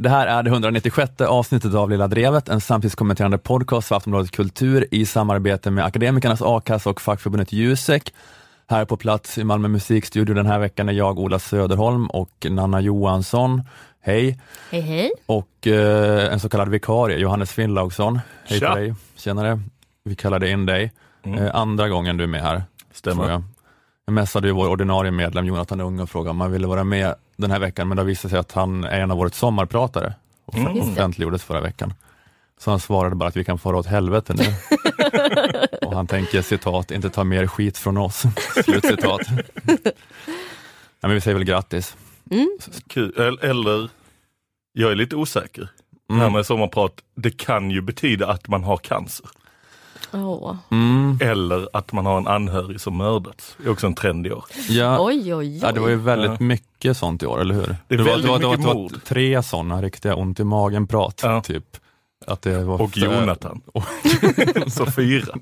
Det 0.00 0.08
här 0.08 0.26
är 0.26 0.42
det 0.42 0.50
196 0.50 1.20
avsnittet 1.20 1.74
av 1.74 1.90
Lilla 1.90 2.08
Drevet, 2.08 2.48
en 2.48 2.60
samtidskommenterande 2.60 3.38
podcast 3.38 3.88
för 3.88 3.96
Aftonbladet 3.96 4.30
Kultur 4.30 4.86
i 4.90 5.06
samarbete 5.06 5.70
med 5.70 5.84
Akademikernas 5.84 6.42
A-kassa 6.42 6.90
och 6.90 7.00
fackförbundet 7.00 7.52
Jusek. 7.52 8.14
Här 8.66 8.84
på 8.84 8.96
plats 8.96 9.38
i 9.38 9.44
Malmö 9.44 9.68
musikstudio 9.68 10.34
den 10.34 10.46
här 10.46 10.58
veckan 10.58 10.88
är 10.88 10.92
jag, 10.92 11.18
Ola 11.18 11.38
Söderholm 11.38 12.06
och 12.06 12.46
Nanna 12.50 12.80
Johansson. 12.80 13.62
Hej! 14.00 14.40
Hej 14.70 14.80
hej. 14.80 15.10
Och 15.26 15.66
eh, 15.66 16.32
en 16.32 16.40
så 16.40 16.48
kallad 16.48 16.68
vikarie, 16.68 17.18
Johannes 17.18 17.52
Finnlaugsson. 17.52 18.20
Hej 18.44 18.60
Tja. 18.60 18.68
på 18.68 18.74
dig! 18.74 18.94
Tjenare! 19.16 19.60
Vi 20.04 20.16
kallade 20.16 20.50
in 20.50 20.66
dig. 20.66 20.92
Mm. 21.24 21.38
Eh, 21.38 21.54
andra 21.54 21.88
gången 21.88 22.16
du 22.16 22.24
är 22.24 22.28
med 22.28 22.42
här. 22.42 22.62
Stämmer. 22.92 23.42
Jag. 24.08 24.12
messade 24.14 24.46
ju 24.48 24.52
vår 24.54 24.68
ordinarie 24.68 25.10
medlem 25.10 25.46
Jonathan 25.46 25.80
Unge 25.80 26.02
och 26.02 26.10
frågade 26.10 26.30
om 26.30 26.40
han 26.40 26.52
ville 26.52 26.66
vara 26.66 26.84
med 26.84 27.14
den 27.36 27.50
här 27.50 27.58
veckan, 27.58 27.88
men 27.88 27.96
det 27.96 28.04
visade 28.04 28.30
sig 28.30 28.38
att 28.38 28.52
han 28.52 28.84
är 28.84 29.00
en 29.00 29.10
av 29.10 29.18
årets 29.20 29.38
sommarpratare. 29.38 30.14
Och 30.44 30.54
Mm. 30.54 30.78
Offentliggjordes 30.80 31.42
förra 31.44 31.60
veckan. 31.60 31.94
Så 32.60 32.70
han 32.70 32.80
svarade 32.80 33.14
bara 33.16 33.28
att 33.28 33.36
vi 33.36 33.44
kan 33.44 33.58
fara 33.58 33.76
åt 33.76 33.86
helvete 33.86 34.34
nu. 34.34 34.44
och 35.86 35.94
han 35.94 36.06
tänker 36.06 36.42
citat, 36.42 36.90
inte 36.90 37.10
ta 37.10 37.24
mer 37.24 37.46
skit 37.46 37.78
från 37.78 37.96
oss. 37.96 38.22
Slutcitat. 38.64 39.20
ja, 41.00 41.08
men 41.08 41.10
vi 41.14 41.20
säger 41.20 41.34
väl 41.34 41.44
grattis. 41.44 41.96
Kul. 42.88 43.14
Eller- 43.20 43.44
Eller, 43.44 43.88
jag 44.72 44.90
är 44.92 44.96
lite 44.96 45.16
osäker. 45.16 45.68
Det 46.08 46.14
här 46.14 46.20
Mm. 46.20 46.32
med 46.32 46.46
sommarprat, 46.46 46.92
det 47.14 47.30
kan 47.38 47.70
ju 47.70 47.80
betyda 47.80 48.26
att 48.28 48.48
man 48.48 48.64
har 48.64 48.76
cancer. 48.76 49.26
Åh. 50.12 50.56
Mm. 50.70 51.18
Eller 51.22 51.68
att 51.72 51.92
man 51.92 52.06
har 52.06 52.18
en 52.18 52.26
anhörig 52.26 52.80
som 52.80 52.96
mördats. 52.96 53.56
Det 53.58 53.68
är 53.68 53.72
också 53.72 53.86
en 53.86 53.94
trend 53.94 54.26
i 54.26 54.32
år. 54.32 54.44
Ja, 54.68 54.96
Oj 55.00 55.16
oj 55.16 55.34
oj. 55.34 55.58
ja, 55.62 55.72
det 55.72 55.80
var 55.80 55.88
ju 55.88 55.96
väldigt 55.96 56.30
Ja. 56.30 56.36
mycket 56.46 56.96
sånt 56.96 57.22
i 57.22 57.26
år, 57.26 57.40
eller 57.40 57.54
hur? 57.54 57.76
Det 57.88 57.94
är 57.94 57.98
var, 57.98 58.04
väldigt 58.04 58.22
det 58.26 58.30
var, 58.32 58.38
det 58.38 58.46
var, 58.46 58.56
mycket 58.56 58.66
det 58.92 58.96
var 58.96 59.00
tre 59.06 59.42
sådana 59.42 59.82
riktiga 59.82 60.14
ont 60.14 60.40
i 60.40 60.44
magen-prat, 60.44 61.20
Ja. 61.22 61.40
typ. 61.40 61.64
Att 62.26 62.42
det 62.42 62.64
var 62.64 62.82
Och 62.82 62.96
Jonathan. 62.96 63.60
Så 64.66 64.86
fyra. 64.86 65.34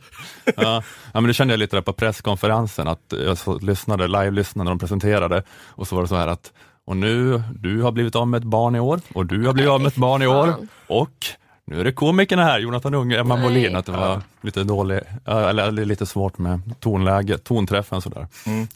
Ja, 0.45 0.53
ja, 0.57 0.83
men 1.21 1.25
det 1.25 1.35
kände 1.35 1.53
jag 1.55 1.59
lite 1.59 1.77
där 1.77 1.83
på 1.83 1.93
presskonferensen, 1.93 2.89
att 2.89 3.13
jag 3.27 3.39
så, 3.39 3.59
lyssnade, 3.59 4.09
live-lyssnade 4.09 4.65
när 4.65 4.71
de 4.71 4.79
presenterade 4.79 5.43
och 5.67 5.89
så 5.89 5.95
var 5.95 6.03
det 6.03 6.09
så 6.09 6.17
här 6.17 6.29
att, 6.29 6.53
och 6.87 6.97
nu, 6.97 7.43
du 7.55 7.83
har 7.83 7.93
blivit 7.93 8.17
av 8.17 8.29
med 8.29 8.39
ett 8.39 8.45
barn 8.45 8.77
i 8.77 8.81
år 8.81 9.01
och 9.15 9.27
du 9.27 9.47
har 9.47 9.53
blivit 9.53 9.71
av 9.71 9.81
med 9.81 9.89
ett 9.89 9.97
barn 9.97 10.23
i 10.23 10.27
år 10.27 10.55
och 10.87 11.27
nu 11.67 11.81
är 11.81 11.85
det 11.85 11.93
komikerna 11.93 12.45
här, 12.45 12.59
Jonathan 12.59 12.95
Unge, 12.95 13.21
Emma 13.21 13.35
Nej. 13.35 13.45
Molin, 13.45 13.77
att 13.77 13.87
det 13.87 13.93
var 13.93 14.23
lite 14.41 14.65
dålig, 14.65 15.01
eller, 15.25 15.85
lite 15.85 16.07
svårt 16.07 16.39
med 16.39 16.61
tonläge, 16.81 17.39
tonträffen 17.39 18.01
sådär. 18.01 18.27
Mm. 18.47 18.67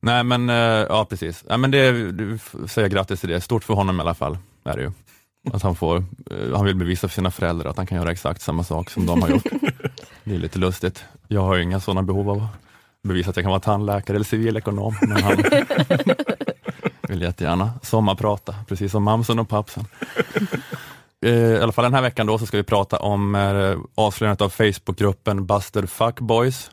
Nej 0.00 0.24
men, 0.24 0.50
eh, 0.50 0.56
ja 0.88 1.06
precis, 1.10 1.44
ja, 1.48 1.56
men 1.56 1.70
det, 1.70 2.12
du 2.12 2.38
säga 2.68 2.88
grattis 2.88 3.20
till 3.20 3.28
det, 3.28 3.40
stort 3.40 3.64
för 3.64 3.74
honom 3.74 3.98
i 3.98 4.00
alla 4.00 4.14
fall, 4.14 4.38
är 4.64 4.76
det 4.76 4.82
ju. 4.82 4.92
Att 5.52 5.62
han 5.62 5.76
får, 5.76 5.96
eh, 5.96 6.56
han 6.56 6.64
vill 6.64 6.76
bevisa 6.76 7.08
för 7.08 7.14
sina 7.14 7.30
föräldrar 7.30 7.70
att 7.70 7.76
han 7.76 7.86
kan 7.86 7.98
göra 7.98 8.12
exakt 8.12 8.42
samma 8.42 8.64
sak 8.64 8.90
som 8.90 9.06
de 9.06 9.22
har 9.22 9.28
gjort. 9.28 9.46
Det 10.24 10.34
är 10.34 10.38
lite 10.38 10.58
lustigt. 10.58 11.04
Jag 11.28 11.40
har 11.40 11.54
ju 11.56 11.62
inga 11.62 11.80
sådana 11.80 12.02
behov 12.02 12.30
av 12.30 12.36
att 12.36 12.48
bevisa 13.02 13.30
att 13.30 13.36
jag 13.36 13.44
kan 13.44 13.50
vara 13.50 13.60
tandläkare 13.60 14.16
eller 14.16 14.24
civilekonom, 14.24 14.94
men 15.00 15.22
han 15.22 15.36
vill 17.08 17.22
jättegärna 17.22 17.70
sommarprata, 17.82 18.54
precis 18.68 18.92
som 18.92 19.02
mamsen 19.02 19.38
och 19.38 19.48
pappsen. 19.48 19.84
Eh, 21.26 21.32
I 21.34 21.58
alla 21.62 21.72
fall 21.72 21.82
den 21.84 21.94
här 21.94 22.02
veckan 22.02 22.26
då 22.26 22.38
så 22.38 22.46
ska 22.46 22.56
vi 22.56 22.62
prata 22.62 22.98
om 22.98 23.34
eh, 23.34 23.78
avslöjandet 23.94 24.40
av 24.40 24.48
Facebookgruppen 24.48 25.46
Busted 25.46 25.90
Fuckboys, 25.90 26.70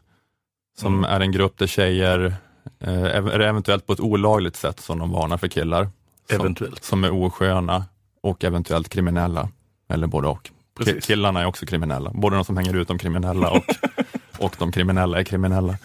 som 0.79 0.93
Mm. 0.97 1.09
är 1.11 1.19
en 1.19 1.31
grupp 1.31 1.57
där 1.57 1.67
tjejer, 1.67 2.35
eh, 2.79 3.03
eventuellt 3.47 3.87
på 3.87 3.93
ett 3.93 3.99
olagligt 3.99 4.55
sätt 4.55 4.79
som 4.79 4.99
de 4.99 5.11
varnar 5.11 5.37
för 5.37 5.47
killar, 5.47 5.89
som, 6.29 6.39
Eventuellt. 6.41 6.83
som 6.83 7.03
är 7.03 7.11
osköna 7.11 7.85
och 8.23 8.43
eventuellt 8.43 8.89
kriminella, 8.89 9.49
eller 9.89 10.07
både 10.07 10.27
och. 10.27 10.49
Precis. 10.77 11.05
Killarna 11.05 11.41
är 11.41 11.45
också 11.45 11.65
kriminella, 11.65 12.11
både 12.13 12.35
de 12.35 12.45
som 12.45 12.57
hänger 12.57 12.73
ut 12.75 12.87
de 12.87 12.97
kriminella 12.97 13.49
och, 13.51 13.63
och 14.39 14.55
de 14.59 14.71
kriminella 14.71 15.19
är 15.19 15.23
kriminella. 15.23 15.77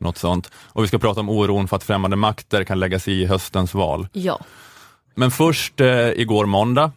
Något 0.00 0.18
sånt. 0.18 0.50
Och 0.56 0.82
vi 0.84 0.88
ska 0.88 0.98
prata 0.98 1.20
om 1.20 1.28
oron 1.28 1.68
för 1.68 1.76
att 1.76 1.84
främmande 1.84 2.16
makter 2.16 2.64
kan 2.64 2.80
lägga 2.80 2.98
sig 2.98 3.20
i 3.22 3.26
höstens 3.26 3.74
val. 3.74 4.08
Ja. 4.12 4.40
Men 5.14 5.30
först 5.30 5.80
eh, 5.80 6.08
igår 6.10 6.46
måndag, 6.46 6.92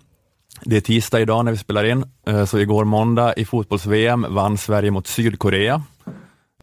det 0.62 0.78
är 0.78 0.82
tisdag 0.82 1.20
idag 1.20 1.46
när 1.46 1.52
vi 1.52 1.58
spelar 1.58 1.84
in, 1.84 2.06
eh, 2.28 2.46
så 2.46 2.60
igår 2.60 2.86
måndag 2.86 3.34
i 3.34 3.46
fotbolls-VM 3.46 4.26
vann 4.30 4.58
Sverige 4.58 4.92
mot 4.92 5.08
Sydkorea. 5.08 5.84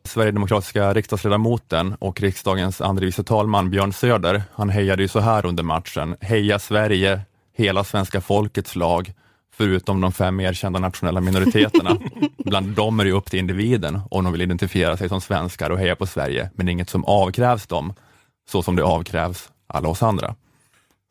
Sverigedemokratiska 0.05 0.95
riksdagsledamoten 0.95 1.95
och 1.95 2.21
riksdagens 2.21 2.81
andre 2.81 3.07
vice 3.07 3.25
talman 3.25 3.71
Björn 3.71 3.93
Söder, 3.93 4.43
han 4.53 4.71
hejade 4.71 5.03
ju 5.03 5.09
så 5.09 5.21
här 5.21 5.47
under 5.47 5.63
matchen. 5.63 6.17
Heja 6.21 6.59
Sverige, 6.59 7.21
hela 7.57 7.85
svenska 7.85 8.21
folkets 8.21 8.77
lag, 8.77 9.13
förutom 9.57 10.01
de 10.01 10.13
fem 10.13 10.41
erkända 10.41 10.79
nationella 10.79 11.21
minoriteterna. 11.21 11.99
Bland 12.45 12.67
dem 12.67 13.01
är 13.01 13.05
det 13.05 13.13
upp 13.13 13.31
till 13.31 13.39
individen 13.39 14.01
om 14.11 14.25
de 14.25 14.33
vill 14.33 14.43
identifiera 14.43 14.97
sig 14.97 15.09
som 15.09 15.21
svenskar 15.21 15.71
och 15.71 15.79
heja 15.79 15.97
på 15.97 16.07
Sverige, 16.07 16.51
men 16.55 16.69
inget 16.69 16.91
som 16.91 17.05
avkrävs 17.05 17.67
dem, 17.67 17.95
så 18.49 18.63
som 18.63 18.77
det 18.77 18.85
avkrävs 18.85 19.51
alla 19.67 19.89
oss 19.89 20.03
andra 20.03 20.35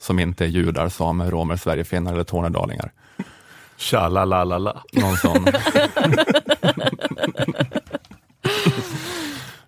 som 0.03 0.19
inte 0.19 0.45
är 0.45 0.47
judar, 0.47 0.89
samer, 0.89 1.31
romer, 1.31 1.55
sverigefinnar 1.55 2.13
eller 2.13 2.23
tornedalingar. 2.23 2.91
Tja 3.77 4.07
la 4.07 4.25
la 4.25 4.43
la 4.43 4.57
la. 4.57 4.83
Någon 4.93 5.17
sån. 5.17 5.45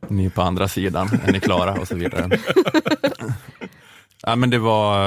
Ni 0.07 0.29
på 0.29 0.41
andra 0.41 0.67
sidan, 0.67 1.09
är 1.25 1.31
ni 1.31 1.39
klara? 1.39 1.73
Och 1.73 1.87
så 1.87 1.95
vidare. 1.95 2.39
Ja, 4.27 4.35
men 4.35 4.49
det, 4.49 4.59
var, 4.59 4.97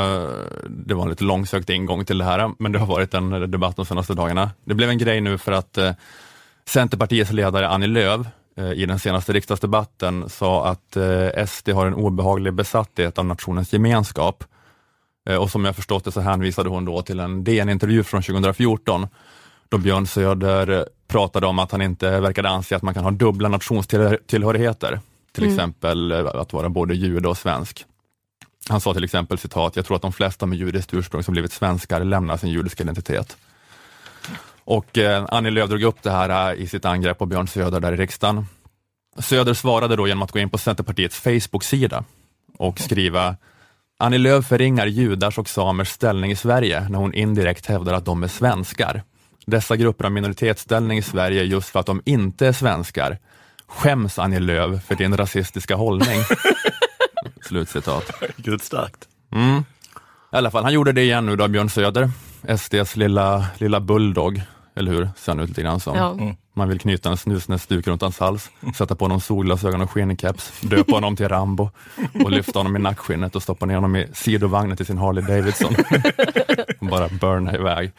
det 0.69 0.95
var 0.95 1.03
en 1.03 1.11
lite 1.11 1.25
långsökt 1.25 1.71
ingång 1.71 2.05
till 2.05 2.19
det 2.19 2.25
här, 2.25 2.51
men 2.59 2.73
det 2.73 2.79
har 2.79 2.87
varit 2.87 3.15
en 3.15 3.51
debatt 3.51 3.77
de 3.77 3.87
senaste 3.87 4.15
dagarna. 4.15 4.51
Det 4.65 4.75
blev 4.75 4.91
en 4.91 4.99
grej 4.99 5.21
nu 5.21 5.39
för 5.39 5.53
att 5.53 5.79
eh, 5.79 5.93
Centerpartiets 6.69 7.33
ledare 7.33 7.69
Annie 7.69 7.87
Lööf 7.87 8.27
eh, 8.57 8.73
i 8.73 8.87
den 8.87 8.99
senaste 8.99 9.33
riksdagsdebatten 9.33 10.29
sa 10.29 10.67
att 10.67 10.97
eh, 10.97 11.47
SD 11.47 11.69
har 11.69 11.87
en 11.87 11.95
obehaglig 11.95 12.55
besatthet 12.55 13.19
av 13.19 13.25
nationens 13.25 13.73
gemenskap. 13.73 14.45
Eh, 15.29 15.37
Och 15.37 15.51
som 15.51 15.65
jag 15.65 15.77
förstått 15.77 16.05
det 16.05 16.13
så 16.13 16.21
hänvisade 16.21 16.69
hon 16.69 16.85
då 16.85 17.03
till 17.03 17.21
en 17.21 17.45
DN-intervju 17.45 18.03
från 18.03 18.23
2014 18.23 19.07
då 19.69 19.79
Björn 19.79 20.07
Söder 20.07 20.89
pratade 21.09 21.47
om 21.47 21.59
att 21.59 21.73
han 21.73 21.83
inte 21.83 22.21
verkade 22.21 22.49
anse 22.49 22.77
att 22.77 22.83
man 22.83 22.95
kan 22.95 23.05
ha 23.05 23.11
dubbla 23.11 23.49
nationstillhörigheter. 23.49 25.01
Till 25.33 25.43
Mm. 25.45 25.55
exempel 25.55 26.13
eh, 26.13 26.27
att 26.27 26.53
vara 26.53 26.69
både 26.69 26.95
jude 26.95 27.29
och 27.29 27.39
svensk. 27.39 27.85
Han 28.69 28.81
sa 28.81 28.95
till 28.95 29.05
exempel 29.05 29.39
citat, 29.39 29.77
jag 29.77 29.85
tror 29.87 29.97
att 29.97 30.03
de 30.03 30.13
flesta 30.13 30.47
med 30.47 30.59
judiskt 30.59 30.95
ursprung 30.95 31.23
som 31.23 31.33
blivit 31.33 31.53
svenskar 31.53 32.05
lämnar 32.05 32.37
sin 32.37 32.51
judiska 32.51 32.83
identitet. 32.83 33.37
Och 34.65 34.99
eh, 34.99 35.25
Annie 35.29 35.51
Lööf 35.51 35.69
drog 35.71 35.83
upp 35.83 36.03
det 36.03 36.11
här 36.11 36.53
eh, 36.55 36.63
i 36.63 36.67
sitt 36.67 36.85
angrepp 36.85 37.19
på 37.19 37.27
Björn 37.27 37.49
Söder 37.49 37.81
där 37.81 37.93
i 37.93 37.97
riksdagen. 37.97 38.47
Söder 39.19 39.55
svarade 39.55 39.97
då 39.97 40.09
genom 40.09 40.23
att 40.23 40.33
gå 40.33 40.39
in 40.39 40.51
på 40.51 40.59
Centerpartiets 40.59 41.21
Facebook-sida 41.21 42.05
och 42.59 42.81
skriva 42.81 43.37
Annie 44.01 44.19
Lööf 44.19 44.47
förringar 44.47 44.87
judars 44.87 45.39
och 45.39 45.49
samers 45.49 45.89
ställning 45.89 46.31
i 46.31 46.37
Sverige 46.37 46.89
när 46.89 46.99
hon 46.99 47.15
indirekt 47.15 47.67
hävdar 47.67 47.93
att 47.93 48.05
de 48.05 48.23
är 48.23 48.29
svenskar. 48.29 49.03
Dessa 49.47 49.77
grupper 49.77 50.05
har 50.05 50.11
minoritetsställning 50.11 50.99
i 50.99 51.03
Sverige 51.03 51.43
just 51.43 51.69
för 51.69 51.81
att 51.81 51.87
de 51.87 52.03
inte 52.05 52.47
är 52.47 52.53
svenskar. 52.53 53.19
Skäms 53.67 54.19
Annie 54.19 54.41
Lööf 54.41 54.85
för 54.85 54.95
din 54.95 55.17
rasistiska 55.17 55.77
hållning. 55.77 56.21
Slutcitat. 57.43 58.13
Gud 58.37 58.63
starkt. 58.63 59.09
Mm. 59.33 59.59
I 60.33 60.37
alla 60.37 60.51
fall, 60.51 60.65
han 60.65 60.73
gjorde 60.73 60.93
det 60.93 61.03
igen 61.03 61.27
nu 61.27 61.37
då, 61.37 61.49
Björn 61.49 61.71
Söder. 61.71 62.11
SDs 62.59 62.97
lilla, 62.97 63.47
lilla 63.59 63.81
bulldog, 63.81 64.43
eller 64.77 64.93
hur? 64.93 65.09
Ser 65.17 65.33
han 65.33 65.41
ut 65.41 65.49
lite 65.49 65.63
grann 65.63 65.81
som. 65.81 65.97
ja. 65.97 66.13
Mm. 66.13 66.37
Man 66.59 66.69
vill 66.69 66.81
knyta 66.81 67.11
en 67.11 67.17
snusnäsduk 67.17 67.87
runt 67.87 68.03
hans 68.03 68.19
hals, 68.19 68.51
sätta 68.75 68.95
på 68.95 69.05
honom 69.05 69.21
solglasögon 69.21 69.81
och 69.81 69.91
skinnkeps, 69.91 70.61
döpa 70.61 70.93
honom 70.93 71.17
till 71.17 71.29
Rambo 71.29 71.71
och 72.25 72.31
lyfta 72.31 72.59
honom 72.59 72.77
i 72.77 72.79
nackskinnet 72.79 73.37
och 73.37 73.43
stoppa 73.43 73.67
ner 73.67 73.75
honom 73.75 73.97
i 73.97 74.09
sidovagnen 74.13 74.77
till 74.77 74.87
sin 74.87 74.99
Harley 74.99 75.25
Davidson. 75.25 75.75
och 76.81 76.87
bara 76.91 77.09
burna 77.09 77.55
iväg. 77.55 77.93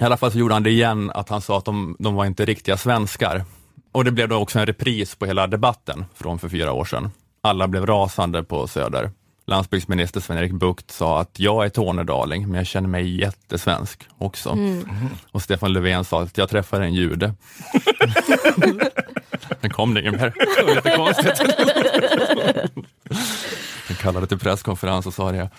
I 0.00 0.04
alla 0.04 0.16
fall 0.16 0.32
så 0.32 0.38
gjorde 0.38 0.54
han 0.54 0.62
det 0.62 0.70
igen, 0.70 1.10
att 1.10 1.28
han 1.28 1.40
sa 1.40 1.58
att 1.58 1.64
de, 1.64 1.96
de 1.98 2.14
var 2.14 2.24
inte 2.24 2.44
riktiga 2.44 2.76
svenskar. 2.76 3.44
Och 3.92 4.04
det 4.04 4.10
blev 4.10 4.28
då 4.28 4.36
också 4.36 4.58
en 4.58 4.66
repris 4.66 5.14
på 5.14 5.26
hela 5.26 5.46
debatten 5.46 6.04
från 6.14 6.38
för 6.38 6.48
fyra 6.48 6.72
år 6.72 6.84
sedan. 6.84 7.10
Alla 7.40 7.68
blev 7.68 7.86
rasande 7.86 8.42
på 8.42 8.66
Söder. 8.66 9.10
Landsbygdsminister 9.46 10.20
Sven-Erik 10.20 10.52
Bucht 10.52 10.90
sa 10.90 11.20
att 11.20 11.40
jag 11.40 11.64
är 11.64 11.68
tornedaling, 11.68 12.48
men 12.48 12.54
jag 12.54 12.66
känner 12.66 12.88
mig 12.88 13.20
jättesvensk 13.20 14.08
också. 14.18 14.50
Mm. 14.50 14.84
Och 15.32 15.42
Stefan 15.42 15.72
Löfven 15.72 16.04
sa 16.04 16.22
att 16.22 16.38
jag 16.38 16.48
träffade 16.48 16.84
en 16.84 16.94
jude. 16.94 17.34
Sen 19.60 19.70
kom 19.70 19.94
det 19.94 20.00
inget 20.00 20.20
mer. 20.20 20.32
Det 20.56 20.62
var 20.62 20.74
jättekonstigt. 20.74 21.42
Han 23.86 23.96
kallade 24.00 24.26
till 24.26 24.38
presskonferens 24.38 25.06
och 25.06 25.14
sa 25.14 25.32
det. 25.32 25.50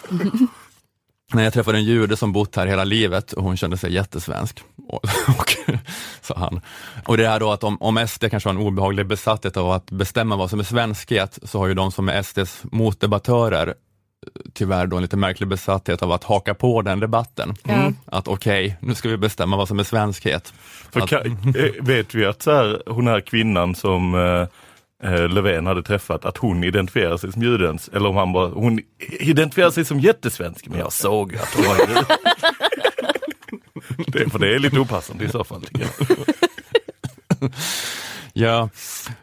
Nej, 1.33 1.43
jag 1.43 1.53
träffade 1.53 1.77
en 1.77 1.83
jude 1.83 2.17
som 2.17 2.31
bott 2.31 2.55
här 2.55 2.67
hela 2.67 2.83
livet 2.83 3.33
och 3.33 3.43
hon 3.43 3.57
kände 3.57 3.77
sig 3.77 3.93
jättesvensk. 3.93 4.63
Och, 4.87 5.03
och, 5.39 5.55
sa 6.21 6.35
han. 6.37 6.61
Och 7.05 7.17
det 7.17 7.25
är 7.25 7.39
då 7.39 7.51
att 7.51 7.63
om, 7.63 7.81
om 7.81 8.07
SD 8.07 8.25
kanske 8.29 8.49
har 8.49 8.53
en 8.53 8.61
obehaglig 8.61 9.07
besatthet 9.07 9.57
av 9.57 9.71
att 9.71 9.91
bestämma 9.91 10.35
vad 10.35 10.49
som 10.49 10.59
är 10.59 10.63
svenskhet, 10.63 11.39
så 11.43 11.59
har 11.59 11.67
ju 11.67 11.73
de 11.73 11.91
som 11.91 12.09
är 12.09 12.21
SDs 12.21 12.63
motdebattörer 12.63 13.73
tyvärr 14.53 14.87
då 14.87 14.95
en 14.95 15.01
lite 15.01 15.17
märklig 15.17 15.49
besatthet 15.49 16.03
av 16.03 16.11
att 16.11 16.23
haka 16.23 16.53
på 16.53 16.81
den 16.81 16.99
debatten. 16.99 17.53
Mm. 17.63 17.95
Att 18.05 18.27
okej, 18.27 18.65
okay, 18.65 18.77
nu 18.79 18.95
ska 18.95 19.09
vi 19.09 19.17
bestämma 19.17 19.57
vad 19.57 19.67
som 19.67 19.79
är 19.79 19.83
svenskhet. 19.83 20.53
För 20.91 21.01
att, 21.01 21.09
kan, 21.09 21.25
eh, 21.55 21.71
vet 21.79 22.15
vi 22.15 22.25
att 22.25 22.41
så 22.41 22.51
här, 22.51 22.83
hon 22.87 23.07
här 23.07 23.21
kvinnan 23.21 23.75
som 23.75 24.15
eh, 24.15 25.11
eh, 25.11 25.29
Löfven 25.29 25.65
hade 25.65 25.83
träffat, 25.83 26.25
att 26.25 26.37
hon 26.37 26.63
identifierar 26.63 27.17
sig 27.17 27.31
som 27.31 27.41
judens, 27.41 27.89
eller 27.93 28.09
om 28.09 28.15
han 28.15 28.33
bara, 28.33 28.47
hon 28.47 28.79
identifierar 29.19 29.71
sig 29.71 29.85
som 29.85 29.99
jättesvensk, 29.99 30.67
men 30.67 30.79
jag 30.79 30.93
såg 30.93 31.35
att 31.35 31.53
hon 31.55 31.65
var 31.65 31.75
jude. 31.75 32.05
det, 34.07 34.29
för 34.29 34.39
det 34.39 34.55
är 34.55 34.59
lite 34.59 34.79
opassande 34.79 35.25
i 35.25 35.29
så 35.29 35.43
fall. 35.43 35.65
Ja, 38.37 38.69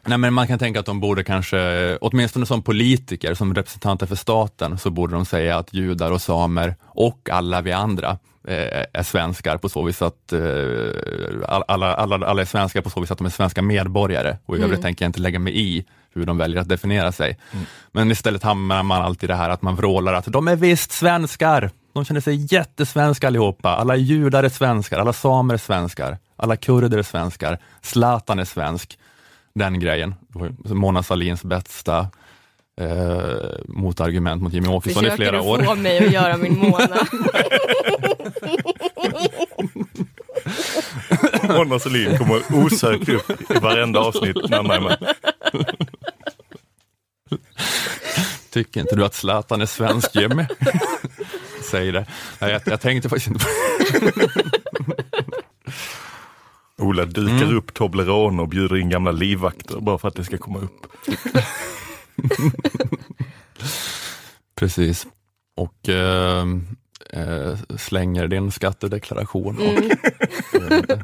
nej 0.03 0.19
men 0.19 0.35
man 0.35 0.47
kan 0.47 0.59
tänka 0.59 0.81
att 0.81 0.87
de 0.87 1.01
borde 1.01 1.25
kanske, 1.25 1.97
åtminstone 2.01 2.47
som 2.47 2.63
politiker, 2.63 3.35
som 3.35 3.55
representanter 3.55 4.07
för 4.07 4.15
staten, 4.15 4.79
så 4.79 4.91
borde 4.91 5.15
de 5.15 5.25
säga 5.25 5.59
att 5.59 5.75
judar 5.75 6.11
och 6.11 6.23
samer 6.23 6.75
och 6.83 7.29
alla 7.33 7.61
vi 7.61 7.73
andra 7.73 8.19
eh, 8.49 8.85
är 8.93 9.03
svenskar 9.03 9.57
på 9.57 9.69
så 9.69 9.83
vis 9.83 10.03
att 10.03 10.33
eh, 10.33 10.41
alla, 11.49 11.95
alla, 11.95 12.27
alla 12.27 12.43
är 12.43 12.45
svenskar 12.45 12.81
på 12.81 12.91
så 12.91 13.01
vis 13.01 13.11
att 13.11 13.19
de 13.19 13.27
är 13.27 13.31
svenska 13.31 13.63
medborgare 13.63 14.37
och 14.47 14.55
i 14.55 14.59
mm. 14.59 14.71
övrigt 14.71 14.83
tänker 14.83 15.05
jag 15.05 15.09
inte 15.09 15.21
lägga 15.21 15.39
mig 15.39 15.61
i 15.61 15.85
hur 16.15 16.27
de 16.27 16.39
väljer 16.39 16.61
att 16.61 16.69
definiera 16.69 17.13
sig. 17.13 17.39
Mm. 17.53 17.65
Men 17.93 18.11
istället 18.11 18.43
hamnar 18.43 18.83
man 18.83 19.03
alltid 19.03 19.31
i 19.31 19.33
det 19.33 19.37
här 19.37 19.51
att 19.51 19.63
man 19.63 19.77
vrålar 19.77 20.15
att 20.15 20.25
de 20.25 20.49
är 20.49 20.57
visst 20.57 20.93
svenskar. 20.93 21.71
De 21.93 22.05
känner 22.05 22.21
sig 22.21 22.55
jättesvenska 22.55 23.27
allihopa. 23.27 23.69
Alla 23.69 23.97
judar 23.97 24.45
är 24.45 24.49
svenskar, 24.49 24.99
alla 24.99 25.13
samer 25.13 25.55
är 25.55 25.59
svenskar, 25.59 26.19
alla 26.37 26.57
kurder 26.57 26.99
är 26.99 27.03
svenskar, 27.03 27.59
Zlatan 27.83 28.39
är 28.39 28.45
svensk 28.45 28.99
den 29.55 29.81
grejen. 29.81 30.15
Mona 30.65 31.03
Salins 31.03 31.45
bästa 31.45 32.09
eh, 32.81 32.87
motargument 33.69 34.43
mot 34.43 34.53
Jimmy 34.53 34.69
Åkesson 34.69 35.07
i 35.07 35.11
flera 35.11 35.43
år. 35.43 35.59
Försöker 35.59 35.73
du 35.73 35.77
få 35.77 35.83
mig 35.83 36.07
att 36.07 36.13
göra 36.13 36.37
min 36.37 36.59
Mona? 36.59 36.89
Mona 41.59 41.79
Sahlin 41.79 42.19
kommer 42.19 42.43
osökt 42.65 43.09
upp 43.09 43.51
i 43.51 43.59
varenda 43.59 44.01
avsnitt 44.01 44.37
när 44.51 44.57
han 44.57 44.71
är 44.71 44.81
med. 44.81 45.15
Tycker 48.53 48.81
inte 48.81 48.97
du 48.97 49.05
att 49.05 49.15
Zlatan 49.15 49.61
är 49.61 49.67
svensk 49.67 50.17
Jimmy? 50.17 50.47
Säg 51.71 51.93
det. 51.93 52.07
Nej, 52.41 52.53
jag, 52.53 52.63
jag 52.65 52.81
tänkte 52.81 53.09
faktiskt 53.09 53.27
inte 53.27 53.45
på 53.45 53.51
Ola 56.79 57.05
dukar 57.05 57.43
mm. 57.43 57.57
upp 57.57 57.75
Toblerone 57.75 58.43
och 58.43 58.49
bjuder 58.49 58.77
in 58.77 58.89
gamla 58.89 59.11
livvakter 59.11 59.81
bara 59.81 59.99
för 59.99 60.09
att 60.09 60.15
det 60.15 60.25
ska 60.25 60.39
komma 60.39 60.59
upp. 60.59 60.87
Precis. 64.55 65.07
Och 65.57 65.89
äh, 65.89 66.47
äh, 67.11 67.59
slänger 67.77 68.29
din 68.29 68.53
skattedeklaration 68.53 69.59
och 69.59 69.65
mm. 69.65 69.91
äh, 70.71 70.99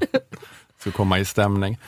ska 0.79 0.91
komma 0.91 1.19
i 1.19 1.25
stämning. 1.25 1.79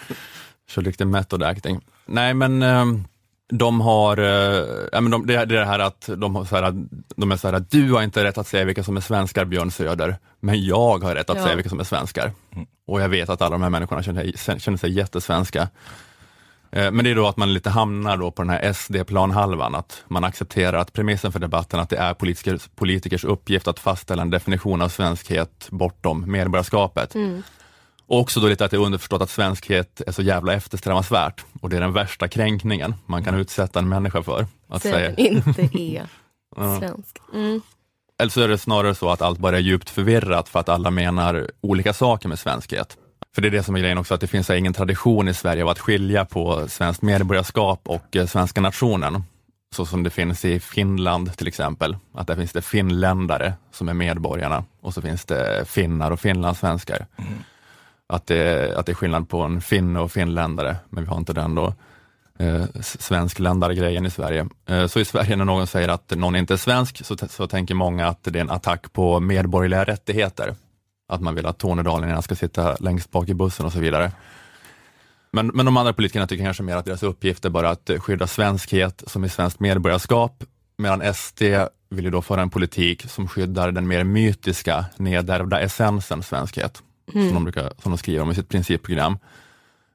Kör 0.69 0.83
lite 0.83 1.05
method 1.05 1.43
acting. 1.43 1.81
Nej 2.07 2.35
men 2.35 2.63
ehm, 2.63 3.05
de 3.51 3.81
har, 3.81 4.17
äh, 4.19 5.01
men 5.01 5.11
de, 5.11 5.27
det, 5.27 5.35
är 5.35 5.47
det 5.47 5.65
här 5.65 5.79
att 5.79 6.11
de, 6.17 6.37
har 6.37 6.45
så 6.45 6.57
här, 6.57 6.75
de 7.17 7.33
är 7.33 7.37
så 7.37 7.49
här 7.49 7.55
att 7.55 7.71
du 7.71 7.93
har 7.93 8.03
inte 8.03 8.25
rätt 8.25 8.39
att 8.39 8.49
säga 8.49 8.65
vilka 8.65 8.85
som 8.85 8.97
är 8.97 9.01
svenskar 9.01 9.45
Björn 9.45 9.71
Söder, 9.71 10.17
men 10.41 10.65
jag 10.65 11.03
har 11.05 11.15
rätt 11.15 11.31
att 11.31 11.37
ja. 11.37 11.43
säga 11.43 11.55
vilka 11.57 11.71
som 11.71 11.81
är 11.81 11.85
svenskar. 11.85 12.33
Mm. 12.53 12.67
Och 12.87 13.01
jag 13.01 13.09
vet 13.09 13.29
att 13.29 13.43
alla 13.43 13.51
de 13.51 13.63
här 13.63 13.71
människorna 13.71 14.03
känner, 14.03 14.59
känner 14.59 14.79
sig 14.79 14.93
jättesvenska. 14.93 15.69
Eh, 16.73 16.91
men 16.91 17.05
det 17.05 17.11
är 17.11 17.15
då 17.15 17.27
att 17.27 17.37
man 17.37 17.55
lite 17.55 17.71
hamnar 17.71 18.17
då 18.17 18.31
på 18.31 18.43
den 18.43 18.51
här 18.51 18.73
SD-planhalvan, 18.73 19.75
att 19.75 20.05
man 20.09 20.25
accepterar 20.25 20.79
att 20.79 20.93
premissen 20.93 21.33
för 21.33 21.41
debatten 21.41 21.81
att 21.81 21.91
det 21.91 21.97
är 21.97 22.15
politikers, 22.15 22.69
politikers 22.75 23.25
uppgift 23.25 23.69
att 23.69 23.79
fastställa 23.79 24.23
en 24.23 24.31
definition 24.31 24.83
av 24.83 24.89
svenskhet 24.89 25.69
bortom 25.71 26.31
medborgarskapet. 26.33 27.15
Mm. 27.15 27.43
Och 28.11 28.19
också 28.19 28.41
då 28.41 28.49
lite 28.49 28.65
att 28.65 28.71
det 28.71 28.77
är 28.77 28.81
underförstått 28.85 29.23
att 29.23 29.31
svenskhet 29.31 30.03
är 30.07 30.13
så 30.13 30.23
jävla 30.23 30.53
eftersträvansvärt 30.55 31.45
och 31.61 31.71
det 31.71 31.77
är 31.77 31.81
den 31.81 31.93
värsta 31.93 32.29
kränkningen 32.29 32.95
man 33.07 33.25
kan 33.25 33.35
utsätta 33.35 33.79
en 33.79 33.89
människa 33.89 34.23
för. 34.23 34.47
Att 34.69 34.83
säga 34.83 35.15
inte 35.15 35.63
är 35.63 36.07
svensk. 36.79 37.19
Mm. 37.35 37.61
Eller 38.19 38.31
så 38.31 38.41
är 38.41 38.49
det 38.49 38.59
snarare 38.59 38.95
så 38.95 39.11
att 39.11 39.23
allt 39.23 39.39
bara 39.39 39.57
är 39.57 39.61
djupt 39.61 39.91
förvirrat 39.91 40.49
för 40.49 40.61
att 40.61 40.69
alla 40.69 40.91
menar 40.91 41.51
olika 41.61 41.93
saker 41.93 42.29
med 42.29 42.39
svenskhet. 42.39 42.97
För 43.35 43.43
det 43.43 43.49
är 43.49 43.51
det 43.51 43.63
som 43.63 43.75
är 43.75 43.81
grejen 43.81 43.99
också, 43.99 44.15
att 44.15 44.21
det 44.21 44.27
finns 44.27 44.51
ingen 44.51 44.73
tradition 44.73 45.29
i 45.29 45.35
Sverige 45.35 45.63
av 45.63 45.69
att 45.69 45.79
skilja 45.79 46.25
på 46.25 46.69
svenskt 46.69 47.03
medborgarskap 47.03 47.81
och 47.85 48.17
eh, 48.17 48.27
svenska 48.27 48.61
nationen. 48.61 49.25
Så 49.75 49.87
som 49.87 50.03
det 50.03 50.11
finns 50.11 50.45
i 50.45 50.61
Finland 50.61 51.37
till 51.37 51.49
exempel, 51.49 51.97
att 52.15 52.27
där 52.27 52.37
finns 52.37 52.53
det 52.53 52.63
finländare 52.63 53.55
som 53.73 53.89
är 53.89 53.95
medborgarna 53.95 54.65
och 54.81 54.95
så 54.95 55.03
finns 55.03 55.25
det 55.25 55.69
finnar 55.69 56.11
och 56.11 56.21
finlandssvenskar. 56.21 57.07
Mm. 57.17 57.33
Att, 58.11 58.27
det, 58.27 58.75
att 58.77 58.87
det 58.87 58.93
är 58.93 58.95
skillnad 58.95 59.29
på 59.29 59.43
en 59.43 59.61
finne 59.61 60.01
och 60.01 60.13
finländare, 60.13 60.77
men 60.89 61.05
vi 61.05 61.11
har 61.11 61.17
inte 61.17 61.33
den 61.33 61.55
då 61.55 61.75
eh, 62.39 62.65
svenskländargrejen 62.81 64.07
i 64.07 64.11
Sverige. 64.11 64.49
Eh, 64.69 64.87
så 64.87 65.01
i 65.01 65.05
Sverige 65.05 65.37
när 65.37 65.45
någon 65.45 65.67
säger 65.67 65.89
att 65.89 66.11
någon 66.11 66.37
inte 66.37 66.55
är 66.55 66.59
svensk 66.59 67.05
så, 67.05 67.17
så 67.29 67.47
tänker 67.47 67.75
många 67.75 68.09
att 68.09 68.23
det 68.23 68.39
är 68.39 68.41
en 68.41 68.51
attack 68.51 68.93
på 68.93 69.21
medborgerliga 69.21 69.85
rättigheter. 69.85 70.55
Att 71.09 71.21
man 71.21 71.35
vill 71.35 71.47
att 71.47 71.59
tornedalingarna 71.59 72.23
ska 72.23 72.35
sitta 72.35 72.77
längst 72.81 73.11
bak 73.11 73.29
i 73.29 73.35
bussen 73.35 73.67
och 73.67 73.73
så 73.73 73.81
vidare. 73.81 74.13
Men, 75.33 75.47
men 75.47 75.67
de 75.67 75.77
andra 75.77 75.93
politikerna 75.93 76.27
tycker 76.27 76.45
kanske 76.45 76.63
mer 76.63 76.77
att 76.77 76.85
deras 76.85 77.03
uppgift 77.03 77.45
är 77.45 77.51
bara 77.51 77.71
att 77.71 77.91
eh, 77.91 78.01
skydda 78.01 78.27
svenskhet 78.27 79.03
som 79.07 79.25
är 79.25 79.29
svenskt 79.29 79.61
medborgarskap, 79.61 80.45
medan 80.79 81.15
SD 81.15 81.43
vill 81.91 82.05
ju 82.05 82.11
då 82.11 82.23
föra 82.23 82.43
en 82.43 82.51
politik 82.51 83.11
som 83.11 83.29
skyddar 83.29 83.73
den 83.73 83.89
mer 83.89 84.05
mytiska, 84.05 84.85
nedärvda 84.97 85.61
essensen 85.61 86.23
svenskhet, 86.23 86.83
mm. 87.15 87.29
som, 87.29 87.35
de 87.35 87.45
brukar, 87.45 87.73
som 87.83 87.93
de 87.93 87.99
skriver 87.99 88.23
om 88.23 88.31
i 88.31 88.35
sitt 88.35 88.49
principprogram. 88.49 89.19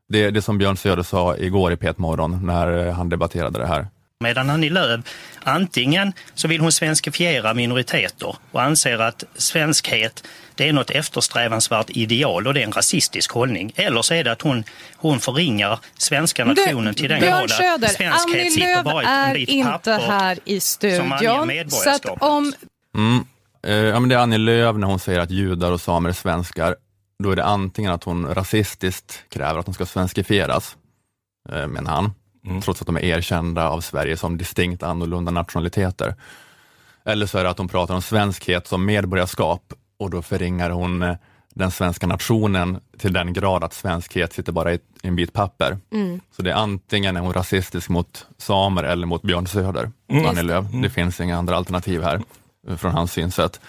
Det, 0.10 0.32
det 0.32 0.42
som 0.42 0.58
Björn 0.58 0.78
Söder 0.78 1.04
sa 1.04 1.38
igår 1.38 1.72
i 1.72 1.76
P1 1.76 1.94
Morgon 1.98 2.46
när 2.46 2.92
han 2.92 3.10
debatterade 3.10 3.60
det 3.60 3.68
här. 3.68 3.88
Medan 4.20 4.50
Annie 4.50 4.70
Lööf 4.70 5.02
antingen 5.44 6.14
så 6.34 6.48
vill 6.48 6.62
hon 6.62 6.72
svenskifiera 6.72 7.54
minoriteter 7.54 8.36
och 8.52 8.62
anser 8.62 9.00
att 9.00 9.24
svenskhet 9.36 10.24
det 10.56 10.70
är 10.70 10.74
något 10.74 10.90
eftersträvansvärt 10.90 11.90
ideal 11.90 12.48
och 12.48 12.54
det 12.54 12.62
är 12.62 12.66
en 12.66 12.72
rasistisk 12.72 13.32
hållning. 13.32 13.74
Eller 13.76 14.02
så 14.02 14.14
är 14.14 14.24
det 14.24 14.32
att 14.32 14.42
hon, 14.42 14.64
hon 14.96 15.20
förringar 15.20 15.80
svenska 15.98 16.46
nationen 16.46 16.94
till 16.94 17.10
den 17.10 17.22
grad 17.22 17.44
att 17.44 17.92
svenskhet 17.92 18.54
sitter 18.54 18.84
bara 18.84 19.04
i 19.04 19.06
är 19.06 19.50
inte 19.50 19.92
här 19.92 20.40
i 20.46 20.60
studion. 20.60 21.70
Så 21.70 21.90
att 21.90 22.06
om... 22.06 22.54
Mm. 22.96 23.26
Eh, 23.68 23.74
ja, 23.76 24.00
men 24.00 24.10
det 24.10 24.16
är 24.16 24.20
Annie 24.20 24.38
Lööf 24.38 24.76
när 24.76 24.88
hon 24.88 25.00
säger 25.00 25.20
att 25.20 25.32
judar 25.32 25.72
och 25.72 25.82
samer 25.82 26.10
är 26.10 26.14
svenskar 26.14 26.76
då 27.24 27.32
är 27.32 27.36
det 27.36 27.46
antingen 27.46 27.92
att 27.92 28.04
hon 28.04 28.36
rasistiskt 28.36 29.24
kräver 29.30 29.60
att 29.60 29.66
de 29.66 29.74
ska 29.74 29.86
svenskifieras, 29.86 30.78
eh, 31.50 31.68
menar 31.68 31.92
han, 31.92 32.14
mm. 32.46 32.62
trots 32.62 32.82
att 32.82 32.88
de 32.88 32.96
är 32.96 33.04
erkända 33.04 33.70
av 33.70 33.82
Sverige 33.82 34.18
som 34.18 34.38
distinkt 34.38 34.84
annorlunda 34.84 35.32
nationaliteter. 35.32 36.16
Eller 37.06 37.26
så 37.26 37.38
är 37.38 37.44
det 37.44 37.50
att 37.50 37.58
hon 37.58 37.68
pratar 37.68 37.96
om 37.96 38.02
svenskhet 38.02 38.68
som 38.68 38.86
medborgarskap 38.86 39.74
och 39.98 40.10
då 40.10 40.22
förringar 40.22 40.70
hon 40.70 41.02
eh, 41.02 41.16
den 41.56 41.72
svenska 41.72 42.08
nationen 42.08 42.80
till 42.98 43.14
den 43.14 43.34
grad 43.34 43.64
att 43.64 43.74
svenskhet 43.74 44.34
sitter 44.34 44.52
bara 44.52 44.74
i 44.74 44.80
en 45.04 45.16
bit 45.16 45.34
papper. 45.34 45.78
Mm. 45.92 46.22
Så 46.36 46.42
det 46.42 46.52
är 46.52 46.56
antingen 46.56 47.18
är 47.18 47.22
hon 47.22 47.34
rasistisk 47.34 47.90
mot 47.90 48.26
samer 48.38 48.84
eller 48.84 49.08
mot 49.08 49.22
Björn 49.22 49.48
Söder, 49.48 49.92
mm. 50.10 50.26
Annie 50.26 50.42
Lööf. 50.42 50.66
Det 50.84 50.90
finns 50.90 51.20
inga 51.20 51.38
andra 51.38 51.56
alternativ 51.56 52.04
här 52.04 52.22
eh, 52.68 52.76
från 52.76 52.92
hans 52.92 53.12
synsätt. 53.12 53.60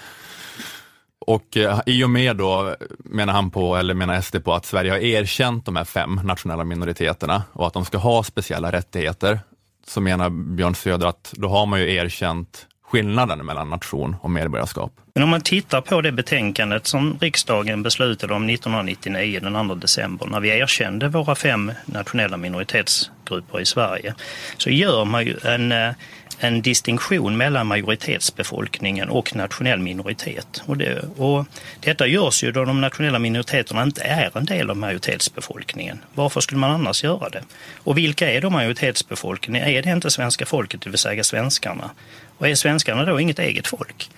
Och 1.27 1.57
eh, 1.57 1.81
i 1.87 2.05
och 2.05 2.11
med 2.11 2.37
då, 2.37 2.77
menar 2.99 3.33
han 3.33 3.51
på, 3.51 3.77
eller 3.77 3.95
menar 3.95 4.21
SD 4.21 4.37
på, 4.45 4.55
att 4.55 4.67
Sverige 4.67 4.91
har 4.91 4.99
erkänt 4.99 5.65
de 5.65 5.77
här 5.77 5.85
fem 5.85 6.21
nationella 6.25 6.65
minoriteterna 6.65 7.43
och 7.53 7.67
att 7.67 7.73
de 7.73 7.85
ska 7.85 7.99
ha 7.99 8.23
speciella 8.23 8.73
rättigheter, 8.73 9.41
så 9.87 10.01
menar 10.01 10.31
Björn 10.31 10.75
Söder 10.75 11.07
att 11.07 11.35
då 11.37 11.49
har 11.49 11.67
man 11.67 11.81
ju 11.81 11.95
erkänt 11.95 12.67
skillnaden 12.83 13.47
mellan 13.47 13.71
nation 13.71 14.17
och 14.21 14.31
medborgarskap. 14.31 14.93
Men 15.15 15.23
om 15.23 15.29
man 15.29 15.41
tittar 15.41 15.81
på 15.81 16.01
det 16.01 16.13
betänkandet 16.13 16.87
som 16.87 17.19
riksdagen 17.21 17.83
beslutade 17.83 18.35
om 18.35 18.49
1999, 18.49 19.41
den 19.43 19.69
2 19.69 19.75
december, 19.75 20.27
när 20.27 20.41
vi 20.41 20.49
erkände 20.49 21.09
våra 21.09 21.35
fem 21.35 21.73
nationella 21.87 22.37
minoritetsgrupper 22.37 23.61
i 23.61 23.67
Sverige, 23.67 24.15
så 24.57 24.71
gör 24.71 25.05
man 25.05 25.25
ju 25.25 25.37
en 25.45 25.73
eh, 25.73 25.93
en 26.39 26.63
distinktion 26.63 27.37
mellan 27.37 27.67
majoritetsbefolkningen 27.67 29.09
och 29.09 29.37
nationell 29.37 29.79
minoritet. 29.79 30.63
Och, 30.67 30.77
det, 30.77 31.03
och 31.17 31.47
detta 31.81 32.07
görs 32.07 32.45
ju 32.45 32.53
då 32.53 32.65
de 32.65 32.81
nationella 32.81 33.19
minoriteterna 33.19 33.83
inte 33.83 34.03
är 34.03 34.39
en 34.39 34.45
del 34.45 34.71
av 34.71 34.77
majoritetsbefolkningen. 34.77 35.99
Varför 36.15 36.41
skulle 36.41 36.61
man 36.61 36.71
annars 36.71 37.05
göra 37.05 37.29
det? 37.29 37.43
Och 37.77 37.99
vilka 37.99 38.31
är 38.31 38.41
då 38.41 38.51
majoritetsbefolkningen? 38.51 39.69
Är 39.69 39.83
det 39.83 39.91
inte 39.91 40.11
svenska 40.11 40.47
folket, 40.47 40.81
det 40.81 40.91
vill 40.91 40.99
säga 40.99 41.25
svenskarna? 41.25 41.91
Och 42.39 42.49
är 42.49 42.55
svenskarna 42.55 43.05
då 43.05 43.21
inget 43.21 43.39
eget 43.39 43.67
folk? 43.67 44.11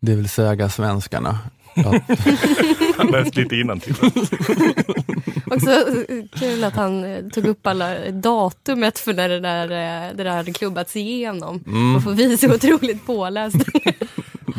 Det 0.00 0.14
vill 0.14 0.28
säga 0.28 0.68
svenskarna. 0.68 1.38
Ja. 1.74 2.00
Han 3.10 3.22
läste 3.22 3.40
lite 3.40 3.56
innantill. 3.56 3.94
Också 5.46 5.84
kul 6.32 6.64
att 6.64 6.74
han 6.74 7.04
eh, 7.04 7.24
tog 7.24 7.46
upp 7.46 7.66
alla 7.66 8.10
datumet 8.10 8.98
för 8.98 9.14
när 9.14 9.28
det 9.28 9.40
där, 9.40 9.64
eh, 9.64 10.16
det 10.16 10.24
där 10.24 10.36
hade 10.36 10.52
klubbats 10.52 10.96
igenom. 10.96 11.64
Mm. 11.66 11.96
Och 11.96 12.02
får 12.02 12.12
vi 12.12 12.36
så 12.36 12.54
otroligt 12.54 13.06
påläst. 13.06 13.56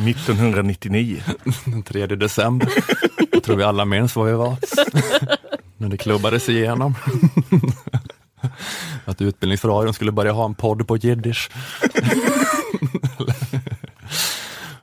1999. 0.07 1.23
Den 1.65 1.83
3 1.83 2.05
december. 2.05 2.69
Jag 3.31 3.43
tror 3.43 3.55
vi 3.55 3.63
alla 3.63 3.85
minns 3.85 4.15
var 4.15 4.25
vi 4.25 4.33
var. 4.33 4.57
När 5.77 5.89
det 5.89 5.97
klubbades 5.97 6.49
igenom. 6.49 6.95
Att 9.05 9.21
Utbildningsradion 9.21 9.93
skulle 9.93 10.11
börja 10.11 10.31
ha 10.31 10.45
en 10.45 10.55
podd 10.55 10.87
på 10.87 10.97
jiddisch. 10.97 11.49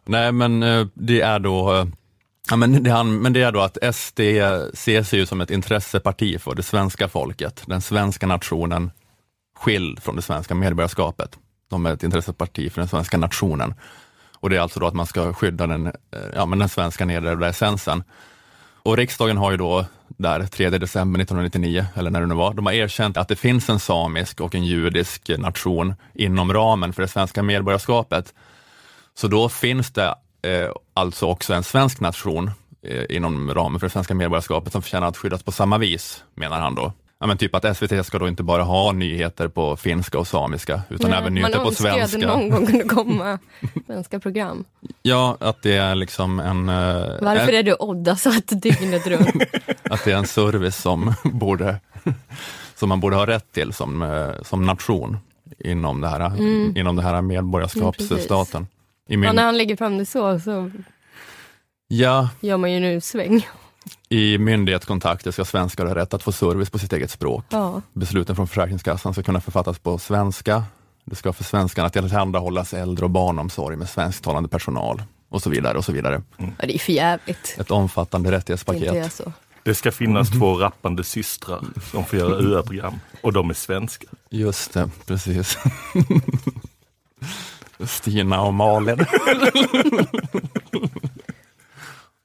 Nej 0.04 0.32
men 0.32 0.62
eh, 0.62 0.86
det 0.94 1.20
är 1.20 1.38
då 1.38 1.74
eh, 1.74 1.86
Ja, 2.50 2.56
men, 2.56 2.82
det, 2.82 3.04
men 3.04 3.32
det 3.32 3.42
är 3.42 3.52
då 3.52 3.60
att 3.60 3.94
SD 3.94 4.20
ses 4.72 5.12
ju 5.12 5.26
som 5.26 5.40
ett 5.40 5.50
intresseparti 5.50 6.40
för 6.40 6.54
det 6.54 6.62
svenska 6.62 7.08
folket, 7.08 7.62
den 7.66 7.80
svenska 7.80 8.26
nationen, 8.26 8.90
skild 9.58 10.02
från 10.02 10.16
det 10.16 10.22
svenska 10.22 10.54
medborgarskapet. 10.54 11.38
De 11.70 11.86
är 11.86 11.92
ett 11.92 12.02
intresseparti 12.02 12.72
för 12.72 12.80
den 12.80 12.88
svenska 12.88 13.18
nationen. 13.18 13.74
Och 14.34 14.50
det 14.50 14.56
är 14.56 14.60
alltså 14.60 14.80
då 14.80 14.86
att 14.86 14.94
man 14.94 15.06
ska 15.06 15.32
skydda 15.32 15.66
den, 15.66 15.86
eh, 15.86 15.92
ja, 16.34 16.46
men 16.46 16.58
den 16.58 16.68
svenska 16.68 17.04
nedärvda 17.04 17.48
essensen. 17.48 18.04
Och 18.82 18.96
riksdagen 18.96 19.36
har 19.36 19.50
ju 19.50 19.56
då 19.56 19.86
där 20.08 20.46
3 20.46 20.70
december 20.70 21.20
1999, 21.20 21.86
eller 21.94 22.10
när 22.10 22.20
det 22.20 22.26
nu 22.26 22.34
var, 22.34 22.54
de 22.54 22.66
har 22.66 22.72
erkänt 22.72 23.16
att 23.16 23.28
det 23.28 23.36
finns 23.36 23.70
en 23.70 23.78
samisk 23.78 24.40
och 24.40 24.54
en 24.54 24.64
judisk 24.64 25.30
nation 25.38 25.94
inom 26.14 26.52
ramen 26.52 26.92
för 26.92 27.02
det 27.02 27.08
svenska 27.08 27.42
medborgarskapet. 27.42 28.34
Så 29.14 29.28
då 29.28 29.48
finns 29.48 29.90
det 29.90 30.14
alltså 30.94 31.26
också 31.26 31.54
en 31.54 31.62
svensk 31.62 32.00
nation 32.00 32.50
eh, 32.82 33.16
inom 33.16 33.54
ramen 33.54 33.80
för 33.80 33.86
det 33.86 33.92
svenska 33.92 34.14
medborgarskapet 34.14 34.72
som 34.72 34.82
förtjänar 34.82 35.06
att 35.06 35.16
skyddas 35.16 35.42
på 35.42 35.52
samma 35.52 35.78
vis, 35.78 36.24
menar 36.34 36.60
han 36.60 36.74
då. 36.74 36.92
Ja, 37.18 37.26
men 37.26 37.38
typ 37.38 37.54
att 37.54 37.76
SVT 37.76 38.06
ska 38.06 38.18
då 38.18 38.28
inte 38.28 38.42
bara 38.42 38.62
ha 38.62 38.92
nyheter 38.92 39.48
på 39.48 39.76
finska 39.76 40.18
och 40.18 40.26
samiska, 40.26 40.82
utan 40.88 41.10
ja, 41.10 41.16
även 41.16 41.34
nyheter 41.34 41.58
på 41.58 41.70
svenska. 41.70 41.88
Man 41.88 42.00
önskar 42.00 42.18
att 42.18 42.20
det 42.20 42.26
någon 42.26 42.50
gång 42.50 42.66
kunde 42.66 42.84
komma 42.84 43.38
svenska 43.86 44.20
program. 44.20 44.64
Ja, 45.02 45.36
att 45.40 45.62
det 45.62 45.76
är 45.76 45.94
liksom 45.94 46.40
en... 46.40 46.68
Eh, 46.68 47.06
Varför 47.20 47.52
är 47.52 47.62
du 47.62 47.76
Odda 47.78 48.16
så 48.16 48.28
att 48.28 48.62
dygnet 48.62 49.06
runt? 49.06 49.42
att 49.82 50.04
det 50.04 50.12
är 50.12 50.16
en 50.16 50.26
service 50.26 50.76
som, 50.76 51.14
borde, 51.24 51.80
som 52.74 52.88
man 52.88 53.00
borde 53.00 53.16
ha 53.16 53.26
rätt 53.26 53.52
till 53.52 53.72
som, 53.72 54.02
eh, 54.02 54.42
som 54.42 54.66
nation 54.66 55.18
inom 55.58 56.00
det 56.00 56.08
här, 56.08 56.20
mm. 56.20 56.76
inom 56.76 56.96
det 56.96 57.02
här 57.02 57.22
medborgarskapsstaten. 57.22 58.66
Ja, 59.06 59.16
min... 59.16 59.22
ja, 59.22 59.32
när 59.32 59.44
han 59.44 59.58
lägger 59.58 59.76
fram 59.76 59.98
det 59.98 60.06
så, 60.06 60.40
så 60.40 60.70
ja. 61.88 62.28
gör 62.40 62.56
man 62.56 62.72
ju 62.72 62.80
nu 62.80 63.00
sväng. 63.00 63.46
I 64.08 64.38
myndighetskontakter 64.38 65.30
ska 65.30 65.44
svenskar 65.44 65.86
ha 65.86 65.94
rätt 65.94 66.14
att 66.14 66.22
få 66.22 66.32
service 66.32 66.70
på 66.70 66.78
sitt 66.78 66.92
eget 66.92 67.10
språk. 67.10 67.44
Ja. 67.48 67.82
Besluten 67.92 68.36
från 68.36 68.48
Försäkringskassan 68.48 69.12
ska 69.12 69.22
kunna 69.22 69.40
författas 69.40 69.78
på 69.78 69.98
svenska. 69.98 70.64
Det 71.04 71.16
ska 71.16 71.32
för 71.32 71.44
svenskarna 71.44 71.88
tillhandahållas 71.88 72.74
äldre 72.74 73.04
och 73.04 73.10
barnomsorg 73.10 73.76
med 73.76 73.88
svensktalande 73.88 74.48
personal 74.48 75.02
och 75.28 75.42
så 75.42 75.50
vidare. 75.50 75.78
och 75.78 75.84
så 75.84 75.92
vidare. 75.92 76.22
Mm. 76.38 76.52
Ja, 76.58 76.66
det 76.66 76.74
är 76.74 76.78
för 76.78 76.92
jävligt. 76.92 77.56
Ett 77.58 77.70
omfattande 77.70 78.32
rättighetspaket. 78.32 79.18
Det, 79.18 79.32
det 79.62 79.74
ska 79.74 79.92
finnas 79.92 80.30
två 80.30 80.54
rappande 80.54 81.04
systrar 81.04 81.60
som 81.90 82.04
får 82.04 82.18
göra 82.18 82.38
UA-program 82.38 82.94
och 83.20 83.32
de 83.32 83.50
är 83.50 83.54
svenska. 83.54 84.06
Just 84.30 84.72
det, 84.72 84.90
precis. 85.06 85.58
Stina 87.84 88.42
och 88.42 88.54
Malin. 88.54 89.06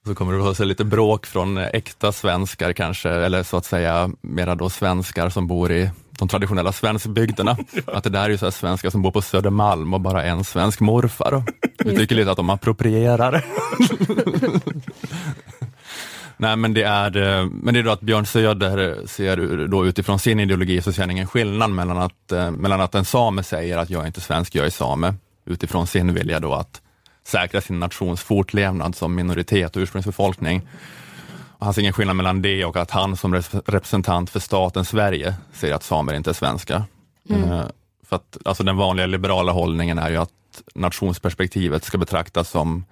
Så 0.05 0.15
kommer 0.15 0.33
det 0.33 0.39
vara 0.39 0.65
lite 0.65 0.85
bråk 0.85 1.25
från 1.25 1.57
äkta 1.57 2.11
svenskar 2.11 2.73
kanske, 2.73 3.09
eller 3.09 3.43
så 3.43 3.57
att 3.57 3.65
säga 3.65 4.09
mera 4.21 4.55
då 4.55 4.69
svenskar 4.69 5.29
som 5.29 5.47
bor 5.47 5.71
i 5.71 5.89
de 6.19 6.27
traditionella 6.27 6.71
svenskbygderna. 6.71 7.57
Att 7.85 8.03
det 8.03 8.09
där 8.09 8.23
är 8.23 8.29
ju 8.29 8.37
så 8.37 8.51
svenskar 8.51 8.89
som 8.89 9.01
bor 9.01 9.11
på 9.11 9.21
Södermalm 9.21 9.93
och 9.93 10.01
bara 10.01 10.23
en 10.23 10.43
svensk 10.43 10.79
morfar. 10.79 11.43
Vi 11.85 11.95
tycker 11.95 12.15
lite 12.15 12.31
att 12.31 12.37
de 12.37 12.49
approprierar. 12.49 13.45
Nej 16.37 16.55
men 16.55 16.73
det 16.73 16.83
är, 16.83 17.43
men 17.43 17.73
det 17.73 17.79
är 17.79 17.83
då 17.83 17.91
att 17.91 18.01
Björn 18.01 18.25
Söder 18.25 19.07
ser 19.07 19.67
då 19.67 19.85
utifrån 19.85 20.19
sin 20.19 20.39
ideologi 20.39 20.81
så 20.81 20.93
ser 20.93 21.01
han 21.01 21.11
ingen 21.11 21.27
skillnad 21.27 21.71
mellan 21.71 21.97
att, 21.97 22.31
eh, 22.31 22.51
mellan 22.51 22.81
att 22.81 22.95
en 22.95 23.05
same 23.05 23.43
säger 23.43 23.77
att 23.77 23.89
jag 23.89 24.03
är 24.03 24.07
inte 24.07 24.21
svensk, 24.21 24.55
jag 24.55 24.65
är 24.65 24.69
same, 24.69 25.13
utifrån 25.51 25.87
sin 25.87 26.13
vilja 26.13 26.39
då 26.39 26.53
att 26.53 26.81
säkra 27.23 27.61
sin 27.61 27.79
nations 27.79 28.21
fortlevnad 28.21 28.95
som 28.95 29.15
minoritet 29.15 29.75
och 29.75 29.81
ursprungsbefolkning. 29.81 30.61
Och 31.61 31.65
han 31.65 31.73
ser 31.73 31.81
ingen 31.81 31.93
skillnad 31.93 32.15
mellan 32.15 32.41
det 32.41 32.65
och 32.65 32.77
att 32.77 32.91
han 32.91 33.17
som 33.17 33.35
representant 33.65 34.29
för 34.29 34.39
staten 34.39 34.85
Sverige 34.85 35.35
säger 35.53 35.75
att 35.75 35.83
samer 35.83 36.13
inte 36.13 36.29
är 36.29 36.33
svenska. 36.33 36.83
Mm. 37.29 37.51
Uh, 37.51 37.65
för 38.03 38.15
att, 38.15 38.37
alltså 38.45 38.63
den 38.63 38.77
vanliga 38.77 39.07
liberala 39.07 39.51
hållningen 39.51 39.97
är 39.97 40.09
ju 40.09 40.17
att 40.17 40.29
nationsperspektivet 40.75 41.83
ska 41.83 41.97
betraktas 41.97 42.49
som 42.49 42.85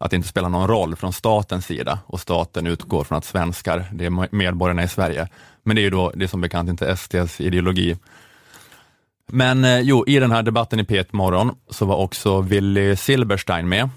att 0.00 0.10
det 0.10 0.16
inte 0.16 0.28
spelar 0.28 0.48
någon 0.48 0.68
roll 0.68 0.96
från 0.96 1.12
statens 1.12 1.66
sida 1.66 1.98
och 2.06 2.20
staten 2.20 2.66
utgår 2.66 3.04
från 3.04 3.18
att 3.18 3.24
svenskar, 3.24 3.84
det 3.92 4.04
är 4.04 4.36
medborgarna 4.36 4.82
i 4.82 4.88
Sverige. 4.88 5.28
Men 5.62 5.76
det 5.76 5.80
är 5.82 5.84
ju 5.84 5.90
då, 5.90 6.12
det 6.14 6.24
är 6.24 6.28
som 6.28 6.40
bekant 6.40 6.70
inte 6.70 6.96
SDs 6.96 7.40
ideologi. 7.40 7.96
Men 9.32 9.64
eh, 9.64 9.80
jo, 9.80 10.04
i 10.06 10.18
den 10.18 10.30
här 10.30 10.42
debatten 10.42 10.80
i 10.80 10.82
P1 10.82 11.06
Morgon 11.10 11.54
så 11.70 11.84
var 11.84 11.96
också 11.96 12.40
Willy 12.40 12.96
Silberstein 12.96 13.68
med. 13.68 13.88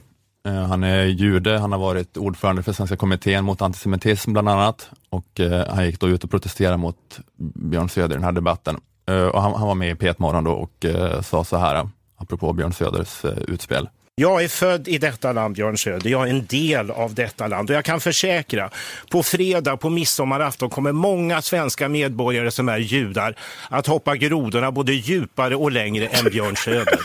Eh, 0.48 0.54
han 0.54 0.84
är 0.84 1.04
jude, 1.04 1.58
han 1.58 1.72
har 1.72 1.80
varit 1.80 2.18
ordförande 2.18 2.64
för 2.64 2.74
Svenska 2.74 2.96
kommittén 2.98 3.46
mot 3.46 3.62
antisemitism 3.62 4.34
bland 4.34 4.50
annat 4.50 4.90
och 5.10 5.40
eh, 5.40 5.68
han 5.70 5.86
gick 5.86 6.00
då 6.00 6.10
ut 6.10 6.24
och 6.24 6.32
protesterade 6.32 6.78
mot 6.78 7.20
Björn 7.56 7.90
Söder 7.90 8.16
i 8.16 8.18
den 8.18 8.24
här 8.24 8.32
debatten. 8.32 8.78
Eh, 9.08 9.28
och 9.28 9.42
han, 9.42 9.54
han, 9.54 9.68
var 9.68 9.76
med 9.76 9.90
i 9.90 9.94
P1 9.94 10.16
Morgon 10.18 10.44
då 10.44 10.52
och 10.52 10.86
eh, 10.86 11.22
sa 11.22 11.44
så 11.44 11.58
här, 11.58 11.90
apropå 12.18 12.54
Björn 12.54 12.74
Söders 12.74 13.26
eh, 13.26 13.38
utspel. 13.48 13.90
Jag 14.16 14.44
är 14.44 14.48
född 14.48 14.88
i 14.88 14.98
detta 14.98 15.32
land, 15.32 15.56
Björn 15.56 15.78
Söder. 15.78 16.10
Jag 16.10 16.28
är 16.28 16.32
en 16.32 16.46
del 16.46 16.92
av 16.92 17.14
detta 17.14 17.48
land. 17.48 17.70
Och 17.70 17.76
jag 17.76 17.86
kan 17.86 18.00
försäkra, 18.00 18.70
på 19.10 19.24
fredag, 19.24 19.78
på 19.78 19.90
midsommarafton, 19.90 20.70
kommer 20.70 20.92
många 20.92 21.42
svenska 21.42 21.90
medborgare 21.90 22.52
som 22.52 22.70
är 22.70 22.78
judar 22.78 23.36
att 23.70 23.88
hoppa 23.88 24.16
grodorna 24.16 24.72
både 24.72 24.94
djupare 24.94 25.56
och 25.56 25.72
längre 25.72 26.08
än 26.08 26.26
Björn 26.26 26.56
Söder. 26.56 27.00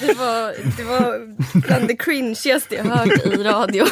det, 0.00 0.14
var, 0.18 0.76
det 0.76 0.84
var 0.84 1.36
bland 1.58 1.88
det 1.88 1.96
cringigaste 1.96 2.74
jag 2.74 2.84
hört 2.84 3.26
i 3.26 3.36
radio. 3.36 3.84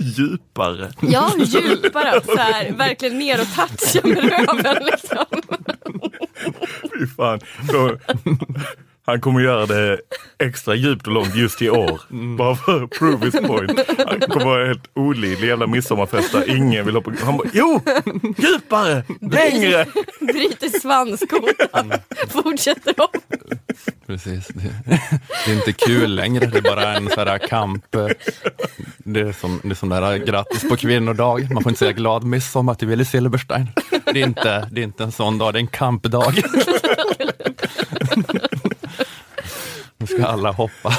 Djupare? 0.00 0.92
Ja, 1.00 1.32
djupare. 1.38 2.20
Så 2.24 2.36
här, 2.36 2.72
verkligen 2.72 3.18
ner 3.18 3.40
och 3.40 3.46
toucha 3.54 4.08
med 4.08 4.30
röven. 4.30 4.84
Liksom. 4.84 5.26
Fy 6.92 7.06
fan. 7.16 7.40
Så, 7.70 7.98
han 9.06 9.20
kommer 9.20 9.40
göra 9.40 9.66
det 9.66 10.00
extra 10.38 10.74
djupt 10.74 11.06
och 11.06 11.12
långt 11.12 11.34
just 11.34 11.62
i 11.62 11.70
år. 11.70 12.00
Mm. 12.10 12.36
Bara 12.36 12.56
för 12.56 12.84
att 12.84 12.90
prove 12.90 13.26
his 13.26 13.34
point. 13.34 13.80
Han 14.08 14.20
kommer 14.20 14.44
vara 14.44 14.66
helt 14.66 14.90
olidlig 14.94 15.48
jävla 15.48 15.66
midsommarfest 15.66 16.34
ingen 16.46 16.86
vill 16.86 16.94
hoppa. 16.94 17.12
Han 17.24 17.36
bara, 17.36 17.48
jo! 17.52 17.80
Djupare! 18.38 19.04
Längre! 19.20 19.86
Bryter 20.20 20.80
svanskotan. 20.80 21.92
Fortsätter 22.28 22.90
upp. 22.90 23.16
Precis. 24.06 24.48
Det, 24.48 24.74
det, 25.46 25.50
är 25.50 25.54
inte 25.54 25.72
kul 25.72 26.14
längre, 26.14 26.46
det 26.46 26.58
är 26.58 26.62
bara 26.62 26.96
en 26.96 27.10
sån 27.10 27.28
här 27.28 27.38
kamp. 27.38 27.96
Det 28.98 29.20
är 29.20 29.32
som, 29.32 29.60
det 29.62 29.70
är 29.70 29.74
som 29.74 29.88
där 29.88 30.16
grattis 30.16 30.68
på 30.68 30.76
kvinnodag. 30.76 31.52
Man 31.52 31.62
får 31.62 31.70
inte 31.70 31.78
säga 31.78 31.92
glad 31.92 32.24
midsommar 32.24 32.74
till 32.74 32.88
Willy 32.88 33.04
Silberstein. 33.04 33.68
Det 34.04 34.22
är, 34.22 34.26
inte, 34.26 34.68
det 34.70 34.80
är 34.80 34.84
inte 34.84 35.04
en 35.04 35.12
sån 35.12 35.38
dag, 35.38 35.52
det 35.52 35.58
är 35.58 35.60
en 35.60 35.66
kampdag. 35.66 36.34
Nu 40.04 40.18
ska 40.18 40.26
alla 40.26 40.52
hoppa. 40.52 40.92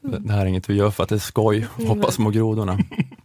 Det 0.00 0.32
här 0.32 0.40
är 0.40 0.46
inget 0.46 0.70
vi 0.70 0.74
gör 0.74 0.90
för 0.90 1.02
att 1.02 1.08
det 1.08 1.14
är 1.14 1.18
skoj, 1.18 1.66
hoppa 1.86 2.10
små 2.10 2.30
grodorna. 2.30 2.78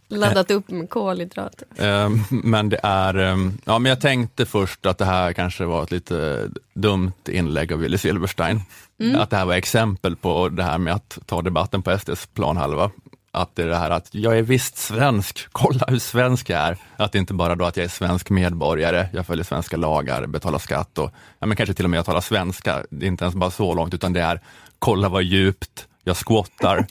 Laddat 0.08 0.50
upp 0.50 0.70
med 0.70 0.90
kolhydrater. 0.90 1.68
Ehm, 1.78 2.20
men 2.30 2.68
det 2.68 2.80
är, 2.82 3.14
ehm, 3.14 3.58
ja 3.64 3.78
men 3.78 3.90
jag 3.90 4.00
tänkte 4.00 4.46
först 4.46 4.86
att 4.86 4.98
det 4.98 5.04
här 5.04 5.32
kanske 5.32 5.64
var 5.64 5.82
ett 5.82 5.90
lite 5.90 6.48
dumt 6.74 7.12
inlägg 7.28 7.72
av 7.72 7.78
Willy 7.78 7.98
Silverstein. 7.98 8.60
Mm. 9.00 9.20
Att 9.20 9.30
det 9.30 9.36
här 9.36 9.44
var 9.44 9.54
exempel 9.54 10.16
på 10.16 10.48
det 10.48 10.62
här 10.62 10.78
med 10.78 10.94
att 10.94 11.18
ta 11.26 11.42
debatten 11.42 11.82
på 11.82 11.98
SDs 11.98 12.26
planhalva 12.26 12.90
att 13.32 13.56
det 13.56 13.62
är 13.62 13.66
det 13.66 13.76
här 13.76 13.90
att 13.90 14.14
jag 14.14 14.38
är 14.38 14.42
visst 14.42 14.76
svensk, 14.76 15.46
kolla 15.52 15.84
hur 15.88 15.98
svensk 15.98 16.50
jag 16.50 16.60
är. 16.60 16.76
Att 16.96 17.12
det 17.12 17.18
inte 17.18 17.34
bara 17.34 17.54
då 17.54 17.64
att 17.64 17.76
jag 17.76 17.84
är 17.84 17.88
svensk 17.88 18.30
medborgare, 18.30 19.08
jag 19.12 19.26
följer 19.26 19.44
svenska 19.44 19.76
lagar, 19.76 20.26
betalar 20.26 20.58
skatt 20.58 20.98
och 20.98 21.10
ja, 21.38 21.46
men 21.46 21.56
kanske 21.56 21.74
till 21.74 21.84
och 21.84 21.90
med 21.90 21.98
jag 21.98 22.06
talar 22.06 22.20
svenska. 22.20 22.84
Det 22.90 23.06
är 23.06 23.08
inte 23.08 23.24
ens 23.24 23.34
bara 23.34 23.50
så 23.50 23.74
långt 23.74 23.94
utan 23.94 24.12
det 24.12 24.22
är 24.22 24.40
kolla 24.78 25.08
vad 25.08 25.22
djupt 25.22 25.88
jag 26.04 26.16
squattar 26.16 26.86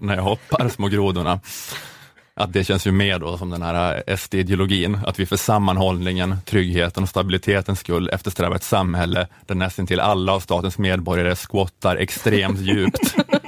när 0.00 0.16
jag 0.16 0.22
hoppar 0.22 0.68
små 0.68 0.88
grodorna. 0.88 1.40
att 2.34 2.52
det 2.52 2.64
känns 2.64 2.86
ju 2.86 2.92
mer 2.92 3.18
då 3.18 3.38
som 3.38 3.50
den 3.50 3.62
här 3.62 4.02
eh, 4.06 4.16
SD-ideologin, 4.16 4.98
att 5.06 5.18
vi 5.18 5.26
för 5.26 5.36
sammanhållningen, 5.36 6.36
tryggheten 6.46 7.02
och 7.02 7.08
stabilitetens 7.08 7.80
skull 7.80 8.10
eftersträvar 8.12 8.56
ett 8.56 8.62
samhälle 8.62 9.26
där 9.46 9.54
nästan 9.54 9.86
till 9.86 10.00
alla 10.00 10.32
av 10.32 10.40
statens 10.40 10.78
medborgare 10.78 11.36
squattar 11.36 11.96
extremt 11.96 12.60
djupt 12.60 13.14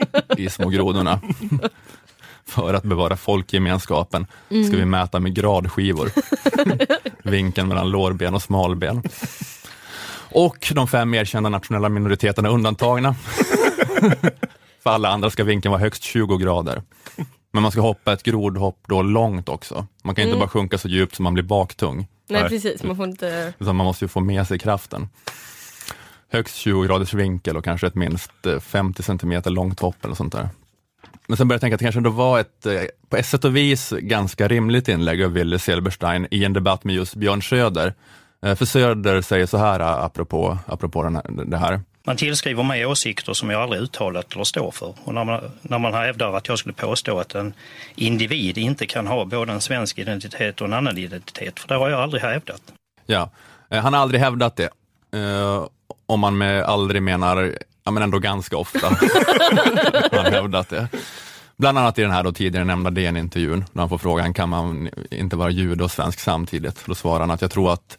i 0.44 0.50
små 0.50 0.68
grodorna. 0.68 1.20
För 2.46 2.74
att 2.74 2.82
bevara 2.82 3.16
folkgemenskapen 3.16 4.26
ska 4.48 4.76
vi 4.76 4.84
mäta 4.84 5.20
med 5.20 5.34
gradskivor. 5.34 6.10
Vinkeln 7.30 7.68
mellan 7.68 7.90
lårben 7.90 8.34
och 8.34 8.42
smalben. 8.42 9.02
Och 10.32 10.72
de 10.74 10.88
fem 10.88 11.14
erkända 11.14 11.48
nationella 11.48 11.88
minoriteterna 11.88 12.48
undantagna. 12.48 13.14
För 14.82 14.90
alla 14.90 15.08
andra 15.08 15.30
ska 15.30 15.44
vinkeln 15.44 15.72
vara 15.72 15.80
högst 15.80 16.02
20 16.02 16.36
grader. 16.36 16.82
Men 17.52 17.62
man 17.62 17.72
ska 17.72 17.80
hoppa 17.80 18.12
ett 18.12 18.22
grodhopp 18.22 18.84
då 18.88 19.02
långt 19.02 19.48
också. 19.48 19.86
Man 20.04 20.14
kan 20.14 20.24
inte 20.24 20.38
bara 20.38 20.48
sjunka 20.48 20.78
så 20.78 20.88
djupt 20.88 21.16
så 21.16 21.22
man 21.22 21.34
blir 21.34 21.44
baktung, 21.44 22.08
Nej, 22.28 22.40
Nej. 22.40 22.50
precis, 22.50 22.82
man 22.82 22.96
får 22.96 23.08
inte... 23.08 23.52
utan 23.58 23.76
man 23.76 23.86
måste 23.86 24.04
ju 24.04 24.08
få 24.08 24.20
med 24.20 24.46
sig 24.46 24.58
kraften. 24.58 25.08
Högst 26.32 26.56
20 26.56 26.82
graders 26.86 27.14
vinkel 27.14 27.56
och 27.56 27.64
kanske 27.64 27.86
ett 27.86 27.94
minst 27.94 28.46
eh, 28.46 28.60
50 28.60 29.02
centimeter 29.02 29.50
långt 29.50 29.80
hopp 29.80 30.04
eller 30.04 30.14
sånt 30.14 30.32
där. 30.32 30.48
Men 31.26 31.36
sen 31.36 31.48
började 31.48 31.54
jag 31.54 31.60
tänka 31.60 31.74
att 31.74 31.78
det 31.78 31.84
kanske 31.84 31.98
ändå 31.98 32.10
var 32.10 32.40
ett, 32.40 32.66
eh, 32.66 32.80
på 33.08 33.16
ett 33.16 33.26
sätt 33.26 33.44
och 33.44 33.56
vis, 33.56 33.92
ganska 34.00 34.48
rimligt 34.48 34.88
inlägg 34.88 35.22
av 35.22 35.32
Willy 35.32 35.58
Silberstein 35.58 36.26
i 36.30 36.44
en 36.44 36.52
debatt 36.52 36.84
med 36.84 36.94
just 36.94 37.14
Björn 37.14 37.42
Söder. 37.42 37.94
Eh, 38.46 38.54
För 38.54 38.64
Söder 38.64 39.20
säger 39.20 39.46
så 39.46 39.56
här 39.56 39.80
eh, 39.80 40.04
apropå, 40.04 40.58
apropå 40.66 41.02
den 41.02 41.14
här, 41.16 41.24
det 41.44 41.56
här. 41.56 41.80
Man 42.04 42.16
tillskriver 42.16 42.62
mig 42.62 42.86
åsikter 42.86 43.32
som 43.32 43.50
jag 43.50 43.62
aldrig 43.62 43.82
uttalat 43.82 44.34
eller 44.34 44.44
står 44.44 44.70
för. 44.70 44.94
Och 45.04 45.14
när 45.14 45.24
man, 45.24 45.40
när 45.62 45.78
man 45.78 45.94
hävdar 45.94 46.36
att 46.36 46.48
jag 46.48 46.58
skulle 46.58 46.72
påstå 46.72 47.18
att 47.18 47.34
en 47.34 47.54
individ 47.94 48.58
inte 48.58 48.86
kan 48.86 49.06
ha 49.06 49.24
både 49.24 49.52
en 49.52 49.60
svensk 49.60 49.98
identitet 49.98 50.60
och 50.60 50.66
en 50.66 50.72
annan 50.72 50.98
identitet, 50.98 51.60
för 51.60 51.68
det 51.68 51.74
har 51.74 51.90
jag 51.90 52.00
aldrig 52.00 52.22
hävdat. 52.22 52.62
Ja, 53.06 53.30
eh, 53.70 53.82
han 53.82 53.92
har 53.94 54.00
aldrig 54.00 54.20
hävdat 54.20 54.56
det. 54.56 54.68
Om 56.12 56.20
man 56.20 56.38
med 56.38 56.62
aldrig 56.62 57.02
menar, 57.02 57.58
ja 57.84 57.90
men 57.90 58.02
ändå 58.02 58.18
ganska 58.18 58.56
ofta 58.56 58.88
har 60.16 60.30
hävdat 60.30 60.68
det. 60.68 60.88
Bland 61.56 61.78
annat 61.78 61.98
i 61.98 62.02
den 62.02 62.10
här 62.10 62.22
då 62.22 62.32
tidigare 62.32 62.64
nämnda 62.64 62.90
DN-intervjun, 62.90 63.64
där 63.72 63.80
han 63.80 63.88
får 63.88 63.98
frågan, 63.98 64.34
kan 64.34 64.48
man 64.48 64.90
inte 65.10 65.36
vara 65.36 65.50
jude 65.50 65.84
och 65.84 65.90
svensk 65.90 66.20
samtidigt? 66.20 66.86
Då 66.86 66.94
svarar 66.94 67.20
han 67.20 67.30
att 67.30 67.42
jag 67.42 67.50
tror 67.50 67.72
att 67.72 67.98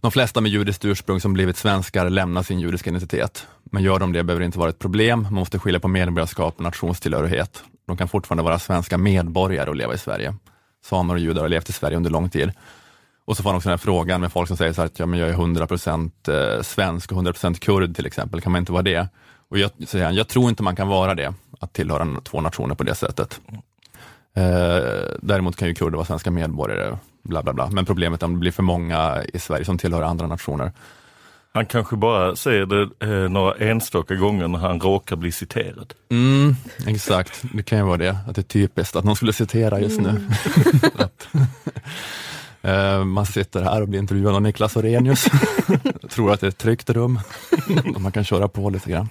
de 0.00 0.10
flesta 0.10 0.40
med 0.40 0.52
judiskt 0.52 0.84
ursprung 0.84 1.20
som 1.20 1.32
blivit 1.32 1.56
svenskar 1.56 2.10
lämnar 2.10 2.42
sin 2.42 2.60
judiska 2.60 2.90
identitet. 2.90 3.46
Men 3.64 3.82
gör 3.82 3.98
de 3.98 4.12
det 4.12 4.24
behöver 4.24 4.40
det 4.40 4.46
inte 4.46 4.58
vara 4.58 4.70
ett 4.70 4.78
problem, 4.78 5.22
man 5.22 5.34
måste 5.34 5.58
skilja 5.58 5.80
på 5.80 5.88
medborgarskap 5.88 6.54
och 6.56 6.62
nationstillhörighet. 6.62 7.62
De 7.86 7.96
kan 7.96 8.08
fortfarande 8.08 8.42
vara 8.42 8.58
svenska 8.58 8.98
medborgare 8.98 9.70
och 9.70 9.76
leva 9.76 9.94
i 9.94 9.98
Sverige. 9.98 10.34
Samer 10.84 11.14
och 11.14 11.20
judar 11.20 11.42
har 11.42 11.48
levt 11.48 11.68
i 11.68 11.72
Sverige 11.72 11.96
under 11.96 12.10
lång 12.10 12.30
tid. 12.30 12.52
Och 13.24 13.36
så 13.36 13.42
får 13.42 13.50
han 13.50 13.56
också 13.56 13.68
den 13.68 13.72
här 13.72 13.84
frågan 13.84 14.20
med 14.20 14.32
folk 14.32 14.48
som 14.48 14.56
säger 14.56 14.72
så 14.72 14.80
här 14.80 14.86
att 14.86 14.98
ja, 14.98 15.06
men 15.06 15.20
jag 15.20 15.28
är 15.28 15.34
100% 15.34 16.56
eh, 16.56 16.62
svensk 16.62 17.12
och 17.12 17.18
100% 17.18 17.58
kurd 17.58 17.96
till 17.96 18.06
exempel, 18.06 18.40
kan 18.40 18.52
man 18.52 18.58
inte 18.58 18.72
vara 18.72 18.82
det? 18.82 19.08
Och 19.48 19.58
jag, 19.58 19.70
säger 19.86 20.04
han, 20.04 20.14
jag 20.14 20.28
tror 20.28 20.48
inte 20.48 20.62
man 20.62 20.76
kan 20.76 20.88
vara 20.88 21.14
det, 21.14 21.34
att 21.60 21.72
tillhöra 21.72 22.20
två 22.24 22.40
nationer 22.40 22.74
på 22.74 22.84
det 22.84 22.94
sättet. 22.94 23.40
Eh, 24.36 25.14
däremot 25.22 25.56
kan 25.56 25.68
ju 25.68 25.74
kurder 25.74 25.96
vara 25.96 26.06
svenska 26.06 26.30
medborgare, 26.30 26.96
bla 27.22 27.42
bla 27.42 27.52
bla. 27.52 27.70
Men 27.70 27.84
problemet 27.86 28.22
är 28.22 28.26
om 28.26 28.32
det 28.32 28.38
blir 28.38 28.52
för 28.52 28.62
många 28.62 29.24
i 29.34 29.38
Sverige 29.38 29.64
som 29.64 29.78
tillhör 29.78 30.02
andra 30.02 30.26
nationer. 30.26 30.72
Han 31.52 31.66
kanske 31.66 31.96
bara 31.96 32.36
säger 32.36 32.66
det 32.66 32.82
eh, 33.06 33.30
några 33.30 33.54
enstaka 33.54 34.14
gånger 34.14 34.48
när 34.48 34.58
han 34.58 34.80
råkar 34.80 35.16
bli 35.16 35.32
citerad. 35.32 35.94
Mm, 36.10 36.56
exakt, 36.86 37.42
det 37.52 37.62
kan 37.62 37.78
ju 37.78 37.84
vara 37.84 37.96
det, 37.96 38.16
att 38.28 38.34
det 38.34 38.40
är 38.40 38.42
typiskt 38.42 38.96
att 38.96 39.04
någon 39.04 39.16
skulle 39.16 39.32
citera 39.32 39.80
just 39.80 40.00
nu. 40.00 40.08
eh, 40.98 41.06
man 43.04 43.26
sitter 43.26 43.62
här 43.62 43.82
och 43.82 43.88
blir 43.88 44.00
intervjuad 44.00 44.34
av 44.34 44.42
Niklas 44.42 44.76
Orenius, 44.76 45.26
tror 46.10 46.32
att 46.32 46.40
det 46.40 46.46
är 46.46 46.48
ett 46.48 46.58
tryggt 46.58 46.90
rum, 46.90 47.20
man 47.98 48.12
kan 48.12 48.24
köra 48.24 48.48
på 48.48 48.70
lite 48.70 48.90
grann. 48.90 49.08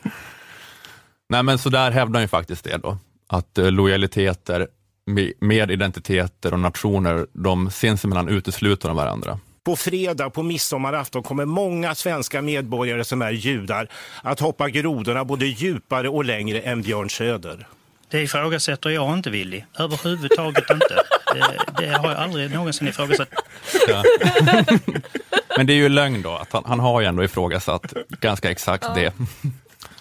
Nej 1.30 1.44
men 1.44 1.58
så 1.58 1.70
där 1.70 1.92
hävdar 1.92 2.14
han 2.14 2.24
ju 2.24 2.28
faktiskt 2.28 2.64
det 2.64 2.78
då, 2.78 2.98
att 3.28 3.58
eh, 3.58 3.72
lojaliteter 3.72 4.68
med, 5.06 5.34
med 5.40 5.72
identiteter 5.72 6.54
och 6.54 6.60
nationer, 6.60 7.28
de 7.34 7.70
sinsemellan 7.72 8.30
utesluter 8.30 8.88
de 8.88 8.98
varandra. 8.98 9.40
På 9.64 9.76
fredag 9.76 10.30
på 10.30 10.44
midsommarafton 10.44 11.24
kommer 11.24 11.46
många 11.46 11.96
svenska 11.96 12.42
medborgare 12.42 13.04
som 13.04 13.22
är 13.22 13.32
judar 13.32 13.88
att 14.22 14.40
hoppa 14.40 14.70
grodorna 14.70 15.26
både 15.26 15.46
djupare 15.46 16.10
och 16.10 16.26
längre 16.26 16.60
än 16.60 16.82
Björn 16.82 17.10
Söder. 17.10 17.68
Det 18.10 18.22
ifrågasätter 18.22 18.90
jag 18.90 19.14
inte, 19.14 19.30
Willy. 19.30 19.64
Överhuvudtaget 19.80 20.70
inte. 20.72 20.96
Det, 21.78 21.88
har 21.88 22.10
jag 22.10 22.20
aldrig 22.20 22.52
någonsin 22.52 22.88
ifrågasatt. 22.88 23.30
Ja. 23.88 24.04
Men 25.58 25.68
det 25.68 25.74
är 25.74 25.78
ju 25.78 25.90
lögn 25.90 26.22
då, 26.22 26.32
att 26.32 26.54
han, 26.54 26.64
han 26.66 26.80
har 26.80 27.02
ju 27.02 27.08
ändå 27.08 27.24
ifrågasatt 27.24 27.94
ganska 28.20 28.52
exakt 28.52 28.88
det. 28.96 29.14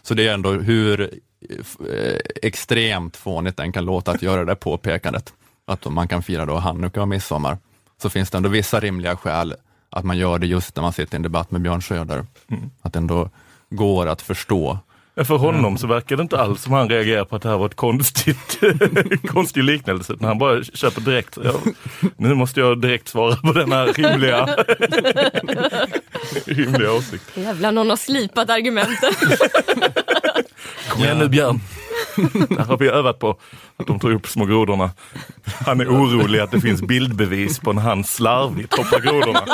Så 0.03 0.15
det 0.15 0.29
är 0.29 0.35
ändå 0.35 0.51
hur 0.51 1.01
eh, 1.01 2.19
extremt 2.43 3.17
fånigt 3.17 3.57
den 3.57 3.73
kan 3.73 3.85
låta 3.85 4.11
att 4.11 4.23
göra 4.23 4.45
det 4.45 4.55
påpekandet. 4.55 5.33
Att 5.67 5.85
man 5.85 6.09
kan 6.09 6.23
fira 6.23 6.47
då 6.47 6.57
hanukka 6.57 7.03
och 7.03 7.09
midsommar, 7.09 7.59
så 8.03 8.11
finns 8.11 8.31
det 8.31 8.37
ändå 8.37 8.49
vissa 8.49 8.81
rimliga 8.81 9.17
skäl 9.17 9.55
att 9.91 10.05
man 10.05 10.19
gör 10.19 10.39
det 10.39 10.47
just 10.47 10.77
när 10.77 10.83
man 10.83 10.93
sitter 10.93 11.15
i 11.15 11.17
en 11.17 11.23
debatt 11.23 11.51
med 11.51 11.61
Björn 11.61 11.83
Söder. 11.83 12.27
Att 12.83 12.93
det 12.93 12.99
ändå 12.99 13.31
går 13.71 14.07
att 14.07 14.23
förstå. 14.23 14.79
För 15.17 15.37
honom 15.37 15.79
så 15.79 15.87
verkar 15.87 16.17
det 16.17 16.23
inte 16.23 16.41
alls 16.41 16.63
som 16.63 16.73
han 16.73 16.89
reagerar 16.89 17.25
på 17.25 17.37
att 17.37 17.43
det 17.43 17.49
här 17.49 17.59
var 17.59 17.67
ett 17.67 17.75
konstigt, 17.75 18.61
konstig 19.29 19.65
liknelse. 19.65 20.17
Han 20.21 20.39
bara 20.39 20.65
köper 20.65 21.01
direkt. 21.01 21.39
Ja, 21.45 21.55
nu 22.17 22.35
måste 22.35 22.61
jag 22.61 22.81
direkt 22.81 23.09
svara 23.09 23.37
på 23.37 23.53
den 23.53 23.73
här 23.73 23.87
rimliga, 23.87 24.47
rimliga 26.45 26.93
åsikten. 26.93 27.43
Jävlar, 27.43 27.73
någon 27.73 27.91
har 27.91 27.97
slipat 27.97 28.51
argumenten. 28.51 29.13
Kom 30.89 31.03
igen 31.03 31.19
nu 31.19 31.29
Björn. 31.29 31.61
Det 32.49 32.63
har 32.63 32.77
vi 32.77 32.89
övat 32.89 33.19
på, 33.19 33.39
att 33.77 33.87
de 33.87 34.01
tar 34.01 34.11
upp 34.11 34.27
små 34.27 34.45
grodorna. 34.45 34.91
Han 35.67 35.81
är 35.81 35.89
orolig 35.89 36.41
att 36.41 36.51
det 36.51 36.61
finns 36.61 36.83
bildbevis 36.83 37.59
på 37.59 37.73
när 37.73 37.83
han 37.83 38.05
slarvigt 38.05 38.77
hoppar 38.77 39.01
grodorna. 39.01 39.47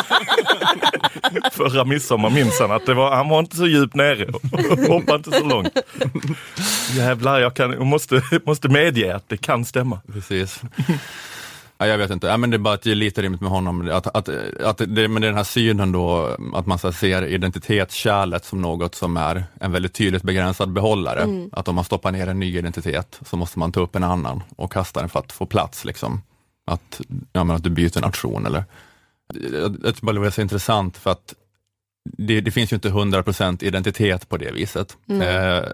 Förra 1.53 1.85
midsommar 1.85 2.31
minns 2.31 2.61
han 2.61 2.71
att 2.71 2.87
det 2.87 2.95
var, 2.95 3.17
han 3.17 3.29
var 3.29 3.39
inte 3.41 3.57
så 3.57 3.67
djupt 3.67 3.95
nere 3.95 4.25
och 4.25 4.43
hoppade 4.89 5.17
inte 5.17 5.31
så 5.31 5.45
långt. 5.45 5.79
Jävlar, 6.97 7.41
jag, 7.41 7.55
kan, 7.55 7.73
jag 7.73 7.87
måste, 7.87 8.23
måste 8.47 8.69
medge 8.69 9.17
att 9.17 9.29
det 9.29 9.37
kan 9.37 9.65
stämma. 9.65 10.01
Precis. 10.13 10.63
Ja, 11.81 11.87
jag 11.87 11.99
vet 11.99 12.11
inte, 12.11 12.27
ja, 12.27 12.37
men 12.37 12.51
det 12.51 12.57
är 12.57 12.59
bara 12.59 12.75
att 12.75 12.83
det 12.83 12.91
är 12.91 12.95
lite 12.95 13.23
rimligt 13.23 13.41
med 13.41 13.51
honom, 13.51 13.91
att, 13.93 14.07
att, 14.07 14.29
att 14.65 14.79
det, 14.79 15.09
men 15.09 15.23
det 15.23 15.27
är 15.27 15.31
den 15.31 15.37
här 15.37 15.45
synen 15.45 15.93
då, 15.93 16.37
att 16.55 16.67
man 16.67 16.79
så 16.79 16.93
ser 16.93 17.25
identitetskärlet 17.25 18.45
som 18.45 18.63
något 18.63 18.95
som 18.95 19.17
är 19.17 19.45
en 19.61 19.73
väldigt 19.73 19.95
tydligt 19.95 20.23
begränsad 20.23 20.73
behållare. 20.73 21.49
Att 21.53 21.69
om 21.69 21.75
man 21.75 21.85
stoppar 21.85 22.13
ner 22.13 22.27
en 22.27 22.41
ny 22.41 22.59
identitet 22.59 23.21
så 23.27 23.37
måste 23.37 23.59
man 23.59 23.73
ta 23.73 23.81
upp 23.81 23.97
en 23.97 24.05
annan 24.05 24.43
och 24.57 24.73
kasta 24.73 25.01
den 25.01 25.09
för 25.09 25.19
att 25.19 25.33
få 25.33 25.47
plats. 25.47 25.85
Liksom. 25.85 26.23
Att, 26.67 27.01
ja, 27.33 27.45
men 27.45 27.57
att 27.57 27.65
du 27.65 27.71
byter 27.71 28.01
nation 28.01 28.47
eller... 28.47 28.65
Jag, 29.35 29.75
tycker 29.83 30.07
bara 30.07 30.13
det 30.13 30.21
var 30.21 30.31
så 30.31 30.41
intressant 30.41 30.97
för 30.97 31.11
att 31.11 31.35
det, 32.05 32.41
det 32.41 32.51
finns 32.51 32.73
ju 32.73 32.75
inte 32.75 32.91
100% 32.91 33.65
identitet 33.65 34.29
på 34.29 34.37
det 34.37 34.53
viset. 34.53 34.97
Eh, 35.09 35.65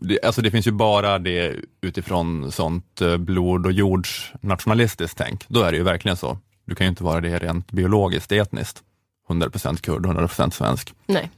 det, 0.00 0.22
alltså 0.22 0.42
det 0.42 0.50
finns 0.50 0.66
ju 0.66 0.70
bara 0.70 1.18
det 1.18 1.54
utifrån 1.80 2.52
sånt 2.52 3.00
eh, 3.00 3.16
blod 3.16 3.66
och 3.66 3.72
jords 3.72 4.32
nationalistiskt 4.40 5.18
tänk. 5.18 5.48
Då 5.48 5.62
är 5.62 5.70
det 5.70 5.78
ju 5.78 5.84
verkligen 5.84 6.16
så. 6.16 6.38
Du 6.64 6.74
kan 6.74 6.84
ju 6.84 6.88
inte 6.88 7.04
vara 7.04 7.20
det 7.20 7.38
rent 7.38 7.72
biologiskt, 7.72 8.32
etniskt. 8.32 8.82
100% 9.28 9.80
kurd, 9.80 10.06
100% 10.06 10.50
svensk. 10.50 10.94
Nej. 11.06 11.30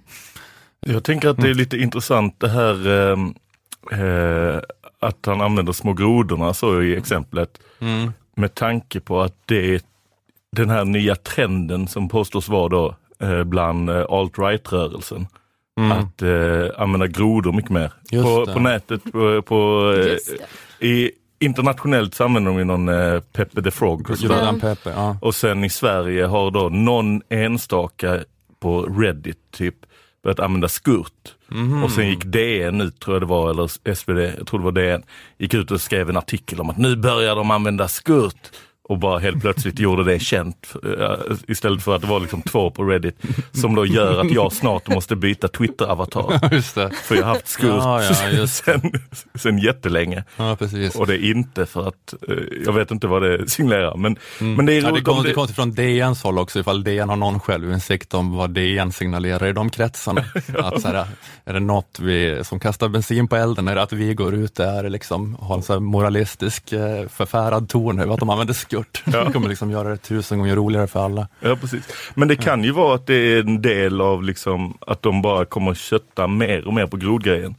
Jag 0.81 1.05
tänker 1.05 1.29
att 1.29 1.37
det 1.37 1.51
är 1.51 1.55
lite 1.55 1.77
intressant 1.77 2.41
det 2.41 2.49
här 2.49 2.89
eh, 2.89 3.19
eh, 4.01 4.61
att 4.99 5.27
han 5.27 5.41
använder 5.41 5.73
små 5.73 5.93
grodorna 5.93 6.55
så 6.55 6.83
i 6.83 6.97
exemplet. 6.97 7.59
Med 8.35 8.55
tanke 8.55 9.01
på 9.01 9.21
att 9.21 9.35
det 9.47 9.75
är 9.75 9.81
den 10.57 10.71
här 10.71 10.85
nya 10.85 11.15
trenden 11.17 11.89
som 11.89 12.09
påstås 12.09 12.49
vara 12.49 12.69
då 12.69 12.97
eh, 13.23 13.45
bland 13.45 13.91
eh, 13.91 14.07
alt-right-rörelsen. 14.09 15.27
Att 15.93 16.23
eh, 16.23 16.83
använda 16.83 17.07
grodor 17.07 17.53
mycket 17.53 17.71
mer. 17.71 17.93
På, 18.23 18.53
på 18.53 18.61
nätet, 18.61 19.13
på, 19.13 19.43
på, 19.43 19.93
eh, 19.99 20.89
i, 20.89 21.11
internationellet 21.39 22.15
så 22.15 22.25
använder 22.25 22.51
de 22.51 22.59
ju 22.59 22.65
någon 22.65 22.89
eh, 22.89 23.21
Peppe 23.21 23.63
the 23.63 23.71
Frog. 23.71 24.11
och 24.11 24.61
Pepe, 24.61 24.91
ja. 24.91 25.17
Och 25.21 25.35
sen 25.35 25.65
i 25.65 25.71
Sverige 25.71 26.25
har 26.25 26.51
då 26.51 26.69
någon 26.69 27.23
enstaka 27.29 28.19
på 28.61 28.83
Reddit 28.83 29.39
typ 29.51 29.75
börjat 30.23 30.41
använda 30.41 30.69
skurt. 30.69 31.35
Och 31.85 31.91
sen 31.91 32.09
gick 32.09 32.25
DN 32.25 32.81
ut, 32.81 33.01
tror 33.01 33.15
jag 33.15 33.23
det 33.23 33.27
var, 33.27 33.51
eller 33.51 33.95
SvD, 33.95 34.19
jag 34.39 34.47
tror 34.47 34.59
det 34.59 34.65
var 34.65 34.73
DN, 34.73 35.03
gick 35.39 35.55
ut 35.55 35.71
och 35.71 35.81
skrev 35.81 36.11
en 36.11 36.17
artikel 36.17 36.61
om 36.61 36.71
att 36.71 36.79
nu 36.79 36.97
börjar 36.97 37.37
de 37.37 37.51
använda 37.51 37.89
skurt. 37.89 38.51
Och 38.91 38.99
bara 38.99 39.19
helt 39.19 39.41
plötsligt 39.41 39.79
gjorde 39.79 40.05
det 40.05 40.19
känt 40.19 40.75
eh, 40.85 41.37
istället 41.49 41.83
för 41.83 41.97
att 41.97 42.03
det 42.03 42.09
var 42.09 42.21
liksom 42.21 42.43
två 42.43 42.71
på 42.71 42.85
Reddit 42.85 43.17
som 43.53 43.75
då 43.75 43.87
gör 43.87 44.21
att 44.21 44.31
jag 44.31 44.53
snart 44.53 44.89
måste 44.89 45.17
byta 45.17 45.49
Twitter-avatar. 45.49 46.61
För 47.05 47.15
jag 47.15 47.23
har 47.23 47.35
haft 47.35 47.49
skurt 47.49 47.71
Ja, 47.71 48.03
ja, 48.03 48.47
sen, 48.47 48.93
sen 49.35 49.59
jättelänge. 49.59 50.25
Ja. 50.37 50.57
Och 50.95 51.07
det 51.07 51.15
är 51.15 51.31
inte 51.31 51.67
för 51.67 51.89
att, 51.89 52.15
eh, 52.29 52.35
jag 52.65 52.73
vet 52.73 52.91
inte 52.91 53.07
vad 53.07 53.23
det 53.23 53.49
signalerar, 53.51 53.97
men, 53.97 54.17
men 54.39 54.67
det 54.67 54.73
är 54.73 54.81
Mm. 54.81 54.95
Ja, 54.95 54.99
det 54.99 55.05
konstigt, 55.05 55.49
det, 55.49 55.55
från 55.55 55.73
DNs 55.75 56.23
håll 56.23 56.39
också, 56.39 56.61
ifall 56.61 56.85
DN 56.85 57.09
har 57.09 57.17
någon 57.17 57.41
självinsikt 57.41 58.15
om 58.15 58.37
vad 58.37 58.51
DN 58.51 58.93
signalerar 58.93 59.47
i 59.47 59.53
de 59.53 59.71
kretsarna. 59.71 60.25
att, 60.59 60.81
så 60.81 60.89
här, 60.89 61.07
är 61.45 61.53
det 61.53 61.61
något 61.61 61.99
vi, 62.01 62.45
som 62.45 62.61
kastar 62.61 62.89
bensin 62.89 63.29
på 63.29 63.37
elden, 63.37 63.69
är 63.69 63.75
det 63.75 63.83
att 63.83 63.93
vi 63.93 64.15
går 64.15 64.35
ut 64.35 64.55
där 64.55 64.85
och 64.85 64.91
liksom 64.91 65.37
har 65.41 65.57
en 65.57 65.63
så 65.63 65.81
moralistisk 65.81 66.73
eh, 66.73 67.09
förfärad 67.09 67.69
ton 67.69 67.99
över 68.01 68.15
att 68.15 68.21
de 68.21 68.31
använder 68.31 68.55
skurt. 68.55 68.80
Det 69.05 69.33
kommer 69.33 69.49
liksom 69.49 69.71
göra 69.71 69.89
det 69.89 69.97
tusen 69.97 70.39
gånger 70.39 70.57
roligare 70.57 70.87
för 70.87 71.05
alla. 71.05 71.29
Ja, 71.41 71.57
precis. 71.57 71.85
Men 72.15 72.29
det 72.29 72.37
kan 72.37 72.65
ju 72.65 72.71
vara 72.71 72.95
att 72.95 73.07
det 73.07 73.15
är 73.15 73.41
en 73.41 73.63
del 73.63 74.01
av 74.01 74.23
liksom 74.23 74.79
att 74.87 75.03
de 75.03 75.23
bara 75.23 75.45
kommer 75.45 75.75
kötta 75.75 76.27
mer 76.27 76.67
och 76.67 76.75
mer 76.75 76.87
på 76.87 76.97
grodgrejen. 76.97 77.55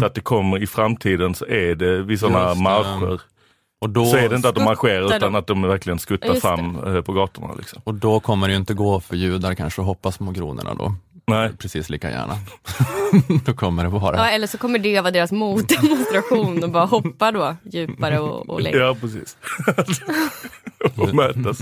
Så 0.00 0.06
att 0.06 0.14
det 0.14 0.20
kommer 0.20 0.62
i 0.62 0.66
framtiden 0.66 1.34
så 1.34 1.46
är 1.46 1.74
det 1.74 2.02
vid 2.02 2.20
sådana 2.20 2.54
marscher. 2.54 3.20
Och 3.80 3.90
då, 3.90 4.06
Så 4.06 4.16
är 4.16 4.28
det 4.28 4.36
inte 4.36 4.48
att 4.48 4.54
de 4.54 4.64
marscherar 4.64 5.16
utan 5.16 5.34
att 5.34 5.46
de 5.46 5.62
verkligen 5.62 5.98
skuttar 5.98 6.34
fram 6.34 6.76
eh, 6.86 7.00
på 7.02 7.12
gatorna. 7.12 7.54
Liksom. 7.58 7.82
och 7.84 7.94
då 7.94 8.20
kommer 8.20 8.48
det 8.48 8.52
ju 8.52 8.58
inte 8.58 8.74
gå 8.74 9.00
för 9.00 9.16
judar 9.16 9.54
kanske 9.54 9.80
att 9.80 9.86
hoppa 9.86 10.12
små 10.12 10.30
grodorna 10.30 10.74
då. 10.74 10.94
Nej. 11.28 11.50
Precis 11.58 11.90
lika 11.90 12.10
gärna. 12.10 12.34
då 13.44 13.52
kommer 13.52 13.82
det 13.84 13.88
vara. 13.88 14.16
Ja, 14.16 14.28
eller 14.28 14.46
så 14.46 14.58
kommer 14.58 14.78
det 14.78 15.00
vara 15.00 15.10
deras 15.10 15.32
motdemonstration 15.32 16.64
och 16.64 16.70
bara 16.70 16.84
hoppa 16.84 17.32
då 17.32 17.56
djupare 17.72 18.18
och, 18.18 18.50
och 18.50 18.60
längre. 18.60 18.78
Ja, 18.78 18.96
precis. 19.00 19.36
och 20.96 21.14
mötas. 21.14 21.58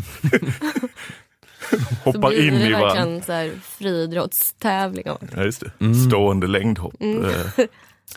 Hoppar 2.04 2.28
blir 2.28 2.48
in 2.48 2.54
det 2.54 2.66
i 2.68 2.72
varandra. 2.72 3.22
så 3.22 3.32
här 3.32 3.50
friidrottstävling. 3.62 5.10
av- 5.10 5.18
Ja, 5.36 5.42
just 5.44 5.60
det. 5.78 5.94
Stående 6.08 6.46
längdhopp. 6.46 6.94
Mm. 7.00 7.24
eh, 7.24 7.30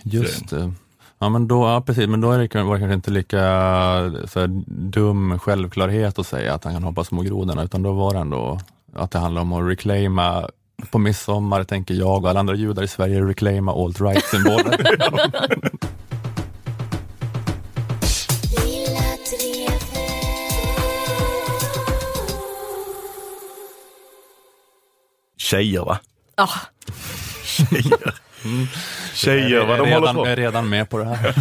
Just 0.03 0.49
det. 0.49 0.73
Ja 1.19 1.29
men 1.29 1.47
då, 1.47 1.63
ja, 1.67 1.81
precis, 1.85 2.07
men 2.07 2.21
då 2.21 2.31
är 2.31 2.38
det, 2.47 2.63
var 2.63 2.73
det 2.75 2.79
kanske 2.79 2.93
inte 2.93 3.12
lika 3.12 3.38
så 4.27 4.39
här, 4.39 4.47
dum 4.67 5.39
självklarhet 5.39 6.19
att 6.19 6.27
säga 6.27 6.53
att 6.53 6.63
han 6.63 6.73
kan 6.73 6.83
hoppa 6.83 7.03
små 7.03 7.21
grodorna, 7.21 7.63
utan 7.63 7.83
då 7.83 7.91
var 7.93 8.13
det 8.13 8.19
ändå 8.19 8.59
att 8.95 9.12
det 9.12 9.19
handlar 9.19 9.41
om 9.41 9.53
att 9.53 9.69
reclaima 9.69 10.49
på 10.91 10.97
midsommar 10.99 11.63
tänker 11.63 11.93
jag 11.93 12.23
och 12.23 12.29
alla 12.29 12.39
andra 12.39 12.55
judar 12.55 12.83
i 12.83 12.87
Sverige 12.87 13.21
reclaima 13.21 13.71
alt-right-symboler. 13.71 14.99
Tjejer 25.37 25.81
va? 25.85 25.99
Ja, 26.35 26.49
Tjejer. 27.43 28.13
Tjejer 29.13 29.65
vad 29.65 29.77
jag, 29.79 29.85
de 29.85 29.91
är 29.91 29.93
håller 29.93 29.99
redan, 30.01 30.15
på. 30.15 30.21
jag 30.25 30.31
är 30.31 30.35
redan 30.35 30.69
med 30.69 30.89
på 30.89 30.97
det 30.97 31.05
här. 31.05 31.33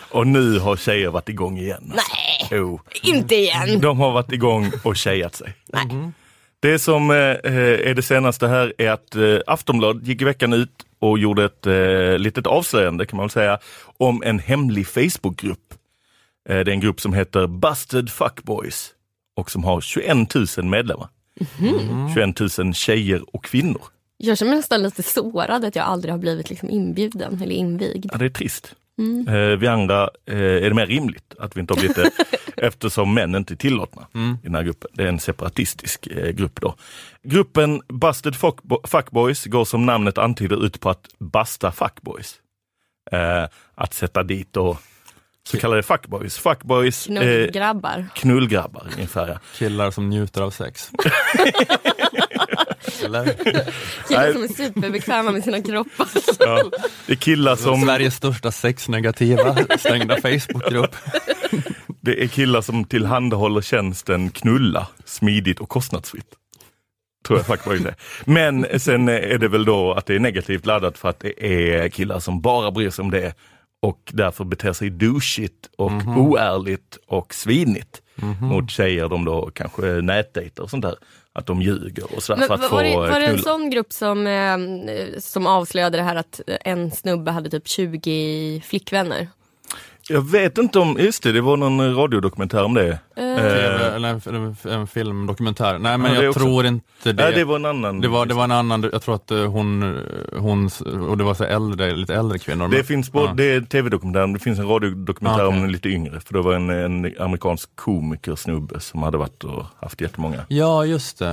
Och 0.10 0.26
nu 0.26 0.58
har 0.58 0.76
tjejer 0.76 1.08
varit 1.08 1.28
igång 1.28 1.58
igen. 1.58 1.92
alltså. 1.92 2.06
nej, 2.50 2.58
Jo. 2.60 2.80
inte 3.02 3.34
igen. 3.34 3.80
De 3.80 4.00
har 4.00 4.12
varit 4.12 4.32
igång 4.32 4.72
och 4.84 4.96
tjejat 4.96 5.34
sig. 5.34 5.54
Det 6.60 6.78
som 6.78 7.10
eh, 7.10 7.16
är 7.16 7.94
det 7.94 8.02
senaste 8.02 8.48
här 8.48 8.72
är 8.78 8.90
att 8.90 9.16
eh, 9.16 9.38
Aftonbladet 9.46 10.06
gick 10.06 10.22
i 10.22 10.24
veckan 10.24 10.52
ut 10.52 10.70
och 10.98 11.18
gjorde 11.18 11.44
ett 11.44 11.66
eh, 11.66 12.18
litet 12.18 12.46
avslöjande 12.46 13.06
kan 13.06 13.16
man 13.16 13.24
väl 13.24 13.30
säga 13.30 13.58
om 13.96 14.22
en 14.22 14.38
hemlig 14.38 14.86
Facebookgrupp. 14.86 15.74
Eh, 16.48 16.54
det 16.54 16.70
är 16.70 16.74
en 16.74 16.80
grupp 16.80 17.00
som 17.00 17.12
heter 17.12 17.46
Busted 17.46 18.10
Fuckboys 18.10 18.90
och 19.36 19.50
som 19.50 19.64
har 19.64 19.80
21 19.80 20.34
000 20.34 20.46
medlemmar. 20.66 21.08
21 22.14 22.58
000 22.58 22.74
tjejer 22.74 23.36
och 23.36 23.44
kvinnor. 23.44 23.82
Jag 24.16 24.38
känner 24.38 24.50
mig 24.50 24.58
nästan 24.58 24.82
lite 24.82 25.02
sårad 25.02 25.64
att 25.64 25.76
jag 25.76 25.84
aldrig 25.84 26.14
har 26.14 26.18
blivit 26.18 26.50
liksom 26.50 26.70
inbjuden 26.70 27.42
eller 27.42 27.54
invigd. 27.54 28.06
Ja, 28.12 28.18
det 28.18 28.24
är 28.24 28.30
trist. 28.30 28.74
Eh, 29.28 29.56
vi 29.58 29.66
andra 29.66 30.10
eh, 30.26 30.38
är 30.38 30.60
det 30.68 30.74
mer 30.74 30.86
rimligt 30.86 31.34
att 31.38 31.56
vi 31.56 31.60
inte 31.60 31.72
har 31.74 31.78
blivit 31.78 31.96
det 31.96 32.10
eftersom 32.56 33.14
män 33.14 33.34
inte 33.34 33.54
är 33.54 33.56
tillåtna 33.56 34.06
i 34.14 34.46
den 34.46 34.54
här 34.54 34.62
gruppen. 34.62 34.90
Det 34.94 35.02
är 35.02 35.06
en 35.08 35.20
separatistisk 35.20 36.06
eh, 36.06 36.30
grupp 36.30 36.60
då. 36.60 36.74
Gruppen 37.22 37.82
Busted 37.88 38.34
Fuckbo- 38.34 38.86
Fuckboys 38.86 39.44
går 39.44 39.64
som 39.64 39.86
namnet 39.86 40.18
antyder 40.18 40.64
ut 40.66 40.80
på 40.80 40.90
att 40.90 41.06
basta 41.18 41.72
fuckboys. 41.72 42.34
Att 43.74 43.94
sätta 43.94 44.22
dit 44.22 44.48
då 44.52 44.78
så 45.50 45.58
kallade 45.58 45.82
fuckboys. 45.82 46.38
Fuckboys, 46.38 47.06
eh, 47.08 47.14
Knullgrabbar. 47.14 48.06
knullgrabbar 48.14 48.86
ungefär. 48.96 49.28
Ja. 49.28 49.38
Killar 49.54 49.90
som 49.90 50.08
njuter 50.08 50.42
av 50.42 50.50
sex. 50.50 50.90
Killar 52.98 54.32
som 54.32 54.42
är 54.42 54.48
superbekväma 54.54 55.30
med 55.30 55.44
sina 55.44 55.62
kroppar. 55.62 56.06
Ja. 56.38 56.70
Det 57.06 57.12
är 57.12 57.16
killar 57.16 57.56
som 57.56 57.82
Sveriges 57.82 58.14
största 58.14 58.52
sexnegativa 58.52 59.56
stängda 59.78 60.16
Facebookgrupp. 60.16 60.96
Det 62.00 62.22
är 62.22 62.26
killar 62.28 62.60
som 62.60 62.84
tillhandahåller 62.84 63.60
tjänsten 63.60 64.30
knulla 64.30 64.86
smidigt 65.04 65.60
och 65.60 65.68
kostnadsfritt. 65.68 66.34
Tror 67.26 67.38
jag 67.38 67.46
faktiskt 67.46 67.84
det. 67.84 67.94
Men 68.24 68.80
sen 68.80 69.08
är 69.08 69.38
det 69.38 69.48
väl 69.48 69.64
då 69.64 69.92
att 69.92 70.06
det 70.06 70.14
är 70.14 70.20
negativt 70.20 70.66
laddat 70.66 70.98
för 70.98 71.08
att 71.08 71.20
det 71.20 71.46
är 71.46 71.88
killar 71.88 72.18
som 72.18 72.40
bara 72.40 72.70
bryr 72.70 72.90
sig 72.90 73.02
om 73.02 73.10
det 73.10 73.34
och 73.80 74.10
därför 74.12 74.44
beter 74.44 74.72
sig 74.72 74.90
douchigt 74.90 75.70
och 75.76 75.92
oärligt 76.16 76.98
och 77.06 77.34
svinigt 77.34 78.02
mot 78.40 78.70
tjejer 78.70 79.08
de 79.08 79.24
då 79.24 79.50
kanske 79.54 79.82
nätdejtar 79.82 80.62
och 80.62 80.70
sånt 80.70 80.82
där. 80.82 80.96
Att 81.32 81.46
de 81.46 81.62
ljuger 81.62 82.16
och 82.16 82.22
sådär 82.22 82.38
Men 82.38 82.48
för 82.48 82.54
att 82.54 82.60
var, 82.60 82.68
få 82.68 82.74
var, 82.74 82.84
det, 82.84 82.96
var 82.96 83.20
det 83.20 83.26
en 83.26 83.38
sån 83.38 83.70
grupp 83.70 83.92
som, 83.92 84.26
eh, 84.26 84.58
som 85.18 85.46
avslöjade 85.46 85.96
det 85.96 86.02
här 86.02 86.16
att 86.16 86.40
en 86.64 86.90
snubbe 86.90 87.30
hade 87.30 87.50
typ 87.50 87.68
20 87.68 88.62
flickvänner? 88.66 89.28
Jag 90.10 90.30
vet 90.30 90.58
inte 90.58 90.78
om, 90.78 90.96
just 91.00 91.22
det, 91.22 91.32
det 91.32 91.40
var 91.40 91.56
någon 91.56 91.94
radiodokumentär 91.96 92.64
om 92.64 92.74
det. 92.74 92.98
TV, 93.16 93.94
eller 93.94 94.08
en, 94.08 94.20
en, 94.34 94.56
en 94.72 94.86
filmdokumentär. 94.86 95.78
Nej 95.78 95.98
men 95.98 96.12
Ja, 96.12 96.18
det 96.18 96.24
jag 96.24 96.30
också. 96.30 96.40
tror 96.40 96.66
inte 96.66 96.84
det. 97.12 97.12
Nej, 97.24 97.32
det 97.34 97.44
var 97.44 97.56
en 97.56 97.64
annan. 97.64 98.00
Det 98.00 98.08
var, 98.08 98.26
det 98.26 98.34
var 98.34 98.44
en 98.44 98.52
annan, 98.52 98.88
jag 98.92 99.02
tror 99.02 99.14
att 99.14 99.30
eh, 99.30 99.44
hon, 99.50 99.98
hon 100.36 100.70
och 101.10 101.18
det 101.18 101.24
var 101.24 101.34
så 101.34 101.44
äldre, 101.44 101.96
lite 101.96 102.14
äldre 102.14 102.38
kvinnor. 102.38 102.68
Det 102.68 102.76
men- 102.76 102.84
finns 102.84 103.12
både, 103.12 103.26
ja. 103.28 103.34
det 103.34 103.44
är 103.44 103.60
tv-dokumentären, 103.60 104.32
det 104.32 104.38
finns 104.38 104.58
en 104.58 104.68
radiodokumentär 104.68 105.40
Ah, 105.42 105.46
okej. 105.46 105.58
om 105.58 105.64
en 105.64 105.72
lite 105.72 105.88
yngre. 105.88 106.20
För 106.20 106.34
det 106.34 106.40
var 106.40 106.54
en, 106.54 106.70
en 106.70 107.14
amerikansk 107.20 107.70
komikersnubbe 107.76 108.80
som 108.80 109.02
hade 109.02 109.18
varit 109.18 109.44
och 109.44 109.64
haft 109.80 110.00
jättemånga. 110.00 110.40
Ja, 110.48 110.84
just 110.84 111.18
det. 111.18 111.28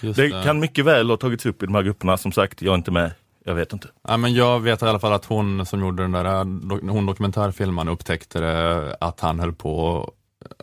Eh, 0.00 0.06
Just 0.06 0.16
det 0.16 0.28
det. 0.28 0.42
kan 0.44 0.60
mycket 0.60 0.84
väl 0.84 1.10
ha 1.10 1.16
tagits 1.16 1.46
upp 1.46 1.62
i 1.62 1.66
de 1.66 1.74
här 1.74 1.82
grupperna. 1.82 2.16
Som 2.16 2.32
sagt, 2.32 2.62
jag 2.62 2.72
är 2.72 2.76
inte 2.76 2.90
med. 2.90 3.10
Jag 3.44 3.54
vet 3.54 3.72
inte. 3.72 3.88
Ja, 4.08 4.16
men 4.16 4.34
jag 4.34 4.60
vet 4.60 4.82
i 4.82 4.84
alla 4.84 4.98
fall 4.98 5.12
att 5.12 5.24
hon 5.24 5.66
som 5.66 5.80
gjorde 5.80 6.02
den 6.02 6.12
där 6.12 6.24
eh, 6.24 6.92
hon 6.92 7.06
dokumentärfilmen 7.06 7.88
upptäckte 7.88 8.40
det, 8.40 8.96
att 9.00 9.20
han 9.20 9.40
höll 9.40 9.52
på, 9.52 10.04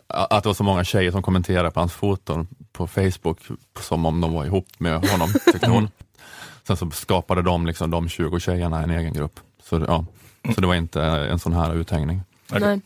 att 0.06 0.42
det 0.42 0.48
var 0.48 0.54
så 0.54 0.64
många 0.64 0.84
tjejer 0.84 1.10
som 1.10 1.22
kommenterade 1.22 1.70
på 1.70 1.80
hans 1.80 1.92
foton 1.92 2.48
på 2.72 2.86
Facebook 2.86 3.38
som 3.80 4.06
om 4.06 4.20
de 4.20 4.32
var 4.32 4.44
ihop 4.44 4.68
med 4.78 5.08
honom, 5.08 5.28
tyckte 5.52 5.70
hon. 5.70 5.88
Sen 6.66 6.76
så 6.76 6.90
skapade 6.90 7.42
de, 7.42 7.66
liksom, 7.66 7.90
de 7.90 8.08
20 8.08 8.40
tjejerna 8.40 8.82
en 8.82 8.90
egen 8.90 9.12
grupp. 9.12 9.40
Så, 9.62 9.84
ja. 9.88 10.04
så 10.54 10.60
det 10.60 10.66
var 10.66 10.74
inte 10.74 11.02
en 11.02 11.38
sån 11.38 11.52
här 11.52 11.74
uthängning. 11.74 12.20
Nej. 12.52 12.80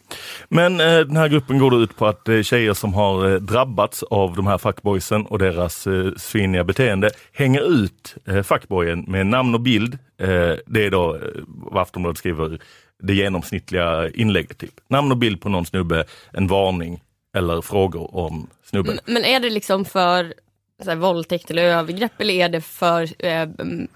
Men 0.49 0.81
eh, 0.81 0.99
den 0.99 1.17
här 1.17 1.29
gruppen 1.29 1.59
går 1.59 1.83
ut 1.83 1.97
på 1.97 2.07
att 2.07 2.29
eh, 2.29 2.43
tjejer 2.43 2.75
som 2.75 2.95
har 2.95 3.31
eh, 3.31 3.35
drabbats 3.35 4.03
av 4.03 4.37
de 4.37 4.47
här 4.47 4.59
fuckboysen 4.59 5.27
och 5.27 5.39
deras 5.39 5.87
eh, 5.87 6.13
sviniga 6.17 6.65
beteende 6.65 7.11
hänger 7.33 7.83
ut 7.85 8.17
eh, 8.27 8.43
fuckboyen 8.43 9.05
med 9.09 9.27
namn 9.27 9.55
och 9.55 9.61
bild. 9.61 9.99
Eh, 10.21 10.29
det 10.67 10.87
är 10.87 10.91
då 10.91 11.15
eh, 11.15 11.21
vad 11.47 11.83
Aftonbladet 11.83 12.19
skriver, 12.19 12.59
det 13.03 13.15
genomsnittliga 13.15 14.11
inlägget. 14.11 14.59
Typ. 14.59 14.75
Namn 14.89 15.11
och 15.11 15.19
bild 15.19 15.41
på 15.41 15.49
någon 15.49 15.67
snubbe, 15.67 16.05
en 16.33 16.47
varning 16.47 17.03
eller 17.37 17.61
frågor 17.61 18.17
om 18.17 18.47
snubben. 18.65 18.99
Men 19.07 19.25
är 19.25 19.41
det 19.41 19.51
liksom 19.51 19.85
för 19.85 20.35
så 20.83 20.89
här, 20.91 20.97
våldtäkt 20.97 21.51
eller 21.51 21.63
övergrepp 21.63 22.13
eller 22.21 22.35
är 22.35 22.49
det 22.49 22.61
för 22.61 23.03
eh, 23.19 23.43
mm, 23.43 23.89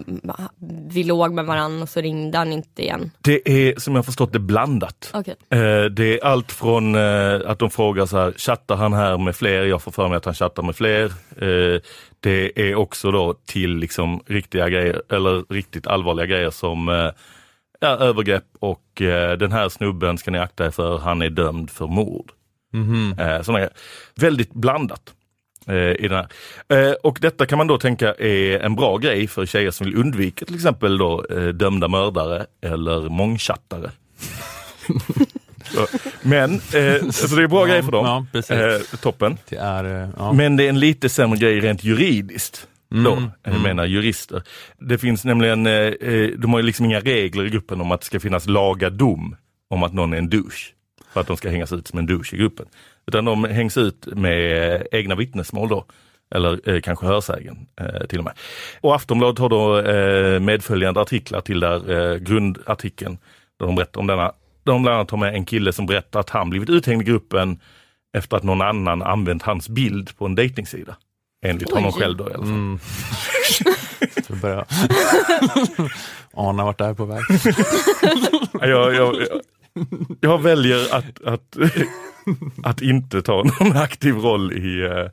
vi 0.88 1.04
låg 1.04 1.32
med 1.32 1.44
varandra 1.46 1.82
och 1.82 1.88
så 1.88 2.00
ringde 2.00 2.38
han 2.38 2.52
inte 2.52 2.82
igen? 2.82 3.10
Det 3.20 3.48
är 3.48 3.80
som 3.80 3.94
jag 3.94 4.04
förstått 4.04 4.32
det 4.32 4.38
blandat. 4.38 5.10
Okej. 5.14 5.34
Eh, 5.50 5.84
Det 5.84 6.04
är 6.20 6.24
allt 6.24 6.52
från 6.52 6.94
eh, 6.94 7.40
att 7.46 7.58
de 7.58 7.70
frågar 7.70 8.06
så 8.06 8.16
här, 8.18 8.32
chattar 8.32 8.76
han 8.76 8.92
här 8.92 9.18
med 9.18 9.36
fler? 9.36 9.64
Jag 9.64 9.82
får 9.82 9.92
för 9.92 10.08
mig 10.08 10.16
att 10.16 10.24
han 10.24 10.34
chattar 10.34 10.62
med 10.62 10.76
fler. 10.76 11.04
Eh, 11.36 11.80
Det 12.20 12.60
är 12.70 12.74
också 12.74 13.10
då 13.10 13.34
till 13.46 13.76
liksom 13.76 14.20
riktiga 14.26 14.68
grejer, 14.68 15.02
eller 15.12 15.52
riktigt 15.54 15.86
allvarliga 15.86 16.26
grejer 16.26 16.50
som 16.50 16.88
eh, 16.88 17.10
ja, 17.80 17.88
övergrepp 17.88 18.44
och 18.60 19.02
eh, 19.02 19.36
den 19.38 19.52
här 19.52 19.68
snubben 19.68 20.18
ska 20.18 20.30
ni 20.30 20.38
akta 20.38 20.66
er 20.66 20.70
för, 20.70 20.98
han 20.98 21.22
är 21.22 21.30
dömd 21.30 21.70
för 21.70 21.86
mord. 21.86 22.32
Eh, 23.18 23.42
Såna 23.42 23.58
grejer. 23.58 23.72
Väldigt 24.16 24.52
blandat. 24.54 25.14
Eh, 25.68 25.74
I 26.04 26.08
den. 26.08 26.26
Eh, 26.68 26.92
Och 27.02 27.18
detta 27.20 27.46
kan 27.46 27.58
man 27.58 27.66
då 27.66 27.78
tänka 27.78 28.14
är 28.14 28.58
en 28.60 28.74
bra 28.76 28.96
grej 28.96 29.26
för 29.26 29.46
tjejer 29.46 29.70
som 29.70 29.86
vill 29.86 29.96
undvika 29.96 30.44
till 30.44 30.54
exempel 30.54 30.98
då, 30.98 31.24
eh, 31.30 31.42
dömda 31.48 31.88
mördare 31.88 32.46
eller 32.62 33.08
mångchattare. 33.08 33.90
Så, 35.64 35.86
men, 36.22 36.52
eh, 36.54 37.08
så 37.10 37.36
det 37.36 37.42
är 37.42 37.46
bra 37.48 37.60
Ja, 37.60 37.66
grejer 37.66 37.82
för 37.82 37.92
dem. 37.92 38.26
ja, 38.48 38.54
eh, 38.54 38.80
toppen. 39.02 39.38
Det 39.48 39.56
är, 39.56 40.08
ja. 40.18 40.32
Men 40.32 40.56
det 40.56 40.64
är 40.64 40.68
en 40.68 40.80
lite 40.80 41.08
sämre 41.08 41.38
grej 41.38 41.60
rent 41.60 41.84
juridiskt. 41.84 42.66
Då, 42.90 43.12
Mm, 43.12 43.30
mm. 43.44 43.62
menar 43.62 43.84
jurister. 43.84 44.42
Det 44.78 44.98
finns 44.98 45.24
nämligen, 45.24 45.66
eh, 45.66 45.72
eh, 45.72 46.28
de 46.38 46.52
har 46.52 46.58
ju 46.60 46.66
liksom 46.66 46.86
inga 46.86 47.00
regler 47.00 47.44
i 47.46 47.50
gruppen 47.50 47.80
om 47.80 47.92
att 47.92 48.00
det 48.00 48.06
ska 48.06 48.20
finnas 48.20 48.46
laga 48.46 48.90
dom 48.90 49.36
om 49.70 49.82
att 49.82 49.92
någon 49.92 50.12
är 50.12 50.16
en 50.18 50.30
douche. 50.30 50.72
För 51.12 51.20
att 51.20 51.26
de 51.26 51.36
ska 51.36 51.50
hängas 51.50 51.72
ut 51.72 51.86
som 51.88 51.98
en 51.98 52.06
douche 52.06 52.34
i 52.34 52.36
gruppen. 52.36 52.66
Utan 53.06 53.24
de 53.24 53.44
hängs 53.44 53.76
ut 53.76 54.06
med 54.06 54.86
egna 54.92 55.14
vittnesmål 55.14 55.68
då. 55.68 55.84
Eller 56.34 56.68
eh, 56.68 56.80
kanske 56.80 57.06
hörsägen 57.06 57.66
eh, 57.80 58.06
till 58.06 58.18
och 58.18 58.24
med. 58.24 58.32
Och 58.80 58.94
Aftonbladet 58.94 59.38
har 59.38 59.48
då 59.48 59.78
eh, 59.78 60.40
medföljande 60.40 61.00
artiklar 61.00 61.40
till 61.40 61.60
där 61.60 61.90
eh, 61.90 62.16
grundartikeln. 62.16 63.18
Där 63.58 63.66
de 63.66 63.74
berättar 63.74 64.00
om 64.00 64.06
denna. 64.06 64.22
Där 64.22 64.72
de 64.72 64.82
bland 64.82 64.96
annat 64.96 65.10
har 65.10 65.18
med 65.18 65.34
en 65.34 65.44
kille 65.44 65.72
som 65.72 65.86
berättar 65.86 66.20
att 66.20 66.30
han 66.30 66.50
blivit 66.50 66.70
uthängd 66.70 67.02
i 67.02 67.04
gruppen 67.04 67.60
efter 68.16 68.36
att 68.36 68.42
någon 68.42 68.62
annan 68.62 69.02
använt 69.02 69.42
hans 69.42 69.68
bild 69.68 70.18
på 70.18 70.26
en 70.26 70.34
dejtingsida. 70.34 70.96
Enligt 71.44 71.70
honom 71.70 71.92
Oj. 71.94 72.00
själv 72.00 72.16
då 72.16 72.24
i 72.30 72.34
alla 72.34 72.44
fall. 72.44 72.54
Mm. 72.54 72.78
Så 74.26 74.32
jag 74.32 74.38
börjar 74.38 74.66
ana 76.34 76.64
vart 76.64 76.78
det 76.78 76.84
här 76.84 76.90
är 76.90 76.94
på 76.94 77.04
väg. 77.04 77.22
Jag, 78.52 78.94
jag, 78.94 79.14
jag, 79.14 79.40
jag 80.20 80.42
väljer 80.42 80.94
att, 80.94 81.24
att, 81.24 81.56
att 82.62 82.82
inte 82.82 83.22
ta 83.22 83.42
någon 83.42 83.76
aktiv 83.76 84.14
roll 84.14 84.52
i, 84.52 84.84
eh, 84.84 85.06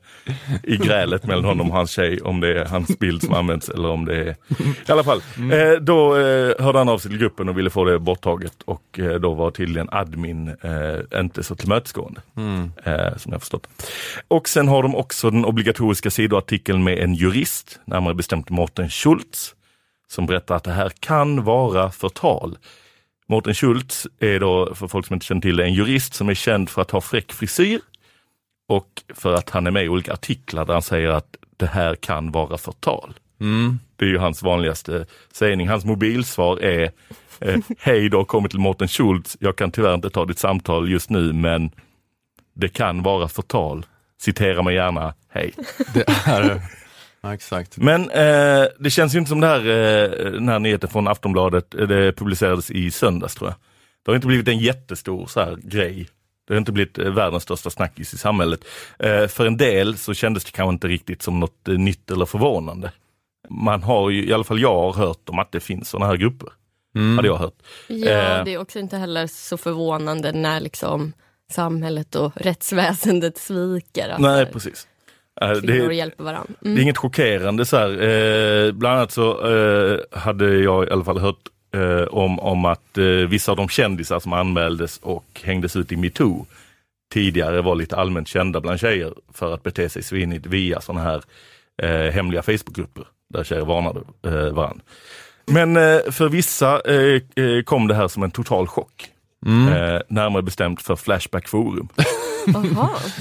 i 0.62 0.76
grälet 0.76 1.26
mellan 1.26 1.44
honom 1.44 1.70
och 1.70 1.76
hans 1.76 1.90
tjej, 1.90 2.20
om 2.20 2.40
det 2.40 2.60
är 2.60 2.64
hans 2.64 2.98
bild 2.98 3.22
som 3.22 3.34
används 3.34 3.68
eller 3.68 3.88
om 3.88 4.04
det 4.04 4.16
är... 4.16 4.36
I 4.88 4.92
alla 4.92 5.04
fall, 5.04 5.22
eh, 5.52 5.80
då 5.80 6.16
eh, 6.16 6.64
hörde 6.64 6.78
han 6.78 6.88
av 6.88 6.98
sig 6.98 7.10
till 7.10 7.20
gruppen 7.20 7.48
och 7.48 7.58
ville 7.58 7.70
få 7.70 7.84
det 7.84 7.98
borttaget 7.98 8.62
och 8.64 9.00
då 9.20 9.34
var 9.34 9.50
tydligen 9.50 9.88
admin 9.92 10.56
inte 11.14 11.42
så 11.42 11.54
tillmötesgående. 11.54 12.20
Mm. 12.36 12.72
Som 13.16 13.32
jag 13.32 13.40
förstått. 13.40 13.66
Och 14.28 14.48
sen 14.48 14.68
har 14.68 14.82
de 14.82 14.96
också 14.96 15.30
den 15.30 15.44
obligatoriska 15.44 16.10
sidoartikeln 16.10 16.84
med 16.84 16.98
en 16.98 17.14
jurist, 17.14 17.80
närmare 17.84 18.14
bestämt 18.14 18.50
Mårten 18.50 18.88
Schultz, 18.88 19.54
som 20.08 20.26
berättar 20.26 20.56
att 20.56 20.64
det 20.64 20.72
här 20.72 20.92
kan 21.00 21.44
vara 21.44 21.90
förtal. 21.90 22.56
Mårten 23.28 23.54
Schultz 23.54 24.06
är 24.20 24.40
då, 24.40 24.74
för 24.74 24.88
folk 24.88 25.06
som 25.06 25.14
inte 25.14 25.26
känner 25.26 25.40
till 25.40 25.56
det, 25.56 25.64
en 25.64 25.74
jurist 25.74 26.14
som 26.14 26.28
är 26.28 26.34
känd 26.34 26.70
för 26.70 26.82
att 26.82 26.90
ha 26.90 27.00
fräck 27.00 27.32
frisyr 27.32 27.80
och 28.68 29.02
för 29.14 29.34
att 29.34 29.50
han 29.50 29.66
är 29.66 29.70
med 29.70 29.84
i 29.84 29.88
olika 29.88 30.12
artiklar 30.12 30.64
där 30.64 30.72
han 30.72 30.82
säger 30.82 31.08
att 31.08 31.36
det 31.56 31.66
här 31.66 31.94
kan 31.94 32.30
vara 32.30 32.58
förtal. 32.58 33.14
Mm. 33.40 33.78
Det 33.96 34.04
är 34.04 34.08
ju 34.08 34.18
hans 34.18 34.42
vanligaste 34.42 35.06
sägning. 35.32 35.68
Hans 35.68 35.84
mobilsvar 35.84 36.58
är 36.58 36.90
eh, 37.40 37.60
Hej, 37.78 38.10
har 38.10 38.24
kommit 38.24 38.50
till 38.50 38.60
Mårten 38.60 38.88
Schultz. 38.88 39.36
Jag 39.40 39.56
kan 39.56 39.70
tyvärr 39.70 39.94
inte 39.94 40.10
ta 40.10 40.24
ditt 40.24 40.38
samtal 40.38 40.90
just 40.90 41.10
nu, 41.10 41.32
men 41.32 41.70
det 42.54 42.68
kan 42.68 43.02
vara 43.02 43.28
förtal. 43.28 43.86
Citera 44.20 44.62
mig 44.62 44.74
gärna. 44.74 45.14
Hej. 45.28 45.52
Det 45.94 46.08
är, 46.26 46.62
ja, 47.24 47.34
exakt. 47.34 47.76
Men 47.76 48.10
eh, 48.10 48.64
det 48.78 48.90
känns 48.90 49.14
ju 49.14 49.18
inte 49.18 49.28
som 49.28 49.40
det 49.40 49.46
här, 49.46 49.58
eh, 49.60 50.30
den 50.32 50.48
här 50.48 50.58
nyheten 50.58 50.88
från 50.90 51.08
Aftonbladet, 51.08 51.74
eh, 51.74 51.86
det 51.86 52.12
publicerades 52.12 52.70
i 52.70 52.90
söndags 52.90 53.34
tror 53.34 53.50
jag. 53.50 53.56
Det 54.04 54.10
har 54.10 54.16
inte 54.16 54.26
blivit 54.26 54.48
en 54.48 54.58
jättestor 54.58 55.26
så 55.26 55.40
här, 55.40 55.56
grej. 55.62 56.08
Det 56.48 56.54
har 56.54 56.58
inte 56.58 56.72
blivit 56.72 56.98
eh, 56.98 57.10
världens 57.10 57.42
största 57.42 57.70
snackis 57.70 58.14
i 58.14 58.18
samhället. 58.18 58.60
Eh, 58.98 59.26
för 59.26 59.46
en 59.46 59.56
del 59.56 59.98
så 59.98 60.14
kändes 60.14 60.44
det 60.44 60.50
kanske 60.52 60.72
inte 60.72 60.88
riktigt 60.88 61.22
som 61.22 61.40
något 61.40 61.68
eh, 61.68 61.74
nytt 61.74 62.10
eller 62.10 62.26
förvånande. 62.26 62.92
Man 63.48 63.82
har 63.82 64.10
ju, 64.10 64.26
i 64.28 64.32
alla 64.32 64.44
fall 64.44 64.60
jag 64.60 64.74
har 64.74 64.92
hört 64.92 65.28
om 65.28 65.38
att 65.38 65.52
det 65.52 65.60
finns 65.60 65.88
sådana 65.90 66.06
här 66.06 66.16
grupper. 66.16 66.48
Mm. 66.96 67.16
Hade 67.16 67.28
jag 67.28 67.36
hört. 67.36 67.54
Ja, 67.88 68.10
Eh. 68.10 68.44
det 68.44 68.54
är 68.54 68.58
också 68.58 68.78
inte 68.78 68.96
heller 68.96 69.26
så 69.26 69.56
förvånande 69.56 70.32
när 70.32 70.60
liksom 70.60 71.12
samhället 71.52 72.14
och 72.14 72.32
rättsväsendet 72.36 73.38
sviker. 73.38 74.08
Att 74.08 74.20
Nej, 74.20 74.46
precis. 74.46 74.86
Eh, 75.40 75.60
kvinnor 75.60 75.88
det, 75.88 75.94
hjälper 75.94 76.24
varandra. 76.24 76.52
Det 76.60 76.66
är 76.68 76.70
Mm. 76.70 76.82
inget 76.82 76.98
chockerande 76.98 77.64
så 77.64 77.76
här. 77.76 77.90
Eh, 78.02 78.72
bland 78.72 78.96
annat 78.98 79.12
så 79.12 79.46
eh, 79.56 79.98
hade 80.18 80.54
jag 80.54 80.88
i 80.88 80.90
alla 80.90 81.04
fall 81.04 81.18
hört 81.18 81.48
eh, 81.74 82.02
om, 82.02 82.40
om 82.40 82.64
att 82.64 82.98
eh, 82.98 83.04
vissa 83.04 83.50
av 83.52 83.56
de 83.56 83.68
kändisar 83.68 84.20
som 84.20 84.32
anmäldes 84.32 84.98
och 85.02 85.24
hängdes 85.44 85.76
ut 85.76 85.92
i 85.92 85.96
metoo 85.96 86.46
tidigare 87.12 87.62
var 87.62 87.74
lite 87.74 87.96
allmänt 87.96 88.28
kända 88.28 88.60
bland 88.60 88.80
tjejer 88.80 89.12
för 89.32 89.54
att 89.54 89.62
bete 89.62 89.88
sig 89.88 90.02
svinigt 90.02 90.46
via 90.46 90.80
sådana 90.80 91.04
här 91.04 91.22
eh, 91.82 92.12
hemliga 92.12 92.42
Facebookgrupper 92.42 93.04
där 93.34 93.44
tjejer 93.44 93.64
varnade 93.64 94.00
eh, 94.26 94.32
varandra. 94.54 94.84
Men 95.46 95.76
eh, 95.76 95.98
för 96.10 96.28
vissa 96.28 96.80
kom 97.64 97.88
det 97.88 97.94
här 97.94 98.08
som 98.08 98.22
en 98.22 98.30
total 98.30 98.66
chock. 98.66 99.10
Mm. 99.46 99.68
Eh, 99.94 100.00
närmare 100.08 100.42
bestämt 100.42 100.82
för 100.82 100.96
Flashback 100.96 101.48
Forum. 101.48 101.88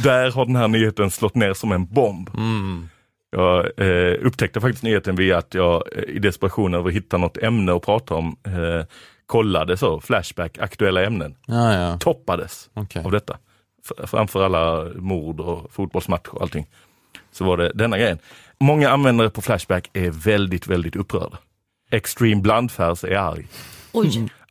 Där 0.03 0.31
har 0.31 0.45
den 0.45 0.55
här 0.55 0.67
nyheten 0.67 1.11
slått 1.11 1.35
ner 1.35 1.53
som 1.53 1.71
en 1.71 1.85
bomb. 1.85 2.29
Mm. 2.37 2.89
Jag 3.31 3.65
eh, 3.77 4.17
upptäckte 4.25 4.61
faktiskt 4.61 4.83
nyheten 4.83 5.15
via 5.15 5.37
att 5.37 5.53
jag 5.53 5.83
eh, 5.97 6.03
i 6.03 6.19
desperation 6.19 6.73
över 6.73 6.89
att 6.89 6.95
hitta 6.95 7.17
något 7.17 7.37
ämne 7.37 7.73
att 7.75 7.81
prata 7.85 8.15
om 8.15 8.35
eh, 8.47 8.85
kollade 9.25 9.77
så, 9.77 9.99
Flashback, 10.01 10.57
aktuella 10.57 11.03
ämnen. 11.03 11.35
Ja, 11.47 11.73
ja. 11.73 11.97
Toppades 11.97 12.69
Okej. 12.73 13.03
av 13.05 13.11
detta. 13.11 13.37
F- 13.85 14.09
framför 14.09 14.43
alla 14.45 14.89
mord 14.95 15.39
och 15.39 15.71
fotbollsmatcher 15.73 16.35
och 16.35 16.41
allting. 16.41 16.65
Så 17.31 17.45
var 17.45 17.57
det 17.57 17.71
denna 17.75 17.97
grejen. 17.97 18.19
Många 18.59 18.89
användare 18.89 19.29
på 19.29 19.41
Flashback 19.41 19.89
är 19.93 20.09
väldigt, 20.09 20.67
väldigt 20.67 20.95
upprörda. 20.95 21.37
Extreme 21.91 22.41
Blandfärs 22.41 23.03
är 23.03 23.15
arg. 23.15 23.47
Oj, 23.93 24.29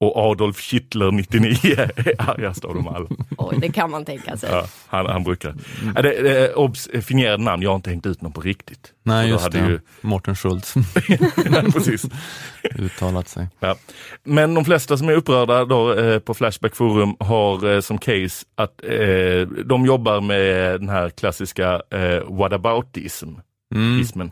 Och 0.00 0.16
Adolf 0.16 0.72
Hitler 0.72 1.10
99 1.10 1.56
är 1.76 2.14
argast 2.18 2.64
av 2.64 2.74
dem 2.74 2.88
alla. 2.88 3.08
Oj, 3.38 3.58
det 3.60 3.72
kan 3.72 3.90
man 3.90 4.04
tänka 4.04 4.36
sig. 4.36 4.50
Ja, 4.50 4.66
han, 4.86 5.06
han 5.06 5.24
brukar. 5.24 5.54
Ja, 5.94 6.02
det, 6.02 6.22
det, 6.22 6.54
obs, 6.54 6.88
fingerade 7.02 7.42
namn, 7.42 7.62
jag 7.62 7.70
har 7.70 7.76
inte 7.76 7.90
hängt 7.90 8.06
ut 8.06 8.22
någon 8.22 8.32
på 8.32 8.40
riktigt. 8.40 8.92
Nej, 9.02 9.28
just 9.28 9.42
hade 9.42 9.60
det. 9.60 9.68
Ju, 9.68 9.80
Mårten 10.00 10.36
Schultz 10.36 10.74
nej, 11.50 11.72
precis. 11.72 12.06
uttalat 12.78 13.28
sig. 13.28 13.48
Ja. 13.60 13.76
Men 14.24 14.54
de 14.54 14.64
flesta 14.64 14.96
som 14.96 15.08
är 15.08 15.12
upprörda 15.12 15.64
då, 15.64 15.94
eh, 15.94 16.18
på 16.18 16.34
Flashback 16.34 16.76
Forum 16.76 17.16
har 17.20 17.74
eh, 17.74 17.80
som 17.80 17.98
case 17.98 18.46
att 18.54 18.84
eh, 18.84 19.48
de 19.64 19.86
jobbar 19.86 20.20
med 20.20 20.80
den 20.80 20.88
här 20.88 21.10
klassiska 21.10 21.82
eh, 21.90 22.22
whataboutism. 22.28 23.28
Mm. 23.74 24.00
ismen. 24.00 24.30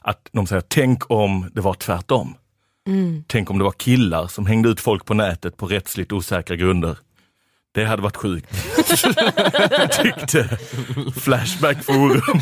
Att 0.00 0.28
de 0.32 0.46
säger, 0.46 0.62
tänk 0.68 1.10
om 1.10 1.50
det 1.54 1.60
var 1.60 1.74
tvärtom. 1.74 2.34
Mm. 2.86 3.24
Tänk 3.26 3.50
om 3.50 3.58
det 3.58 3.64
var 3.64 3.72
killar 3.72 4.26
som 4.26 4.46
hängde 4.46 4.68
ut 4.68 4.80
folk 4.80 5.04
på 5.04 5.14
nätet 5.14 5.56
på 5.56 5.66
rättsligt 5.66 6.12
osäkra 6.12 6.56
grunder. 6.56 6.98
Det 7.74 7.84
hade 7.84 8.02
varit 8.02 8.16
sjukt. 8.16 8.50
Tyckte 10.02 10.58
Flashback 11.20 11.84
Forum. 11.84 12.40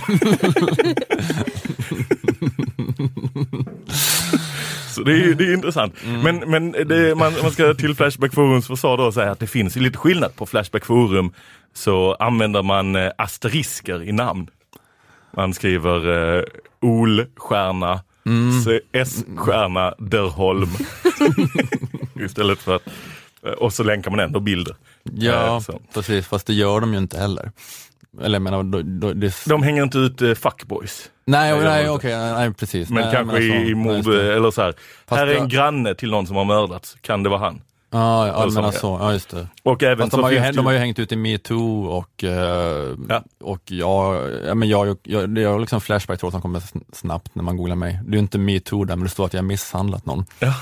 Så 4.88 5.02
det 5.02 5.12
är, 5.12 5.34
det 5.34 5.44
är 5.44 5.54
intressant. 5.54 5.94
Men, 6.22 6.36
men 6.36 6.72
det, 6.72 7.14
man, 7.14 7.32
man 7.42 7.50
ska 7.50 7.74
till 7.74 7.94
Flashback 7.94 8.34
Forums 8.34 8.66
försvar 8.66 8.96
då 8.96 9.12
säga 9.12 9.30
att 9.30 9.40
det 9.40 9.46
finns 9.46 9.76
lite 9.76 9.98
skillnad 9.98 10.36
på 10.36 10.46
Flashback 10.46 10.84
Forum. 10.84 11.32
Så 11.74 12.14
använder 12.14 12.62
man 12.62 12.96
eh, 12.96 13.10
asterisker 13.18 14.02
i 14.02 14.12
namn. 14.12 14.46
Man 15.36 15.54
skriver 15.54 16.36
eh, 16.38 16.44
Olstjärna, 16.80 18.00
S-stjärna 18.92 19.94
Derholm. 19.98 20.68
Istället 22.20 22.58
för 22.58 22.76
att, 22.76 22.82
eh, 23.46 23.52
och 23.52 23.72
så 23.72 23.82
länkar 23.82 24.10
man 24.10 24.20
ändå 24.20 24.40
bilder. 24.40 24.76
Ja, 25.02 25.46
Eh, 25.56 25.60
så. 25.60 25.80
precis. 25.94 26.26
Fast 26.26 26.46
det 26.46 26.52
gör 26.54 26.80
de 26.80 26.92
ju 26.92 26.98
inte 26.98 27.18
heller. 27.18 27.52
Eller 28.22 28.34
jag 28.34 28.42
menar, 28.42 28.62
då, 28.62 28.82
då, 28.82 29.12
det... 29.12 29.34
De 29.46 29.62
hänger 29.62 29.82
inte 29.82 29.98
ut 29.98 30.22
eh, 30.22 30.34
fuckboys. 30.34 31.10
nej, 31.24 31.60
Nej, 31.60 31.88
okej, 31.90 32.16
nej, 32.16 32.54
precis. 32.54 32.90
Men 32.90 33.02
nej, 33.02 33.12
kanske 33.14 33.36
alltså, 33.36 33.52
i, 33.52 33.70
i 33.70 33.74
nej, 33.74 33.74
mord 33.74 34.14
eller 34.14 34.50
så 34.50 34.62
här. 34.62 34.74
Här 35.10 35.26
är 35.26 35.34
en 35.36 35.48
granne 35.48 35.94
till 35.94 36.10
någon 36.10 36.26
som 36.26 36.36
har 36.36 36.44
mördats, 36.44 36.96
kan 37.00 37.22
det 37.22 37.28
vara 37.28 37.40
han? 37.40 37.60
Ja, 37.94 38.26
ja 38.26 38.42
Eller 38.42 38.50
så, 38.52 38.60
ja. 38.60 38.72
så, 38.72 38.98
ja 39.00 39.12
just 39.12 39.30
det. 39.30 39.46
Och 39.62 39.82
även 39.82 39.98
Fast 39.98 40.10
så 40.10 40.16
de, 40.16 40.22
har 40.22 40.30
ju, 40.30 40.38
det 40.38 40.52
de 40.52 40.64
har 40.66 40.72
ju, 40.72 40.78
ju 40.78 40.80
hängt 40.84 40.98
ut 40.98 41.12
i 41.12 41.16
metoo 41.16 41.84
och, 41.86 42.24
eh, 42.24 42.94
Ja. 43.08 43.22
och 43.40 43.60
jag, 43.64 44.30
ja, 44.46 44.54
men 44.54 44.68
jag, 44.68 44.96
jag, 45.02 45.30
det 45.30 45.42
är 45.42 45.58
liksom 45.58 45.80
flashback 45.80 46.20
tror 46.20 46.30
som 46.30 46.42
kommer 46.42 46.60
sn- 46.60 46.82
snabbt 46.92 47.34
när 47.34 47.42
man 47.42 47.56
googlar 47.56 47.76
mig. 47.76 48.00
Det 48.04 48.10
är 48.10 48.12
ju 48.12 48.18
inte 48.18 48.38
metoo 48.38 48.84
där 48.84 48.96
men 48.96 49.04
det 49.04 49.10
står 49.10 49.26
att 49.26 49.32
jag 49.32 49.40
har 49.40 49.46
misshandlat 49.46 50.06
någon. 50.06 50.24
Ja. 50.38 50.54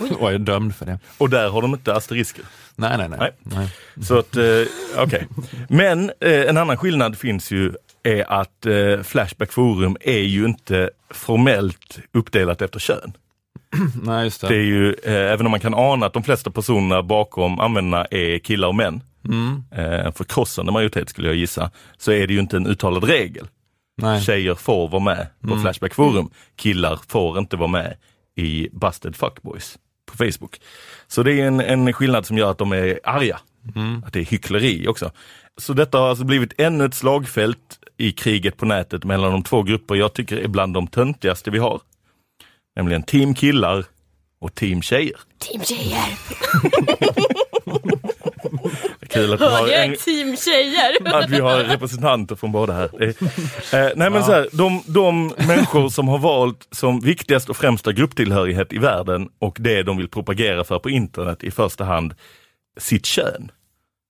och 0.18 0.26
jag 0.28 0.34
är 0.34 0.38
dömd 0.38 0.74
för 0.74 0.86
det. 0.86 0.98
och 1.18 1.30
där 1.30 1.48
har 1.48 1.62
de 1.62 1.72
inte 1.74 1.94
asterisker. 1.94 2.44
Nej, 2.76 2.98
nej, 2.98 3.08
nej. 3.08 3.18
Nej. 3.18 3.32
nej. 3.42 3.68
Så 4.04 4.18
att, 4.18 4.36
eh, 4.36 4.42
okej. 4.96 5.26
Men 5.68 6.10
eh, 6.20 6.40
en 6.48 6.56
annan 6.56 6.76
skillnad 6.76 7.18
finns 7.18 7.50
ju 7.50 7.72
är 8.02 8.32
att 8.40 8.66
eh, 8.66 9.02
Flashback 9.02 9.52
Forum 9.52 9.96
är 10.00 10.18
ju 10.18 10.44
inte 10.44 10.90
formellt 11.10 11.98
uppdelat 12.12 12.62
efter 12.62 12.78
kön. 12.78 13.12
nej 14.02 14.24
just 14.24 14.40
det. 14.40 14.48
Det 14.48 14.54
är 14.56 14.62
ju, 14.64 14.92
eh, 15.04 15.32
även 15.32 15.46
om 15.46 15.50
man 15.50 15.60
kan 15.60 15.74
ana 15.74 16.06
att 16.06 16.12
de 16.12 16.22
flesta 16.22 16.50
personerna 16.50 17.02
bakom 17.02 17.60
användarna 17.60 18.04
är 18.04 18.38
killar 18.38 18.68
och 18.68 18.74
män, 18.74 19.00
Mm. 19.24 19.62
eh, 19.70 20.12
förkrossande 20.12 20.72
majoritet 20.72 21.08
skulle 21.08 21.28
jag 21.28 21.36
gissa, 21.36 21.70
så 21.98 22.12
är 22.12 22.26
det 22.26 22.32
ju 22.34 22.40
inte 22.40 22.56
en 22.56 22.66
uttalad 22.66 23.04
regel. 23.04 23.46
Nej. 24.02 24.20
Tjejer 24.22 24.54
får 24.54 24.88
vara 24.88 25.02
med 25.02 25.26
på 25.48 25.58
Flashback 25.60 25.94
Forum, 25.94 26.30
killar 26.56 26.98
får 27.08 27.38
inte 27.38 27.56
vara 27.56 27.68
med 27.68 27.96
i 28.36 28.68
Busted 28.72 29.16
Fuckboys 29.16 29.78
på 30.10 30.16
Facebook. 30.16 30.60
Så 31.08 31.22
det 31.22 31.32
är 31.40 31.46
en, 31.46 31.60
en 31.60 31.92
skillnad 31.92 32.26
som 32.26 32.38
gör 32.38 32.50
att 32.50 32.58
de 32.58 32.72
är 32.72 33.00
arga. 33.04 33.38
Att 34.06 34.12
det 34.12 34.20
är 34.20 34.24
hyckleri 34.24 34.88
också. 34.88 35.10
Så 35.58 35.72
detta 35.72 35.98
har 35.98 36.08
alltså 36.08 36.24
blivit 36.24 36.60
ännu 36.60 36.84
ett 36.84 36.94
slagfält 36.94 37.78
i 37.96 38.12
kriget 38.12 38.56
på 38.56 38.66
nätet 38.66 39.04
mellan 39.04 39.32
de 39.32 39.42
två 39.42 39.62
grupper 39.62 39.94
jag 39.94 40.12
tycker 40.12 40.36
är 40.36 40.48
bland 40.48 40.74
de 40.74 40.86
töntigaste 40.86 41.50
vi 41.50 41.58
har. 41.58 41.80
Nämligen 42.76 43.02
team 43.02 43.34
killar 43.34 43.84
och 44.40 44.54
team 44.54 44.82
tjejer. 44.82 45.16
Team 45.38 45.62
tjejer! 45.64 46.00
Kul 49.08 49.32
att 49.32 49.40
vi 49.40 49.44
har 49.44 49.68
en, 49.68 49.96
team 49.96 50.36
tjejer? 50.36 51.14
att 51.14 51.30
vi 51.30 51.40
har 51.40 51.58
representanter 51.58 52.36
från 52.36 52.52
båda 52.52 52.72
här. 52.72 52.90
Eh, 53.00 53.14
nej 53.96 54.10
men 54.10 54.24
så 54.24 54.32
här, 54.32 54.48
de, 54.52 54.82
de 54.86 55.26
människor 55.26 55.88
som 55.88 56.08
har 56.08 56.18
valt 56.18 56.68
som 56.70 57.00
viktigast 57.00 57.50
och 57.50 57.56
främsta 57.56 57.92
grupptillhörighet 57.92 58.72
i 58.72 58.78
världen 58.78 59.28
och 59.38 59.56
det 59.60 59.82
de 59.82 59.96
vill 59.96 60.08
propagera 60.08 60.64
för 60.64 60.78
på 60.78 60.90
internet 60.90 61.44
i 61.44 61.50
första 61.50 61.84
hand 61.84 62.14
sitt 62.80 63.06
kön. 63.06 63.50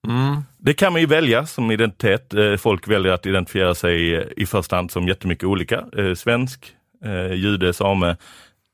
Mm. 0.07 0.43
Det 0.59 0.75
kan 0.75 0.93
man 0.93 1.01
ju 1.01 1.07
välja 1.07 1.47
som 1.47 1.71
identitet. 1.71 2.35
Eh, 2.35 2.57
Folk 2.57 2.89
väljer 2.89 3.13
att 3.13 3.27
identifiera 3.27 3.75
sig 3.75 4.15
eh, 4.15 4.25
i 4.37 4.47
första 4.47 4.77
hand 4.77 4.91
som 4.91 5.09
jättemycket 5.09 5.45
olika. 5.45 5.85
Eh, 5.97 6.15
Svensk, 6.15 6.73
eh, 7.05 7.33
jude, 7.33 7.73
same, 7.73 8.17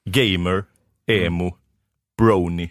gamer, 0.04 0.64
emo, 1.06 1.56
brony. 2.18 2.70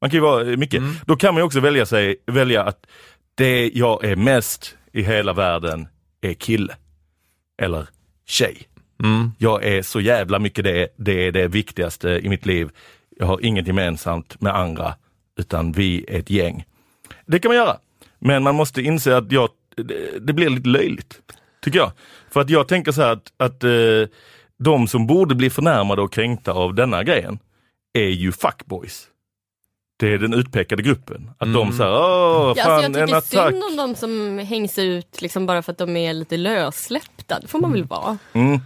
Man 0.00 0.10
kan 0.10 0.16
ju 0.16 0.20
vara 0.20 0.44
mycket. 0.44 0.82
Då 1.06 1.16
kan 1.16 1.34
man 1.34 1.40
ju 1.40 1.44
också 1.44 1.60
välja, 1.60 1.86
sig, 1.86 2.16
välja 2.26 2.62
att 2.62 2.86
det 3.34 3.70
jag 3.74 4.04
är 4.04 4.16
mest 4.16 4.76
i 4.92 5.02
hela 5.02 5.32
världen 5.32 5.88
är 6.20 6.34
kille. 6.34 6.76
Eller 7.62 7.86
tjej. 8.26 8.68
Mm. 9.02 9.30
Jag 9.38 9.64
är 9.64 9.82
så 9.82 10.00
jävla 10.00 10.38
mycket 10.38 10.64
det, 10.64 10.88
det 10.96 11.26
är 11.26 11.32
det 11.32 11.48
viktigaste 11.48 12.08
i 12.08 12.28
mitt 12.28 12.46
liv. 12.46 12.70
Jag 13.16 13.26
har 13.26 13.44
inget 13.44 13.66
gemensamt 13.66 14.40
med 14.40 14.56
andra, 14.56 14.94
utan 15.38 15.72
vi 15.72 16.04
är 16.08 16.18
ett 16.18 16.30
gäng. 16.30 16.64
Det 17.26 17.38
kan 17.38 17.48
man 17.48 17.56
göra, 17.56 17.78
men 18.18 18.42
man 18.42 18.54
måste 18.54 18.82
inse 18.82 19.16
att 19.16 19.32
jag, 19.32 19.48
det, 19.76 20.26
det 20.26 20.32
blir 20.32 20.50
lite 20.50 20.68
löjligt, 20.68 21.20
tycker 21.60 21.78
jag. 21.78 21.92
För 22.30 22.40
att 22.40 22.50
jag 22.50 22.68
tänker 22.68 22.92
så 22.92 23.02
här 23.02 23.12
att, 23.12 23.32
att 23.36 23.64
eh, 23.64 24.08
de 24.62 24.88
som 24.88 25.06
borde 25.06 25.34
bli 25.34 25.50
förnärmade 25.50 26.02
och 26.02 26.12
kränkta 26.12 26.52
av 26.52 26.74
denna 26.74 27.02
grejen 27.04 27.38
är 27.98 28.08
ju 28.08 28.32
fuckboys. 28.32 29.08
Det 29.98 30.14
är 30.14 30.18
den 30.18 30.34
utpekade 30.34 30.82
gruppen. 30.82 31.30
Att 31.38 31.54
de 31.54 31.72
säger 31.72 31.90
åh 31.92 32.52
Ja, 32.56 32.64
fan 32.64 32.72
alltså 32.84 33.00
jag 33.00 33.10
en 33.10 33.20
tycker 33.22 33.50
synd 33.50 33.64
om 33.64 33.76
de 33.76 33.94
som 33.94 34.38
hängs 34.38 34.78
ut 34.78 35.22
liksom 35.22 35.46
bara 35.46 35.62
för 35.62 35.72
att 35.72 35.78
de 35.78 35.96
är 35.96 36.14
lite 36.14 36.36
lössläppta. 36.36 37.40
Det 37.40 37.46
får 37.48 37.60
man 37.60 37.72
väl 37.72 37.84
vara. 37.84 38.18
Mm. 38.32 38.60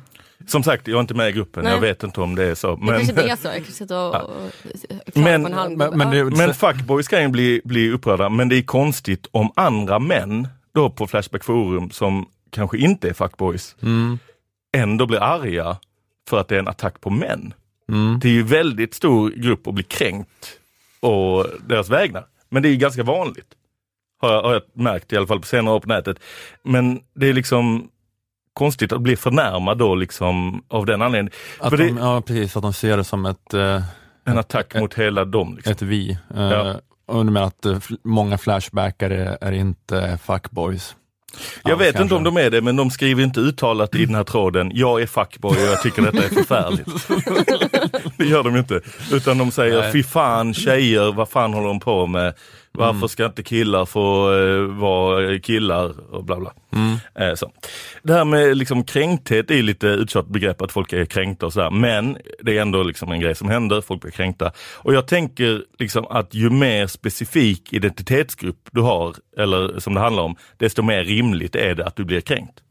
Som 0.47 0.63
sagt, 0.63 0.89
jag 0.89 0.97
är 0.97 1.01
inte 1.01 1.15
med 1.15 1.29
i 1.29 1.33
gruppen, 1.33 1.65
Nej. 1.65 1.73
jag 1.73 1.81
vet 1.81 2.03
inte 2.03 2.21
om 2.21 2.35
det 2.35 2.45
är 2.45 2.55
så. 2.55 2.77
Det 2.77 2.85
Men, 2.85 2.89
kanske 2.95 3.11
inte 3.13 3.23
är 3.33 3.37
så. 3.37 3.47
Jag 3.49 3.55
kanske 3.55 3.73
sitter 3.73 3.97
och, 3.99 4.15
och 4.15 4.53
klagar 5.13 5.39
Men- 5.39 5.43
på 5.43 5.49
en 5.49 5.55
halv 5.55 5.77
Men, 5.79 5.99
men 5.99 6.11
det, 6.11 6.25
Men 6.25 6.55
fuckboys 6.55 7.09
kan 7.09 7.23
ju 7.23 7.29
bli, 7.29 7.61
bli 7.65 7.91
upprörda, 7.91 8.29
men 8.29 8.49
det 8.49 8.57
är 8.57 8.63
konstigt 8.63 9.27
om 9.31 9.53
andra 9.57 9.99
män 9.99 10.49
då 10.75 10.91
på 10.91 11.07
Flashback 11.07 11.45
Forum 11.45 11.91
som 11.91 12.27
kanske 12.51 12.79
inte 12.79 13.09
är 13.09 13.13
fuckboys 13.13 13.77
mm, 13.83 14.19
ändå 14.77 15.07
blir 15.07 15.23
arga 15.23 15.77
för 16.29 16.41
att 16.41 16.49
det 16.49 16.55
är 16.55 16.59
en 16.59 16.69
attack 16.69 17.01
på 17.01 17.11
män. 17.11 17.55
mm. 17.89 18.19
Det 18.23 18.29
är 18.29 18.33
ju 18.33 18.43
väldigt 18.43 18.95
stor 18.95 19.31
grupp 19.31 19.67
att 19.67 19.75
bli 19.75 19.85
kränkt 19.85 20.59
och 21.01 21.47
deras 21.67 21.89
vägnar. 21.89 22.27
Men 22.49 22.63
det 22.63 22.69
är 22.69 22.71
ju 22.71 22.77
ganska 22.77 23.03
vanligt. 23.03 23.47
Har 24.21 24.33
jag, 24.33 24.43
har 24.43 24.53
jag 24.53 24.63
märkt 24.73 25.13
i 25.13 25.17
alla 25.17 25.27
fall 25.27 25.41
på 25.41 25.47
senare 25.47 25.75
år 25.75 25.81
på 25.81 25.89
nätet. 25.89 26.19
Men 26.63 27.01
det 27.15 27.27
är 27.29 27.33
liksom 27.33 27.89
konstigt 28.53 28.93
att 28.93 29.01
bli 29.01 29.17
förnärmad 29.17 29.79
då 29.79 29.95
liksom 29.95 30.65
av 30.69 30.87
den 30.87 31.03
anledningen. 31.03 31.33
Att 31.61 31.71
För 31.71 31.77
det- 31.77 31.87
de, 31.87 31.97
ja, 31.99 32.21
precis, 32.21 32.57
att 32.57 32.63
de 32.63 32.73
ser 32.73 32.97
det 32.97 33.05
som 33.05 33.27
ett, 33.27 33.55
eh, 33.55 33.83
En 34.25 34.39
attack 34.39 34.75
mot 34.75 34.95
hela 34.95 35.25
dem. 35.25 35.55
Liksom. 35.57 35.73
ett 35.73 35.83
vi. 35.83 36.11
Eh, 36.11 36.43
Ja. 36.43 36.81
Och 37.07 37.25
du 37.25 37.31
menar 37.31 37.47
att 37.47 37.67
eh, 37.67 37.79
många 38.05 38.39
flashbackare 38.39 39.39
är 39.41 39.53
inte 39.53 40.19
fuckboys? 40.23 40.97
Jag 41.63 41.73
Ja, 41.73 41.77
vet 41.77 41.87
kanske. 41.87 42.03
inte 42.03 42.15
om 42.15 42.25
de 42.25 42.37
är 42.37 42.51
det, 42.51 42.61
men 42.63 42.77
de 42.77 42.91
skriver 42.91 43.23
inte 43.23 43.41
uttalat 43.41 43.95
i 43.95 44.07
den 44.07 44.15
här 44.15 44.25
tråden, 44.25 44.71
jag 44.75 45.03
är 45.03 45.07
fuckboy 45.07 45.51
och 45.57 45.63
jag 45.73 45.83
tycker 45.83 46.03
detta 46.03 46.19
är 46.25 46.29
förfärligt. 46.29 46.89
det 48.17 48.25
gör 48.25 48.43
de 48.43 48.57
inte. 48.57 48.81
Utan 49.13 49.39
de 49.39 49.51
säger, 49.51 49.81
Nej. 49.81 49.93
fy 49.93 50.03
fan 50.03 50.55
tjejer, 50.55 51.13
vad 51.13 51.29
fan 51.29 51.53
håller 51.55 51.69
de 51.69 51.81
på 51.81 52.07
med? 52.07 52.35
Varför 52.77 53.07
ska 53.09 53.27
inte 53.27 53.43
killar 53.43 53.85
få 53.85 54.33
eh, 54.35 54.61
vara 54.61 55.39
killar 55.39 56.15
och 56.15 56.25
bla 56.25 56.37
bla. 56.41 56.53
Eh, 57.15 57.35
så. 57.35 57.53
Det 58.03 58.13
här 58.13 58.25
med 58.25 58.57
liksom 58.57 58.85
kränkthet 58.85 59.51
är 59.51 59.63
lite 59.63 59.87
uttjatat 59.87 60.33
begrepp 60.33 60.63
att 60.63 60.73
folk 60.73 60.93
är 60.93 61.05
kränkta 61.05 61.47
och 61.47 61.53
sådär. 61.53 61.71
Men 61.71 62.19
det 62.43 62.59
är 62.59 62.63
ändå 62.63 62.83
liksom 62.83 63.13
en 63.13 63.21
grej 63.21 63.35
som 63.35 63.49
händer, 63.49 63.81
folk 63.81 64.01
blir 64.03 64.11
kränkta. 64.11 64.53
Och 64.75 64.95
jag 64.95 65.07
tänker 65.07 65.65
liksom 65.79 66.07
att 66.07 66.35
ju 66.35 66.51
mer 66.51 66.87
specifik 66.87 67.73
identitetsgrupp 67.73 68.69
du 68.73 68.81
har, 68.81 69.15
eller 69.37 69.81
som 69.81 69.95
det 69.95 70.01
handlar 70.01 70.23
om, 70.23 70.37
desto 70.57 70.83
mer 70.83 71.05
rimligt 71.05 71.55
är 71.55 71.75
det 71.75 71.87
att 71.87 71.97
du 71.97 72.05
blir 72.05 72.21
kränkt. 72.21 72.63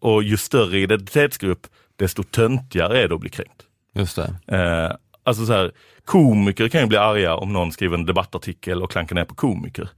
Och 0.00 0.22
ju 0.22 0.36
större 0.36 0.78
identitetsgrupp, 0.78 1.66
desto 1.96 2.22
töntigare 2.22 3.02
är 3.02 3.08
det 3.08 3.14
att 3.14 3.20
bli 3.20 3.30
kränkt. 3.30 3.62
Just 3.94 4.16
det. 4.16 4.56
Eh, 4.56 4.96
alltså 5.28 5.46
så 5.46 5.52
här, 5.52 5.72
komiker 6.04 6.68
kan 6.68 6.80
ju 6.80 6.86
bli 6.86 6.98
arga 6.98 7.34
om 7.34 7.52
någon 7.52 7.72
skriver 7.72 7.96
en 7.98 8.06
debattartikel 8.06 8.82
och 8.82 8.90
klankar 8.90 9.14
ner 9.14 9.24
på 9.24 9.34
komiker. 9.34 9.88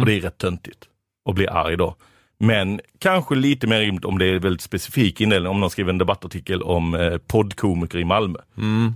Och 0.00 0.06
det 0.06 0.12
är 0.16 0.20
rätt 0.20 0.38
töntigt 0.38 0.84
att 1.28 1.34
bli 1.34 1.48
arg 1.48 1.76
då. 1.76 1.96
Men 2.42 2.80
kanske 2.98 3.34
lite 3.34 3.66
mer 3.66 3.80
rimligt 3.80 4.04
om 4.04 4.18
det 4.18 4.26
är 4.26 4.38
väldigt 4.38 4.60
specifik 4.62 5.20
indelning, 5.20 5.50
om 5.50 5.60
någon 5.60 5.70
skriver 5.70 5.90
en 5.92 5.98
debattartikel 5.98 6.62
om 6.62 6.94
eh, 6.94 7.18
poddkomiker 7.18 7.98
i 7.98 8.04
Malmö. 8.04 8.38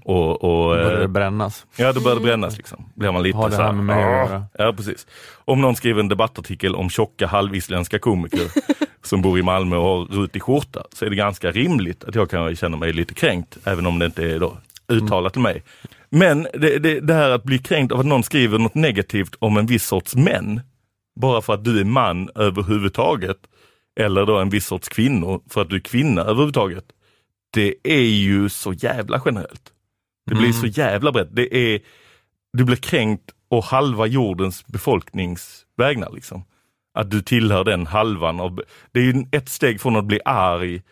Och, 0.04 0.44
och, 0.44 0.68
Börjar 0.74 0.92
eh, 0.94 1.00
det 1.00 1.08
brännas? 1.08 1.66
Ja, 1.76 1.92
då 1.92 2.00
börjar 2.00 2.16
det 2.16 2.22
brännas 2.22 2.56
liksom. 2.56 2.84
Blir 2.94 3.12
man 3.12 3.22
lite 3.22 3.36
Har 3.38 3.50
det 3.50 3.56
så 3.56 3.62
här 3.62 3.72
med 3.72 3.84
mig 3.84 4.04
att 4.04 4.30
"Ah." 4.30 4.32
göra? 4.32 4.44
Ja, 4.58 4.72
precis. 4.76 5.06
Om 5.44 5.60
någon 5.60 5.76
skriver 5.76 6.00
en 6.00 6.08
debattartikel 6.08 6.74
om 6.74 6.90
tjocka 6.90 7.26
halvisländska 7.26 7.98
komiker 7.98 8.50
som 9.02 9.22
bor 9.22 9.38
i 9.38 9.42
Malmö 9.42 9.76
och 9.76 9.84
har 9.98 10.04
rutig 10.04 10.42
skjorta, 10.42 10.82
så 10.92 11.04
är 11.04 11.10
det 11.10 11.16
ganska 11.16 11.50
rimligt 11.50 12.04
att 12.04 12.14
jag 12.14 12.30
kan 12.30 12.56
känna 12.56 12.76
mig 12.76 12.92
lite 12.92 13.14
kränkt, 13.14 13.58
även 13.64 13.86
om 13.86 13.98
det 13.98 14.06
inte 14.06 14.24
är 14.24 14.38
då 14.38 14.56
uttalat 14.88 15.32
till 15.32 15.42
mig. 15.42 15.62
Men 16.10 16.46
det, 16.54 16.78
det, 16.78 17.00
det 17.00 17.14
här 17.14 17.30
att 17.30 17.44
bli 17.44 17.58
kränkt 17.58 17.92
av 17.92 18.00
att 18.00 18.06
någon 18.06 18.22
skriver 18.22 18.58
något 18.58 18.74
negativt 18.74 19.34
om 19.38 19.56
en 19.56 19.66
viss 19.66 19.86
sorts 19.86 20.14
män, 20.14 20.60
bara 21.20 21.42
för 21.42 21.54
att 21.54 21.64
du 21.64 21.80
är 21.80 21.84
man 21.84 22.30
överhuvudtaget, 22.34 23.38
eller 24.00 24.26
då 24.26 24.38
en 24.38 24.50
viss 24.50 24.66
sorts 24.66 24.88
kvinnor 24.88 25.42
för 25.50 25.62
att 25.62 25.70
du 25.70 25.76
är 25.76 25.80
kvinna 25.80 26.22
överhuvudtaget. 26.22 26.84
Det 27.52 27.74
är 27.82 28.02
ju 28.02 28.48
så 28.48 28.72
jävla 28.72 29.22
generellt. 29.24 29.72
Det 30.26 30.34
blir 30.34 30.52
så 30.52 30.66
jävla 30.66 31.12
brett. 31.12 31.28
Det 31.32 31.56
är, 31.56 31.80
du 32.52 32.64
blir 32.64 32.76
kränkt 32.76 33.30
och 33.48 33.64
halva 33.64 34.06
jordens 34.06 34.66
befolknings 34.66 35.66
vägnar. 35.76 36.10
Liksom. 36.12 36.44
Att 36.94 37.10
du 37.10 37.22
tillhör 37.22 37.64
den 37.64 37.86
halvan. 37.86 38.40
Av, 38.40 38.62
det 38.92 39.00
är 39.00 39.04
ju 39.04 39.24
ett 39.32 39.48
steg 39.48 39.80
från 39.80 39.96
att 39.96 40.04
bli 40.04 40.20
arg 40.24 40.82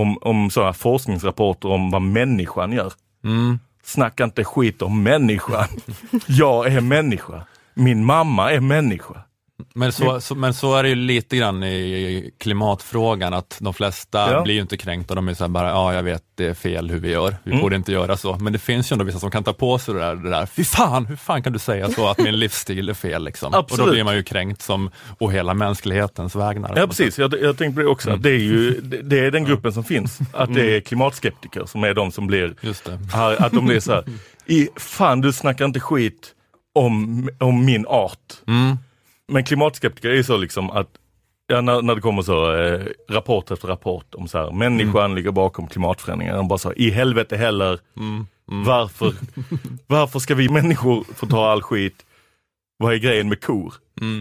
om, 0.00 0.18
om 0.20 0.50
sådana 0.50 0.72
forskningsrapporter 0.72 1.68
om 1.68 1.90
vad 1.90 2.02
människan 2.02 2.72
gör. 2.72 2.92
Mm. 3.24 3.58
Snacka 3.82 4.24
inte 4.24 4.44
skit 4.44 4.82
om 4.82 5.02
människan. 5.02 5.66
Jag 6.26 6.66
är 6.66 6.80
människa. 6.80 7.42
Min 7.74 8.04
mamma 8.04 8.52
är 8.52 8.60
människa. 8.60 9.22
Men 9.74 9.92
så, 9.92 10.20
så, 10.20 10.34
men 10.34 10.54
så 10.54 10.74
är 10.76 10.82
det 10.82 10.88
ju 10.88 10.94
lite 10.94 11.36
grann 11.36 11.62
i 11.62 12.30
klimatfrågan, 12.38 13.34
att 13.34 13.58
de 13.60 13.74
flesta 13.74 14.32
Ja. 14.32 14.42
blir 14.42 14.54
ju 14.54 14.60
inte 14.60 14.76
kränkta, 14.76 15.14
de 15.14 15.28
är 15.28 15.34
så 15.34 15.48
bara, 15.48 15.68
ja 15.68 15.94
jag 15.94 16.02
vet 16.02 16.22
det 16.34 16.46
är 16.46 16.54
fel 16.54 16.90
hur 16.90 17.00
vi 17.00 17.10
gör, 17.10 17.36
vi 17.44 17.50
Mm. 17.50 17.62
borde 17.62 17.76
inte 17.76 17.92
göra 17.92 18.16
så. 18.16 18.36
Men 18.36 18.52
det 18.52 18.58
finns 18.58 18.92
ju 18.92 18.94
ändå 18.94 19.04
vissa 19.04 19.18
som 19.18 19.30
kan 19.30 19.44
ta 19.44 19.52
på 19.52 19.78
sig 19.78 19.94
det 19.94 20.00
där, 20.00 20.16
det 20.16 20.30
där 20.30 20.46
fy 20.46 20.64
fan, 20.64 21.06
hur 21.06 21.16
fan 21.16 21.42
kan 21.42 21.52
du 21.52 21.58
säga 21.58 21.90
så 21.90 22.08
att 22.08 22.18
min 22.18 22.38
livsstil 22.38 22.88
är 22.88 22.94
fel 22.94 23.24
liksom? 23.24 23.54
Och 23.54 23.76
då 23.78 23.90
blir 23.90 24.04
man 24.04 24.16
ju 24.16 24.22
kränkt 24.22 24.62
som, 24.62 24.90
och 25.18 25.32
hela 25.32 25.54
mänsklighetens 25.54 26.34
vägnar. 26.36 26.72
Ja 26.76 26.86
precis, 26.86 27.18
jag, 27.18 27.34
jag 27.42 27.58
tänkte 27.58 27.84
också. 27.84 28.10
Att 28.10 28.22
det, 28.22 28.30
är 28.30 28.38
ju, 28.38 28.80
det, 28.80 29.02
det 29.02 29.18
är 29.18 29.30
den 29.30 29.44
gruppen 29.44 29.72
som 29.72 29.84
finns. 29.84 30.18
Att 30.32 30.54
det 30.54 30.76
är 30.76 30.80
klimatskeptiker 30.80 31.64
som 31.66 31.84
är 31.84 31.94
de 31.94 32.12
som 32.12 32.26
blir 32.26 32.54
att 33.38 33.52
de 33.52 33.66
blir 33.66 33.80
så 33.80 33.92
här, 33.92 34.04
i, 34.46 34.68
fan 34.76 35.20
du 35.20 35.32
snackar 35.32 35.64
inte 35.64 35.80
skit 35.80 36.32
om, 36.74 37.28
om 37.40 37.64
min 37.64 37.86
art. 37.86 38.18
Mm. 38.46 38.78
Men 39.28 39.44
klimatskeptiker 39.44 40.08
är 40.10 40.14
ju 40.14 40.24
så 40.24 40.36
liksom 40.36 40.70
att 40.70 40.88
Ja, 41.48 41.60
när, 41.60 41.82
när 41.82 41.94
det 41.94 42.00
kommer 42.00 42.22
så 42.22 42.54
eh, 42.56 42.86
rapport 43.10 43.50
efter 43.50 43.68
rapport 43.68 44.14
om 44.14 44.28
så 44.28 44.38
här, 44.38 44.50
människan 44.50 45.04
Mm. 45.04 45.14
ligger 45.16 45.30
bakom 45.30 45.66
klimatförändringar. 45.66 46.36
De 46.36 46.48
bara 46.48 46.58
så, 46.58 46.72
i 46.72 46.90
helvete 46.90 47.36
heller, 47.36 47.78
Mm. 47.96 48.26
varför, 48.64 49.12
varför 49.86 50.18
ska 50.18 50.34
vi 50.34 50.48
människor 50.48 51.04
få 51.14 51.26
ta 51.26 51.50
all 51.50 51.62
skit? 51.62 52.04
Vad 52.78 52.92
är 52.94 52.96
grejen 52.98 53.28
med 53.28 53.40
kor? 53.44 53.74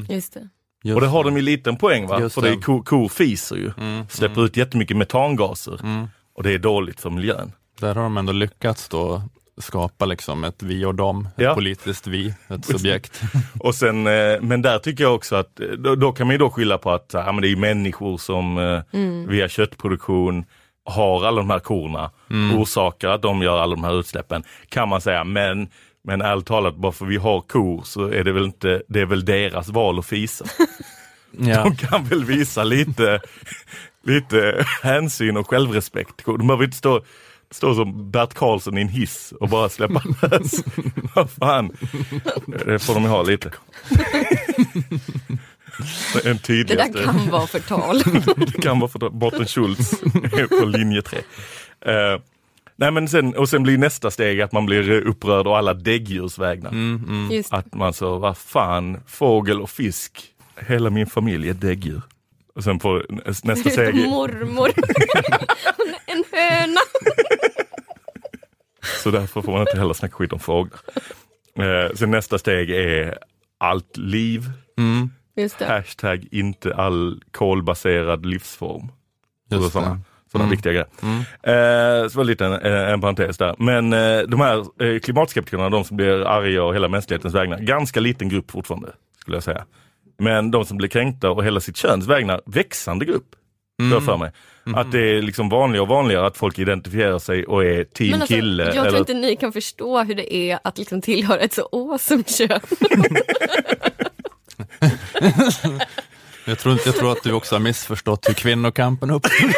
Just 0.09 0.33
det. 0.33 0.49
Just 0.83 0.95
och 0.95 1.01
det 1.01 1.07
har 1.07 1.23
de 1.23 1.35
ju 1.35 1.41
liten 1.41 1.77
poäng 1.77 2.07
va? 2.07 2.19
Just 2.19 2.35
För 2.35 2.41
det 2.41 2.49
är 2.49 2.61
kor, 2.61 2.83
kor 2.83 3.09
fiser 3.09 3.55
ju, 3.55 3.71
Mm, 3.77 4.07
släpper 4.09 4.45
ut 4.45 4.57
jättemycket 4.57 4.97
metangaser 4.97 5.79
Mm. 5.83 6.07
och 6.33 6.43
det 6.43 6.51
är 6.51 6.57
dåligt 6.59 6.99
för 7.01 7.09
miljön. 7.09 7.51
Där 7.79 7.95
har 7.95 8.03
de 8.03 8.17
ändå 8.17 8.31
lyckats 8.33 8.89
då 8.89 9.21
skapa 9.61 10.05
liksom 10.05 10.43
ett 10.43 10.63
vi 10.63 10.85
och 10.85 10.95
dem, 10.95 11.27
ett 11.37 11.43
Ja. 11.43 11.53
politiskt 11.53 12.07
vi, 12.07 12.33
ett 12.47 12.65
subjekt. 12.65 13.21
Och 13.59 13.75
sen, 13.75 14.07
eh, 14.07 14.41
men 14.41 14.61
där 14.61 14.79
tycker 14.79 15.03
jag 15.03 15.15
också 15.15 15.35
att 15.35 15.59
eh, 15.59 15.67
då, 15.67 15.95
då 15.95 16.11
kan 16.11 16.27
man 16.27 16.33
ju 16.33 16.37
då 16.37 16.49
skylla 16.49 16.77
på 16.77 16.91
att 16.91 17.09
ja, 17.13 17.31
men 17.31 17.41
det 17.41 17.47
är 17.51 17.55
människor 17.55 18.17
som 18.17 18.57
eh, 18.57 18.81
via 19.27 19.49
köttproduktion 19.49 20.45
har 20.85 21.25
alla 21.25 21.37
de 21.37 21.49
här 21.49 21.59
korna, 21.59 22.11
orsakar 22.57 23.09
att 23.09 23.21
de 23.21 23.41
gör 23.41 23.57
alla 23.57 23.75
de 23.75 23.83
här 23.83 23.99
utsläppen. 23.99 24.43
Kan 24.69 24.89
man 24.89 25.01
säga, 25.01 25.23
men 25.23 25.67
men 26.03 26.21
ärligt 26.21 26.45
talat, 26.45 26.75
bara 26.75 26.91
för 26.91 27.05
vi 27.05 27.17
har 27.17 27.41
kor 27.41 27.81
så 27.85 28.07
är 28.07 28.23
det 28.23 28.31
väl 28.31 28.43
inte, 28.45 28.81
det 28.87 29.01
är 29.01 29.05
väl 29.05 29.25
deras 29.25 29.69
val 29.69 29.99
att 29.99 30.05
fisa. 30.05 30.45
Ja. 31.39 31.63
De 31.63 31.75
kan 31.75 32.03
väl 32.05 32.25
visa 32.25 32.63
lite, 32.63 33.19
lite 34.03 34.65
hänsyn 34.83 35.37
och 35.37 35.47
självrespekt. 35.49 36.25
De 36.25 36.47
behöver 36.47 36.63
inte 36.65 36.77
stå, 36.77 37.01
stå 37.51 37.75
som 37.75 38.11
Bert 38.11 38.33
Karlsson 38.33 38.77
i 38.77 38.81
en 38.81 38.87
hiss 38.87 39.33
och 39.39 39.49
bara 39.49 39.69
släppa 39.69 40.03
lös. 40.21 40.63
Vad 41.15 41.29
fan, 41.29 41.71
det 42.65 42.79
får 42.79 42.93
de 42.93 43.03
ha 43.03 43.23
lite. 43.23 43.51
En 46.23 46.39
Det 46.47 46.63
där 46.63 47.03
kan 47.05 47.29
vara 47.29 47.47
förtal. 47.47 47.97
Det 48.37 48.61
kan 48.61 48.79
vara 48.79 48.91
för 48.91 49.09
Botten 49.09 49.45
Schultz 49.45 50.01
på 50.59 50.65
linje 50.65 51.01
3. 51.01 51.17
Eh, 51.85 52.19
nej 52.75 52.91
men 52.91 53.07
sen, 53.07 53.35
och 53.35 53.49
sen 53.49 53.63
blir 53.63 53.77
nästa 53.77 54.11
steg 54.11 54.41
att 54.41 54.51
man 54.51 54.65
blir 54.65 54.91
upprörd 54.91 55.47
och 55.47 55.57
alla 55.57 55.73
däggdjurs 55.73 56.37
vägnar. 56.37 56.71
Mm, 56.71 57.29
mm. 57.29 57.43
Att 57.49 57.73
man 57.73 57.93
så, 57.93 58.17
vad 58.17 58.37
fan, 58.37 58.97
fågel 59.07 59.61
och 59.61 59.69
fisk, 59.69 60.23
hela 60.67 60.89
min 60.89 61.07
familj 61.07 61.49
är 61.49 61.53
däggdjur. 61.53 62.01
Och 62.55 62.63
sen 62.63 62.79
får 62.79 63.05
nästa 63.47 63.69
steg, 63.69 63.95
Mormor. 63.95 64.69
en 66.05 66.23
höna. 66.31 66.79
så 69.03 69.11
därför 69.11 69.41
får 69.41 69.51
man 69.51 69.61
inte 69.61 69.77
heller 69.77 69.93
snacka 69.93 70.13
skit 70.15 70.33
om 70.33 70.39
fåglar. 70.39 70.79
Eh, 71.59 71.93
sen 71.95 72.11
nästa 72.11 72.37
steg 72.37 72.69
är 72.69 73.17
allt 73.57 73.97
liv, 73.97 74.49
Mm. 74.77 75.09
Just 75.37 75.59
det. 75.59 75.65
hashtag 75.65 76.27
inte 76.31 76.75
all 76.75 77.21
kolbaserad 77.31 78.25
livsform. 78.25 78.91
Just 79.51 79.71
sådana, 79.73 79.99
sådana 80.31 80.45
Mm. 80.45 80.49
viktiga 80.51 80.73
grejer. 80.73 80.87
Mm. 81.01 81.17
Eh, 81.19 82.09
så 82.09 82.17
var 82.17 82.23
det 82.23 82.29
lite 82.29 82.45
en, 82.45 82.53
eh, 82.53 82.89
en 82.93 83.01
parentes 83.01 83.37
där. 83.37 83.55
Men 83.59 83.93
eh, 83.93 84.19
de 84.19 84.39
här 84.39 84.83
eh, 84.83 84.99
klimatskeptikerna, 84.99 85.69
de 85.69 85.83
som 85.83 85.97
blir 85.97 86.27
arga 86.27 86.63
och 86.63 86.75
hela 86.75 86.87
mänsklighetens 86.87 87.33
vägnar, 87.33 87.57
ganska 87.59 87.99
liten 87.99 88.29
grupp 88.29 88.51
fortfarande, 88.51 88.91
skulle 89.21 89.37
jag 89.37 89.43
säga. 89.43 89.65
Men 90.17 90.51
de 90.51 90.65
som 90.65 90.77
blir 90.77 90.89
kränkta 90.89 91.29
och 91.31 91.45
hela 91.45 91.59
sitt 91.59 91.77
köns 91.77 92.07
vägnar, 92.07 92.41
växande 92.45 93.05
grupp. 93.05 93.27
Mm. 93.81 94.01
För 94.01 94.17
mig. 94.17 94.31
Att 94.75 94.91
det 94.91 94.99
är 95.17 95.21
liksom 95.21 95.49
vanligare 95.49 95.81
och 95.81 95.87
vanligare 95.87 96.27
att 96.27 96.37
folk 96.37 96.59
identifierar 96.59 97.19
sig 97.19 97.45
och 97.45 97.65
är 97.65 97.83
team 97.83 98.11
Men 98.11 98.21
alltså, 98.21 98.35
kille. 98.35 98.63
jag 98.63 98.73
tror 98.73 98.85
eller- 98.87 98.99
inte 98.99 99.13
ni 99.13 99.35
kan 99.35 99.53
förstå 99.53 100.03
hur 100.03 100.15
det 100.15 100.33
är 100.35 100.59
att 100.63 100.77
liksom 100.77 101.01
tillhöra 101.01 101.39
ett 101.39 101.53
så 101.53 101.69
awesome 101.71 102.23
kön. 102.23 102.59
Jag, 106.47 106.59
tror, 106.59 106.73
inte- 106.73 106.89
jag 106.89 106.95
tror 106.95 107.11
att 107.11 107.23
du 107.23 107.31
också 107.33 107.55
har 107.55 107.59
missförstått 107.59 108.29
hur 108.29 108.33
kvinnokampen 108.33 109.09
uppstod. 109.11 109.51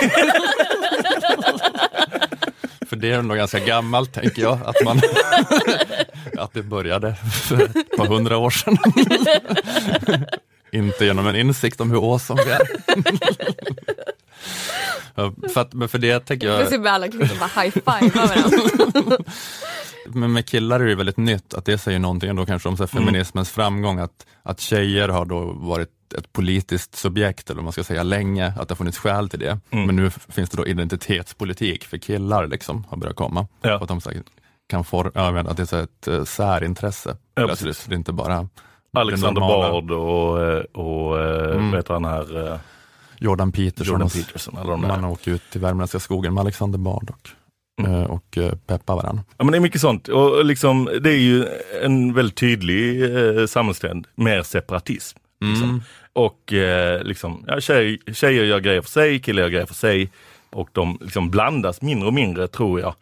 För 2.89 2.95
det 2.95 3.11
är 3.11 3.21
nog 3.21 3.37
ganska 3.37 3.59
gammalt, 3.59 4.13
tänker 4.13 4.41
jag, 4.41 4.59
att, 4.65 4.75
man, 4.85 5.01
att 6.37 6.53
det 6.53 6.63
började 6.63 7.15
för 7.15 7.63
ett 7.63 7.97
par 7.97 8.05
hundra 8.07 8.37
år 8.37 8.49
sedan. 8.49 8.77
Inte 10.71 11.05
genom 11.05 11.27
en 11.27 11.35
insikt 11.35 11.81
om 11.81 11.91
hur 11.91 12.13
awesome 12.13 12.43
vi 12.43 12.51
är. 12.51 12.67
För, 15.53 15.61
att, 15.61 15.73
men 15.73 15.89
för 15.89 15.97
det 15.97 16.19
tänker 16.19 16.47
Jag 16.47 16.69
ser 16.69 16.77
bara 16.77 16.91
alla 16.91 17.07
kvinnor 17.07 17.39
bara 17.39 17.61
high-five 17.61 18.11
varandra. 18.15 19.17
men 20.07 20.33
med 20.33 20.45
killar 20.45 20.79
är 20.79 20.83
det 20.83 20.89
ju 20.89 20.95
väldigt 20.95 21.17
nytt, 21.17 21.53
att 21.53 21.65
det 21.65 21.77
säger 21.77 21.99
någonting 21.99 22.35
då 22.35 22.45
kanske 22.45 22.69
om 22.69 22.77
så 22.77 22.83
här, 22.83 22.87
feminismens 22.87 23.51
framgång, 23.51 23.99
att, 23.99 24.25
att 24.43 24.59
tjejer 24.59 25.09
har 25.09 25.25
då 25.25 25.43
varit 25.45 25.89
ett 26.17 26.33
politiskt 26.33 26.95
subjekt, 26.95 27.49
eller 27.49 27.55
vad 27.55 27.63
man 27.63 27.73
ska 27.73 27.83
säga, 27.83 28.03
länge, 28.03 28.47
att 28.47 28.67
det 28.67 28.71
har 28.71 28.75
funnits 28.75 28.97
skäl 28.97 29.29
till 29.29 29.39
det. 29.39 29.59
Men 29.69 29.95
nu 29.95 30.09
finns 30.09 30.49
det 30.49 30.57
då 30.57 30.67
identitetspolitik 30.67 31.85
för 31.85 31.97
killar, 31.97 32.47
liksom, 32.47 32.85
har 32.89 32.97
börjat 32.97 33.15
komma. 33.15 33.47
Ja. 33.61 33.75
Att 33.81 33.87
de 33.87 34.01
kan 34.69 34.83
men 35.33 35.47
att 35.47 35.57
det 35.57 35.63
är 35.63 35.65
så 35.65 35.75
här 35.75 35.83
ett 35.83 36.07
eh, 36.07 36.23
särintresse. 36.23 37.17
Ja, 37.35 37.45
plötsligt. 37.45 37.85
det 37.87 37.95
är 37.95 37.97
inte 37.97 38.13
bara 38.13 38.49
Alexander. 38.99 39.41
Bard 39.41 39.91
och, 39.91 40.43
eh, 40.43 40.59
och 40.59 41.19
eh, 41.19 41.51
Mm. 41.55 41.71
vad 41.71 41.79
heter 41.79 41.93
han 41.93 42.05
här, 42.05 42.47
eh, 42.53 42.59
Jordan 43.19 43.51
Peterson. 43.51 43.93
Jordan 43.93 44.09
Peterson. 44.09 44.57
Alla 44.57 44.71
de. 44.71 44.81
Man 44.81 45.05
åker 45.05 45.31
ut 45.31 45.41
till 45.51 45.61
värmländska 45.61 45.99
skogen 45.99 46.33
med 46.33 46.41
Alexander 46.41 46.79
Bard 46.79 47.09
och, 47.09 47.29
Mm. 47.85 47.93
eh, 47.93 48.03
och 48.03 48.37
eh, 48.37 48.51
peppar 48.67 48.95
varandra. 48.95 49.23
Ja, 49.37 49.43
men 49.43 49.51
det 49.51 49.57
är 49.57 49.61
mycket 49.61 49.81
sånt 49.81 50.07
och 50.07 50.45
liksom, 50.45 50.89
det 51.01 51.09
är 51.09 51.17
ju 51.17 51.45
en 51.83 52.13
väldigt 52.13 52.35
tydlig 52.37 53.03
eh, 53.15 53.45
samhällstrend, 53.45 54.07
mer 54.15 54.43
separatism. 54.43 55.17
Liksom. 55.41 55.69
Mm. 55.69 55.81
Och 56.13 56.53
eh, 56.53 57.03
liksom, 57.03 57.43
ja, 57.47 57.59
tjej, 57.61 57.99
tjejer 58.13 58.43
gör 58.43 58.59
grejer 58.59 58.81
för 58.81 58.89
sig, 58.89 59.19
killar 59.19 59.41
gör 59.41 59.49
grejer 59.49 59.65
för 59.65 59.73
sig 59.73 60.11
och 60.49 60.69
de 60.71 60.97
liksom 61.01 61.29
blandas 61.29 61.81
mindre 61.81 62.07
och 62.07 62.13
mindre 62.13 62.47
tror 62.47 62.79
jag. 62.79 62.93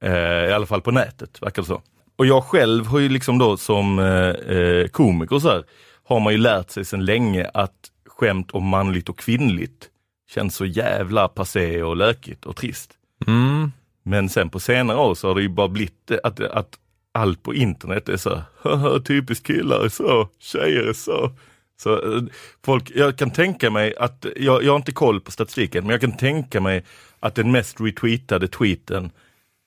Eh, 0.00 0.48
I 0.50 0.52
alla 0.52 0.66
fall 0.66 0.80
på 0.80 0.90
nätet, 0.90 1.42
verkar 1.42 1.62
det 1.62 1.68
så. 1.68 1.82
Och 2.16 2.26
jag 2.26 2.44
själv 2.44 2.86
har 2.86 2.98
ju 2.98 3.08
liksom 3.08 3.38
då 3.38 3.56
som 3.56 3.98
eh, 3.98 4.56
eh, 4.56 4.86
komiker 4.88 5.38
så 5.38 5.48
här, 5.48 5.64
har 6.04 6.20
man 6.20 6.32
ju 6.32 6.38
lärt 6.38 6.70
sig 6.70 6.84
sedan 6.84 7.04
länge 7.04 7.50
att 7.54 7.90
skämt 8.06 8.50
om 8.50 8.64
manligt 8.64 9.08
och 9.08 9.18
kvinnligt 9.18 9.88
känns 10.30 10.56
så 10.56 10.64
jävla 10.64 11.28
passé 11.28 11.82
och 11.82 11.96
lökigt 11.96 12.46
och 12.46 12.56
trist. 12.56 12.90
Mm. 13.26 13.72
Men 14.02 14.28
sen 14.28 14.50
på 14.50 14.60
senare 14.60 14.98
år 14.98 15.14
så 15.14 15.28
har 15.28 15.34
det 15.34 15.42
ju 15.42 15.48
bara 15.48 15.68
blivit 15.68 16.10
att, 16.22 16.40
att 16.40 16.78
allt 17.12 17.42
på 17.42 17.54
internet 17.54 18.08
är 18.08 18.16
så, 18.16 18.42
"Haha, 18.62 19.00
typiskt 19.00 19.46
killar 19.46 19.84
är 19.84 19.88
så, 19.88 20.28
tjejer 20.38 20.82
är 20.82 20.92
så. 20.92 21.30
så 21.76 22.16
eh, 22.16 22.22
folk, 22.64 22.90
jag 22.94 23.18
kan 23.18 23.30
tänka 23.30 23.70
mig 23.70 23.96
att, 23.96 24.26
jag, 24.36 24.64
jag 24.64 24.72
har 24.72 24.76
inte 24.76 24.92
koll 24.92 25.20
på 25.20 25.30
statistiken, 25.30 25.84
men 25.84 25.90
jag 25.90 26.00
kan 26.00 26.16
tänka 26.16 26.60
mig 26.60 26.84
att 27.20 27.34
den 27.34 27.52
mest 27.52 27.80
retweetade 27.80 28.48
tweeten 28.48 29.10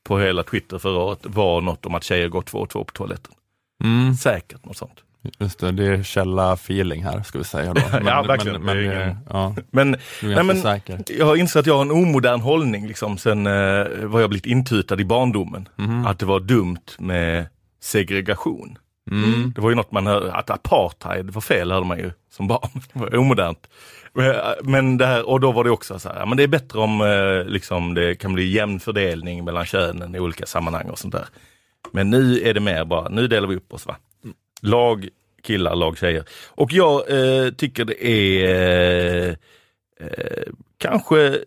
på 0.07 0.19
hela 0.19 0.43
Twitter 0.43 0.77
förra 0.79 0.99
året 0.99 1.19
var 1.23 1.61
något 1.61 1.85
om 1.85 1.95
att 1.95 2.03
tjejer 2.03 2.27
går 2.29 2.41
två 2.41 2.57
och 2.57 2.69
två 2.69 2.83
på 2.83 2.91
toaletten. 2.93 3.33
Mm. 3.83 4.13
Säkert 4.13 4.65
något 4.65 4.77
sånt. 4.77 4.99
Just 5.39 5.59
det, 5.59 5.71
det 5.71 5.85
är 5.85 6.03
källa-feeling 6.03 7.03
här 7.03 7.23
ska 7.23 7.37
vi 7.37 7.43
säga 7.43 7.73
då. 7.73 7.81
Ja, 8.05 8.21
verkligen. 8.21 8.61
Men, 8.61 8.77
men, 8.77 8.85
ingen- 8.85 9.17
ja, 9.29 9.55
Men, 9.71 9.91
nej, 10.23 10.43
men 10.43 10.61
säker. 10.61 10.99
jag 11.17 11.25
har 11.25 11.35
insett 11.35 11.59
att 11.59 11.65
jag 11.65 11.73
har 11.75 11.81
en 11.81 11.91
omodern 11.91 12.41
hållning 12.41 12.87
liksom 12.87 13.17
sen 13.17 13.47
eh, 13.47 13.85
vad 14.03 14.21
jag 14.23 14.29
blivit 14.29 14.45
intutad 14.45 14.99
i 15.01 15.05
barndomen. 15.05 15.69
Mhm. 15.75 16.05
Att 16.05 16.19
det 16.19 16.25
var 16.25 16.39
dumt 16.39 16.81
med 16.99 17.45
segregation. 17.81 18.77
Mm. 19.11 19.53
Det 19.55 19.61
var 19.61 19.69
ju 19.69 19.75
något 19.75 19.91
man 19.91 20.07
hörde, 20.07 20.33
att 20.33 20.49
apartheid 20.49 21.29
var 21.29 21.41
fel 21.41 21.71
hörde 21.71 21.85
man 21.85 21.97
ju 21.97 22.11
som 22.29 22.47
barn. 22.47 22.69
Det 22.93 22.99
var 22.99 23.15
omodernt. 23.15 23.67
Men, 24.63 24.97
det 24.97 25.05
här, 25.05 25.29
och 25.29 25.39
då 25.39 25.51
var 25.51 25.63
det 25.63 25.69
också 25.69 25.99
så 25.99 26.09
här, 26.09 26.25
men 26.25 26.37
det 26.37 26.43
är 26.43 26.47
bättre 26.47 26.79
om 26.79 27.01
eh, 27.01 27.43
liksom, 27.45 27.93
det 27.93 28.15
kan 28.15 28.33
bli 28.33 28.51
jämn 28.51 28.79
fördelning 28.79 29.45
mellan 29.45 29.65
könen 29.65 30.15
i 30.15 30.19
olika 30.19 30.45
sammanhang 30.45 30.89
och 30.89 30.99
sånt 30.99 31.13
där. 31.13 31.25
Men 31.91 32.09
nu 32.09 32.39
är 32.39 32.53
det 32.53 32.59
mer 32.59 32.85
bara, 32.85 33.09
nu 33.09 33.27
delar 33.27 33.47
vi 33.47 33.55
upp 33.55 33.73
oss 33.73 33.85
va. 33.85 33.97
Lag 34.61 35.09
killar, 35.43 35.75
lag 35.75 35.97
tjejer. 35.97 36.23
Och 36.47 36.71
jag 36.71 37.11
eh, 37.11 37.51
tycker 37.51 37.85
det 37.85 38.05
är 38.05 39.29
eh, 39.29 39.35
eh, 40.07 40.43
kanske 40.77 41.39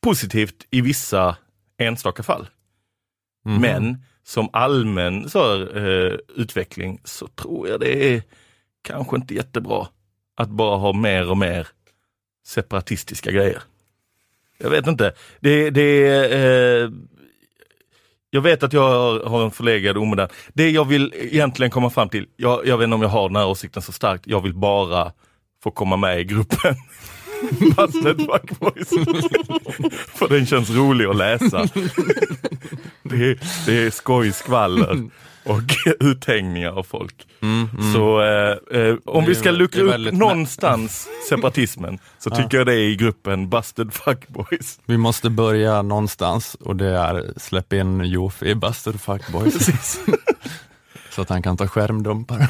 positivt 0.00 0.66
i 0.70 0.80
vissa 0.80 1.36
enstaka 1.78 2.22
fall. 2.22 2.48
Mhm. 3.44 3.60
Men 3.60 4.04
som 4.24 4.48
allmän 4.52 5.30
så 5.30 5.38
här, 5.38 5.76
eh, 5.76 6.18
utveckling 6.36 7.00
så 7.04 7.26
tror 7.26 7.68
jag 7.68 7.80
det 7.80 8.14
är 8.14 8.22
kanske 8.82 9.16
inte 9.16 9.34
jättebra 9.34 9.88
att 10.36 10.48
bara 10.48 10.76
ha 10.76 10.92
mer 10.92 11.30
och 11.30 11.36
mer 11.36 11.68
separatistiska 12.46 13.30
grejer. 13.30 13.62
Jag 14.58 14.70
vet 14.70 14.86
inte. 14.86 15.12
Det, 15.40 15.70
det 15.70 16.06
eh, 16.32 16.90
Jag 18.30 18.40
vet 18.40 18.62
att 18.62 18.72
jag 18.72 18.88
har, 18.88 19.24
har 19.24 19.44
en 19.44 19.50
förlegad 19.50 19.96
omodern. 19.96 20.28
Det 20.54 20.70
jag 20.70 20.84
vill 20.84 21.14
egentligen 21.16 21.70
komma 21.70 21.90
fram 21.90 22.08
till, 22.08 22.26
jag, 22.36 22.66
jag 22.66 22.78
vet 22.78 22.84
inte 22.84 22.94
om 22.94 23.02
jag 23.02 23.08
har 23.08 23.28
den 23.28 23.36
här 23.36 23.46
åsikten 23.46 23.82
så 23.82 23.92
starkt, 23.92 24.26
jag 24.26 24.40
vill 24.40 24.54
bara 24.54 25.12
få 25.62 25.70
komma 25.70 25.96
med 25.96 26.20
i 26.20 26.24
gruppen. 26.24 26.74
Busted 27.76 28.16
Fuckboys. 28.16 28.88
För 30.14 30.28
den 30.28 30.46
känns 30.46 30.70
rolig 30.70 31.04
att 31.06 31.16
läsa. 31.16 31.68
Det 33.02 33.30
är, 33.30 33.38
det 33.66 33.86
är 33.86 33.90
skoj, 33.90 34.32
skvaller. 34.32 35.10
och 35.44 35.60
uthängningar 36.00 36.70
av 36.70 36.82
folk. 36.82 37.26
Mm, 37.40 37.68
mm. 37.78 37.92
Så 37.92 38.20
eh, 38.22 38.80
eh, 38.80 38.96
om 39.04 39.24
vi 39.24 39.34
ska 39.34 39.50
luckra 39.50 39.82
upp 39.82 40.12
någonstans 40.12 41.08
separatismen 41.28 41.98
så 42.18 42.30
tycker 42.30 42.58
jag 42.58 42.66
det 42.66 42.72
är 42.74 42.78
i 42.78 42.96
gruppen 42.96 43.48
Busted 43.48 43.92
Fuckboys. 43.92 44.80
Vi 44.86 44.96
måste 44.98 45.30
börja 45.30 45.82
någonstans 45.82 46.54
och 46.60 46.76
det 46.76 46.98
är 46.98 47.32
släpp 47.36 47.72
in 47.72 48.00
Jof 48.04 48.42
i 48.42 48.54
Buster 48.54 48.92
Fuckboys. 48.92 49.98
Så 51.10 51.22
att 51.22 51.28
han 51.28 51.42
kan 51.42 51.56
ta 51.56 51.66
skärmdumpar. 51.68 52.46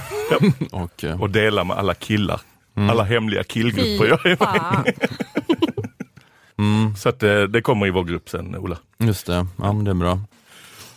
och, 0.73 1.05
eh, 1.05 1.21
Och 1.21 1.31
dela 1.31 1.65
med 1.65 1.77
alla 1.77 1.95
killar. 1.95 2.41
Mm. 2.75 2.91
Alla 2.91 3.03
hemliga 3.03 3.45
killgrupper 3.45 4.07
jag 4.07 4.27
är 4.27 4.37
med 4.41 4.95
mm, 6.59 6.97
Så 6.97 7.09
att 7.09 7.23
eh, 7.23 7.43
det 7.43 7.63
kommer 7.63 7.87
i 7.87 7.91
vår 7.91 8.05
grupp 8.05 8.29
sen 8.29 8.57
Ola. 8.57 8.79
just 8.99 9.27
det, 9.27 9.47
ja 9.59 9.73
men 9.73 9.85
det 9.85 9.91
är 9.91 9.95
bra. 9.95 10.19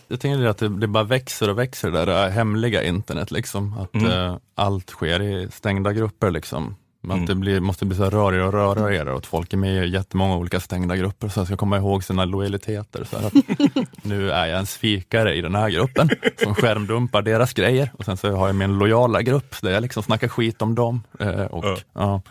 Jag 0.07 0.19
tänker 0.19 0.45
att 0.45 0.57
det, 0.57 0.69
det 0.69 0.87
bara 0.87 1.03
växer 1.03 1.49
och 1.49 1.59
växer 1.59 1.91
det 1.91 2.05
där 2.05 2.29
hemliga 2.29 2.83
internet 2.83 3.31
liksom. 3.31 3.73
Att 3.79 3.95
Mm. 3.95 4.11
eh, 4.11 4.37
allt 4.55 4.89
sker 4.89 5.21
i 5.21 5.47
stängda 5.51 5.93
grupper 5.93 6.31
liksom. 6.31 6.75
Att 7.11 7.15
Mm. 7.15 7.25
det 7.25 7.35
blir, 7.35 7.59
måste 7.59 7.85
bli 7.85 7.97
så 7.97 8.09
rörigare 8.09 8.45
och 8.47 8.75
rörigare 8.75 9.11
och 9.11 9.17
att 9.17 9.25
folk 9.25 9.53
är 9.53 9.57
med 9.57 9.85
i 9.85 9.89
jättemånga 9.89 10.35
olika 10.37 10.59
stängda 10.59 10.95
grupper 10.95 11.29
så 11.29 11.39
jag 11.39 11.47
ska 11.47 11.57
komma 11.57 11.77
ihåg 11.77 12.03
sina 12.03 12.25
lojaliteter. 12.25 13.03
Så 13.03 13.17
att 13.17 13.33
nu 14.03 14.31
är 14.31 14.45
jag 14.45 14.59
en 14.59 14.65
svikare 14.65 15.33
i 15.35 15.41
den 15.41 15.55
här 15.55 15.69
gruppen 15.69 16.09
som 16.43 16.55
skärmdumpar 16.55 17.21
deras 17.21 17.53
grejer 17.53 17.91
och 17.97 18.05
sen 18.05 18.17
så 18.17 18.31
har 18.31 18.47
jag 18.47 18.55
min 18.55 18.77
lojala 18.77 19.21
grupp 19.21 19.55
där 19.61 19.71
jag 19.71 19.81
liksom 19.81 20.03
snackar 20.03 20.27
skit 20.27 20.61
om 20.61 20.75
dem. 20.75 21.03
Eh, 21.19 21.29
och, 21.45 21.65
Ja. 21.65 21.77
ja. 21.93 22.21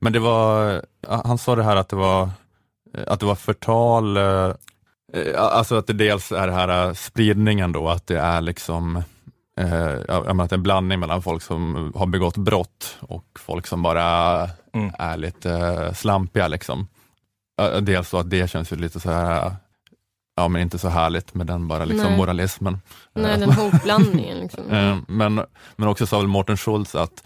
Men 0.00 0.12
det 0.12 0.18
var, 0.18 0.82
han 1.08 1.38
sa 1.38 1.56
det 1.56 1.62
här 1.64 1.76
att 1.76 1.88
det 1.88 1.96
var, 1.96 2.30
att 3.06 3.20
det 3.20 3.26
var 3.26 3.34
förtal, 3.34 4.16
eh, 4.16 4.24
eh, 5.12 5.40
alltså 5.42 5.74
att 5.76 5.86
det 5.86 5.92
dels 5.92 6.32
är 6.32 6.46
det 6.46 6.52
här 6.52 6.86
eh, 6.88 6.92
spridningen 6.94 7.72
då, 7.72 7.88
att 7.88 8.06
det 8.06 8.18
är 8.18 8.40
liksom 8.40 9.02
Eh, 9.58 10.40
att 10.40 10.52
en 10.52 10.62
blandning 10.62 11.00
mellan 11.00 11.22
folk 11.22 11.42
som 11.42 11.92
har 11.96 12.06
begått 12.06 12.36
brott 12.36 12.96
och 13.00 13.24
folk 13.38 13.66
som 13.66 13.82
bara 13.82 14.48
Mm. 14.72 14.90
är 14.98 15.16
lite 15.16 15.50
eh, 15.52 15.92
slampiga. 15.92 16.48
Liksom. 16.48 16.88
Dels 17.82 18.08
så 18.08 18.18
att 18.18 18.30
det 18.30 18.50
känns 18.50 18.72
ju 18.72 18.76
lite 18.76 19.00
så 19.00 19.10
här, 19.10 19.56
ja 20.36 20.48
men 20.48 20.62
inte 20.62 20.78
så 20.78 20.88
härligt 20.88 21.34
med 21.34 21.46
den 21.46 21.68
bara 21.68 21.84
liksom 21.84 22.06
Nej. 22.06 22.16
moralismen. 22.16 22.78
Nej, 23.14 23.32
Eh, 23.32 23.38
den 23.38 23.52
hopblandningen. 23.52 24.38
Liksom. 24.42 24.70
Eh, 24.70 24.96
Men, 25.08 25.40
men 25.76 25.88
också 25.88 26.06
sa 26.06 26.18
väl 26.18 26.26
Mårten 26.26 26.56
Schultz 26.56 26.94
att, 26.94 27.24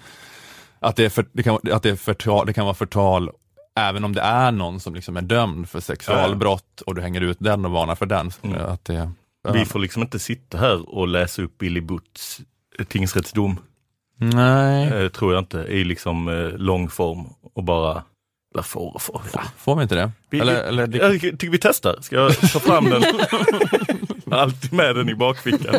att, 0.78 0.96
det, 0.96 1.04
är 1.04 1.08
för, 1.08 1.26
det, 1.32 1.42
kan, 1.42 1.58
att 1.72 1.82
det, 1.82 1.90
är 1.90 1.96
förtal, 1.96 2.46
det 2.46 2.52
kan 2.52 2.64
vara 2.64 2.74
förtal 2.74 3.30
även 3.80 4.04
om 4.04 4.12
det 4.14 4.20
är 4.20 4.52
någon 4.52 4.80
som 4.80 4.94
liksom 4.94 5.16
är 5.16 5.22
dömd 5.22 5.68
för 5.68 5.80
sexualbrott 5.80 6.80
och 6.80 6.94
du 6.94 7.02
hänger 7.02 7.20
ut 7.20 7.36
den 7.40 7.64
och 7.64 7.70
varnar 7.70 7.94
för 7.94 8.06
den. 8.06 8.30
Mm. 8.42 8.60
Att 8.60 8.84
det, 8.84 9.10
Vi 9.52 9.64
får 9.64 9.78
liksom 9.78 10.02
inte 10.02 10.18
sitta 10.18 10.58
här 10.58 10.94
och 10.94 11.08
läsa 11.08 11.42
upp 11.42 11.58
Billy 11.58 11.80
Butts 11.80 12.40
eh, 12.78 12.84
tingsrättsdom. 12.84 13.56
Nej, 14.18 14.92
Eh, 14.92 15.08
tror 15.08 15.32
jag 15.34 15.40
inte, 15.42 15.58
i 15.58 15.84
liksom 15.84 16.28
eh, 16.28 16.58
lång 16.58 16.88
form 16.88 17.26
och 17.54 17.64
bara, 17.64 18.02
eller 18.54 18.62
får 18.62 18.94
och 18.94 19.02
får. 19.02 19.22
Ja. 19.34 19.42
får 19.56 19.76
vi 19.76 19.82
inte 19.82 19.94
det? 19.94 20.10
Vi, 20.30 20.40
Eller, 20.40 20.62
eller, 20.62 20.86
det 20.86 20.98
jag 20.98 21.20
tycker 21.20 21.50
vi 21.50 21.58
testar. 21.58 21.96
Ska 22.00 22.16
jag 22.16 22.40
ta 22.40 22.60
fram 22.60 22.84
den? 22.84 23.02
Alltid 24.30 24.72
med 24.72 24.96
den 24.96 25.08
i 25.08 25.14
bakfickan. 25.14 25.74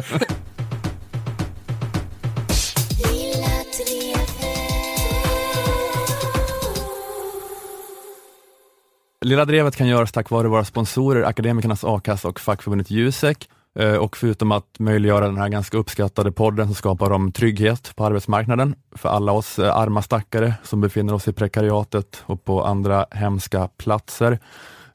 Lilla 9.24 9.45
Drevet 9.45 9.76
kan 9.76 9.88
göras 9.88 10.11
tack 10.11 10.30
vare 10.30 10.47
våra 10.47 10.65
sponsorer 10.65 11.24
Akademikernas 11.24 11.84
A-kassa 11.84 12.28
och 12.28 12.39
fackförbundet 12.39 12.91
Jusek. 12.91 13.49
Eh, 13.80 13.95
och 13.95 14.17
förutom 14.17 14.51
att 14.51 14.80
möjliggöra 14.80 15.26
den 15.26 15.38
här 15.38 15.49
ganska 15.49 15.78
uppskattade 15.78 16.32
podden 16.32 16.67
så 16.67 16.74
skapar 16.74 17.09
de 17.09 17.32
trygghet 17.32 17.91
på 17.95 18.05
arbetsmarknaden 18.05 18.76
för 18.95 19.09
alla 19.09 19.32
oss 19.32 19.59
eh, 19.59 19.78
arma 19.78 20.01
stackare 20.01 20.53
som 20.63 20.82
befinner 20.82 21.13
oss 21.13 21.28
i 21.28 21.34
prekariatet 21.34 22.24
och 22.26 22.43
på 22.43 22.63
andra 22.63 23.05
hemska 23.11 23.69
platser. 23.78 24.39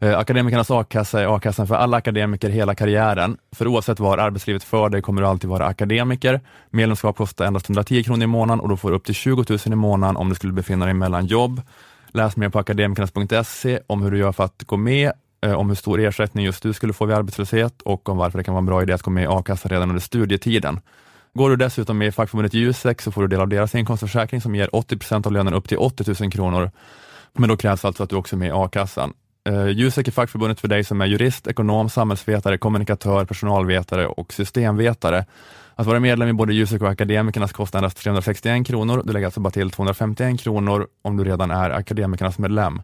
Eh, 0.01 0.19
Akademikernas 0.19 0.71
a-kassa 0.71 1.21
är 1.21 1.37
a-kassan 1.37 1.67
för 1.67 1.75
alla 1.75 1.97
akademiker 1.97 2.49
hela 2.49 2.75
karriären. 2.75 3.37
För 3.53 3.67
oavsett 3.67 4.01
var 4.01 4.19
arbetslivet 4.19 4.65
för 4.65 4.89
dig 4.89 5.03
kommer 5.03 5.23
du 5.23 5.29
alltid 5.29 5.51
vara 5.51 5.67
akademiker. 5.67 6.41
Medlemskap 6.71 7.17
kostar 7.17 7.47
endast 7.47 7.69
110 7.69 8.03
kronor 8.03 8.25
i 8.25 8.27
månaden 8.27 8.61
och 8.61 8.69
du 8.69 8.77
får 8.77 8.93
upp 8.93 9.05
till 9.05 9.15
20 9.15 9.45
000 9.49 9.59
i 9.67 9.71
månaden 9.71 10.17
om 10.17 10.29
du 10.29 10.35
skulle 10.35 10.53
befinna 10.53 10.85
dig 10.85 10.95
mellan 10.95 11.27
jobb. 11.27 11.63
Läs 12.13 12.37
mer 12.37 12.49
på 12.49 12.59
akademikernas.se 12.59 13.81
om 13.87 14.03
hur 14.03 14.11
du 14.11 14.19
gör 14.19 14.33
för 14.33 14.45
att 14.45 14.63
gå 14.67 14.77
med, 14.77 15.13
eh, 15.41 15.53
om 15.53 15.69
hur 15.69 15.77
stor 15.77 16.01
ersättning 16.01 16.45
just 16.45 16.63
du 16.63 16.73
skulle 16.73 16.93
få 16.93 17.07
vid 17.07 17.17
arbetslöshet 17.17 17.83
och 17.83 18.09
om 18.09 18.17
varför 18.17 18.39
det 18.39 18.45
kan 18.45 18.55
vara 18.55 18.63
en 18.63 18.67
bra 18.67 18.83
idé 18.83 18.93
att 18.93 19.03
gå 19.03 19.11
med 19.11 19.25
i 19.25 19.27
a-kassa 19.27 19.69
redan 19.69 19.89
under 19.89 20.01
studietiden. 20.01 20.81
Går 21.35 21.51
du 21.51 21.57
dessutom 21.57 21.99
med 21.99 22.09
i 22.09 22.13
fackförbundet 22.13 22.55
Jusek 22.55 23.01
så 23.01 23.13
får 23.13 23.23
du 23.23 23.29
del 23.29 23.41
av 23.41 23.49
deras 23.49 23.75
inkomstförsäkring 23.75 24.41
som 24.41 24.55
ger 24.55 24.69
80% 24.69 25.27
av 25.27 25.33
lönen 25.33 25.55
upp 25.55 25.69
till 25.69 25.79
80 25.79 26.23
000 26.23 26.33
kronor. 26.33 26.71
Men 27.33 27.49
då 27.49 27.57
krävs 27.57 27.85
alltså 27.85 28.03
att 28.03 28.11
du 28.11 28.17
också 28.17 28.37
är 28.37 28.39
med 28.39 28.49
i 28.49 28.53
a-kassan. 28.55 29.13
Eh, 29.49 29.55
uh, 29.55 29.71
Jusek 29.71 30.09
är 30.09 30.13
fackförbundet 30.13 30.61
för 30.61 30.69
dig 30.69 30.85
som 30.85 31.01
är 31.01 31.07
jurist, 31.07 31.47
ekonom, 31.47 31.89
samhällsvetare, 31.89 32.59
kommunikatör, 32.59 33.25
personalvetare 33.25 34.07
och 34.07 34.33
systemvetare. 34.33 35.25
Att 35.75 35.87
vara 35.87 36.01
medlem 36.01 36.29
i 36.29 36.33
både 36.33 36.55
Jusek 36.55 36.83
och 36.83 36.89
Akademikernas 36.89 37.53
kostar 37.53 37.79
endast 37.79 37.99
361 37.99 38.67
kronor. 38.67 39.03
Du 39.05 39.13
lägger 39.13 39.27
alltså 39.27 39.41
bara 39.41 39.51
till 39.51 39.71
251 39.71 40.41
kronor 40.41 40.87
om 41.03 41.17
du 41.17 41.25
redan 41.25 41.51
är 41.51 41.71
Akademikernas 41.71 42.39
medlem. 42.39 42.83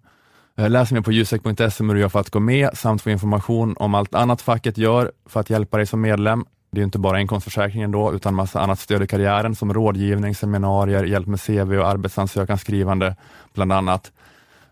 Eh, 0.59 0.71
läs 0.71 0.93
mer 0.93 1.01
på 1.01 1.13
jusek.se 1.13 1.83
om 1.83 1.89
hur 1.89 1.95
du 1.95 2.01
gör 2.01 2.09
för 2.09 2.21
att 2.21 2.31
gå 2.31 2.41
med 2.41 2.71
samt 2.75 3.03
få 3.03 3.11
information 3.11 3.75
om 3.79 3.95
allt 3.95 4.15
annat 4.15 4.43
facket 4.43 4.79
gör 4.79 5.13
för 5.29 5.41
att 5.41 5.51
hjälpa 5.51 5.77
dig 5.77 5.87
som 5.87 6.01
medlem. 6.01 6.45
Det 6.73 6.79
är 6.79 6.81
ju 6.81 6.85
inte 6.85 6.99
bara 6.99 7.21
inkomstförsäkringen 7.21 7.91
då, 7.91 8.13
utan 8.13 8.35
massa 8.35 8.61
annat 8.61 8.81
stöd 8.81 9.03
i 9.03 9.07
karriären 9.07 9.55
som 9.55 9.75
rådgivning, 9.75 10.35
seminarier, 10.35 11.05
hjälp 11.05 11.27
med 11.27 11.41
CV 11.41 11.79
och 11.79 11.89
arbetsansökan 11.89 12.59
skrivande, 12.59 13.17
bland 13.55 13.73
annat. 13.73 14.13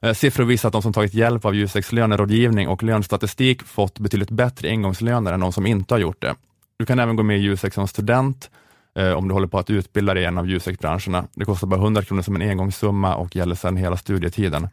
Eh, 0.03 0.15
siffror 0.15 0.45
visar 0.45 0.69
att 0.69 0.73
de 0.73 0.83
som 0.83 0.93
tagit 0.93 1.15
hjälp 1.15 1.45
av 1.45 1.55
Juseks 1.55 1.93
lönerådgivning 1.93 2.69
och 2.69 2.83
lönestatistik 2.83 3.63
fått 3.63 3.99
betydligt 3.99 4.31
bättre 4.31 4.69
ingångslöner 4.69 5.33
än 5.33 5.41
de 5.41 5.53
som 5.53 5.67
inte 5.67 5.95
har 5.95 5.99
gjort 5.99 6.23
det. 6.23 6.35
Du 6.79 6.87
kan 6.87 6.99
även 6.99 7.17
gå 7.17 7.23
med 7.23 7.39
i 7.39 7.41
Jusek 7.41 7.75
som 7.75 7.89
student 7.89 8.51
eh, 8.99 9.13
om 9.13 9.29
du 9.29 9.35
håller 9.35 9.47
på 9.47 9.59
att 9.59 9.71
utbilda 9.71 10.15
dig 10.15 10.23
i 10.23 10.27
en 10.27 10.39
av 10.39 10.47
Jusek-branscherna. 10.47 11.25
Det 11.35 11.45
kostar 11.45 11.67
bara 11.67 11.81
100 11.81 12.03
kronor 12.03 12.23
som 12.23 12.37
en 12.37 12.51
engångssumma 12.51 13.15
och 13.15 13.37
gäller 13.37 13.55
sedan 13.55 13.77
hela 13.77 13.97
studietiden. 13.97 14.69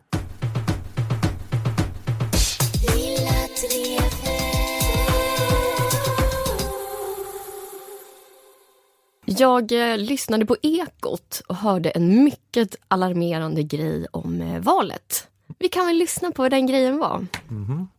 Jag 9.38 9.92
eh, 9.92 9.98
lyssnade 9.98 10.46
på 10.46 10.56
Ekot 10.62 11.42
och 11.48 11.56
hörde 11.56 11.90
en 11.90 12.24
mycket 12.24 12.76
alarmerande 12.88 13.64
grej 13.64 14.06
om 14.12 14.42
eh, 14.42 14.60
valet. 14.60 15.28
Vi 15.60 15.70
kan 15.70 15.86
väl 15.86 15.96
lyssna 15.96 16.32
på 16.32 16.42
vad 16.42 16.52
den 16.52 16.68
grejen 16.68 16.98
var. 16.98 17.26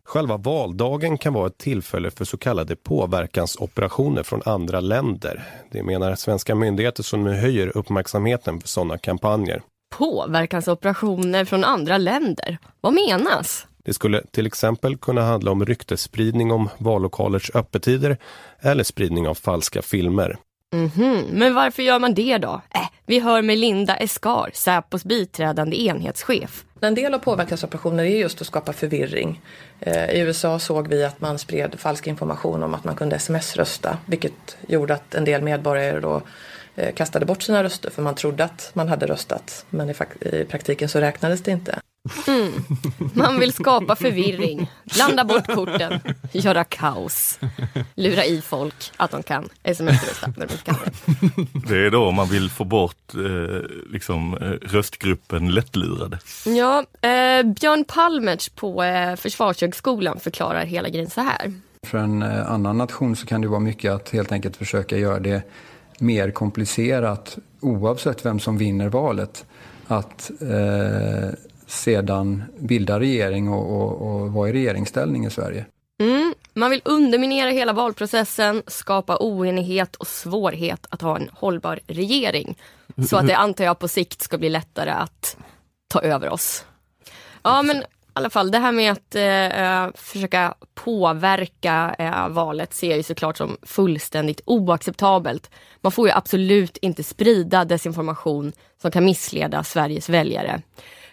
Själva 0.05 0.37
valdagen 0.37 1.19
kan 1.19 1.33
vara 1.33 1.47
ett 1.47 1.59
tillfälle 1.59 2.11
för 2.11 2.25
så 2.25 2.37
kallade 2.37 2.77
påverkansoperationer 2.77 4.23
från 4.23 4.43
andra 4.45 4.81
länder. 4.81 5.45
Det 5.71 5.83
menar 5.83 6.15
svenska 6.15 6.55
myndigheter 6.55 7.03
som 7.03 7.25
nu 7.25 7.33
höjer 7.33 7.77
uppmärksamheten 7.77 8.61
för 8.61 8.69
sådana 8.69 8.99
kampanjer. 8.99 9.63
Påverkansoperationer 9.99 11.45
från 11.45 11.65
andra 11.65 11.99
länder. 11.99 12.59
Vad 12.81 12.93
menas? 12.93 13.67
Det 13.85 13.95
skulle 13.95 14.23
till 14.31 14.47
exempel 14.47 14.97
kunna 14.97 15.23
handla 15.23 15.51
om 15.51 15.65
ryktesspridning 15.65 16.53
om 16.53 16.69
vallokalers 16.79 17.51
öppettider 17.55 18.17
eller 18.61 18.85
spridning 18.85 19.29
av 19.29 19.35
falska 19.35 19.83
filmer. 19.83 20.37
Mhm, 20.73 21.27
men 21.33 21.55
varför 21.55 21.83
gör 21.83 21.99
man 21.99 22.15
det 22.15 22.39
då? 22.39 22.63
Äh, 22.75 22.89
vi 23.07 23.19
hör 23.19 23.43
med 23.43 23.59
Linda 23.59 23.97
Eskar, 23.97 24.51
Säpos 24.53 25.05
biträdande 25.05 25.77
enhetschef. 25.81 26.65
En 26.81 26.95
del 26.95 27.15
av 27.15 27.19
påverkansoperationer 27.19 28.05
är 28.05 28.19
just 28.19 28.41
att 28.41 28.47
skapa 28.47 28.73
förvirring. 28.73 29.41
Eh, 29.81 30.11
I 30.11 30.21
USA 30.21 30.59
såg 30.59 30.89
vi 30.89 31.05
att 31.05 31.21
man 31.21 31.39
spred 31.39 31.81
falsk 31.81 32.07
information 32.07 32.63
om 32.63 32.75
att 32.75 32.85
man 32.85 32.97
kunde 32.97 33.17
sms-rösta 33.17 33.99
vilket 34.07 34.57
gjorde 34.69 34.95
att 34.95 35.15
en 35.15 35.25
del 35.25 35.43
medborgare 35.43 36.01
då 36.01 36.23
eh, 36.77 36.95
kastade 36.95 37.27
bort 37.27 37.43
sina 37.43 37.63
röster 37.65 37.91
för 37.91 38.03
man 38.03 38.15
trodde 38.15 38.45
att 38.45 38.71
man 38.73 38.89
hade 38.89 39.07
röstat 39.07 39.65
men 39.71 39.91
i, 39.91 39.95
i 40.21 40.45
praktiken 40.45 40.89
så 40.89 41.01
räknades 41.01 41.43
det 41.43 41.51
inte. 41.51 41.81
Man 43.15 43.41
vill 43.41 43.53
skapa 43.53 43.97
förvirring, 43.97 44.71
blanda 44.95 45.25
bort 45.25 45.47
korten, 45.47 46.01
göra 46.33 46.65
kaos, 46.65 47.39
lura 47.95 48.25
i 48.25 48.41
folk 48.41 48.93
att 48.97 49.11
de 49.11 49.23
kan 49.23 49.49
sms-rösta 49.63 50.33
när 50.37 50.47
de 50.47 50.53
inte 50.53 50.65
kan 50.65 50.77
det. 51.63 51.69
Det 51.69 51.87
är 51.87 51.91
då 51.91 52.11
man 52.11 52.29
vill 52.29 52.51
få 52.51 52.65
bort 52.65 53.15
eh, 53.15 53.63
liksom, 53.93 54.35
eh, 54.35 54.69
röstgruppen 54.69 55.51
lättlurade. 55.51 56.19
Ja, 56.47 56.79
eh, 56.79 57.43
Björn 57.43 57.85
Palmertz 57.85 58.49
på 58.49 58.83
eh, 58.83 59.17
Försvarshögskolan 59.17 60.21
förklarar 60.21 60.65
hela 60.65 60.89
grejen 60.89 61.11
så 61.11 61.21
här. 61.21 61.53
För 61.87 61.99
en 61.99 62.23
eh, 62.23 62.51
annan 62.51 62.79
nation 62.79 63.17
så 63.17 63.27
kan 63.27 63.41
det 63.41 63.49
vara 63.49 63.61
mycket 63.61 63.93
att 63.93 64.11
helt 64.11 64.33
enkelt 64.33 64.57
försöka 64.57 64.97
göra 64.99 65.19
det 65.21 65.43
mer 65.99 66.31
komplicerat 66.31 67.39
oavsett 67.61 68.27
vem 68.27 68.41
som 68.41 68.59
vinner 68.59 68.89
valet. 68.89 69.45
Att 69.87 70.31
eh, 70.41 71.31
sedan 71.71 72.45
bilda 72.59 73.01
regering 73.01 73.49
och, 73.49 73.81
och, 73.81 74.21
och 74.21 74.33
vara 74.33 74.49
i 74.49 74.53
regeringsställning 74.53 75.27
i 75.27 75.31
Sverige. 75.31 75.67
Mm, 76.01 76.35
Man 76.55 76.71
vill 76.71 76.83
underminera 76.85 77.51
hela 77.51 77.73
valprocessen, 77.73 78.63
skapa 78.67 79.17
oenighet 79.21 79.97
och 79.97 80.07
svårighet 80.07 80.87
att 80.91 81.03
ha 81.03 81.17
en 81.17 81.31
hållbar 81.33 81.81
regering. 81.87 82.59
Så 83.09 83.17
att 83.17 83.27
det 83.27 83.37
antar 83.37 83.65
jag 83.65 83.79
på 83.79 83.89
sikt 83.89 84.23
ska 84.23 84.39
bli 84.39 84.49
lättare 84.49 84.91
att 84.91 85.37
ta 85.89 86.01
över 86.01 86.29
oss. 86.29 86.65
Ja 87.43 87.63
men 87.63 87.77
i 87.77 88.13
alla 88.13 88.31
fall 88.31 88.51
det 88.51 88.59
här 88.59 88.73
med 88.73 88.93
att 88.93 89.15
eh, 89.15 90.01
försöka 90.03 90.55
påverka 90.75 91.95
eh, 91.99 92.29
valet 92.29 92.75
ser 92.75 92.89
jag 92.89 92.97
ju 92.97 93.03
såklart 93.03 93.37
som 93.37 93.57
fullständigt 93.63 94.41
oacceptabelt. 94.45 95.51
Man 95.81 95.93
får 95.93 96.09
ju 96.09 96.15
absolut 96.15 96.77
inte 96.77 97.03
sprida 97.03 97.65
desinformation 97.65 98.53
som 98.83 98.91
kan 98.91 99.05
missleda 99.05 99.65
Sveriges 99.65 100.09
väljare. 100.09 100.63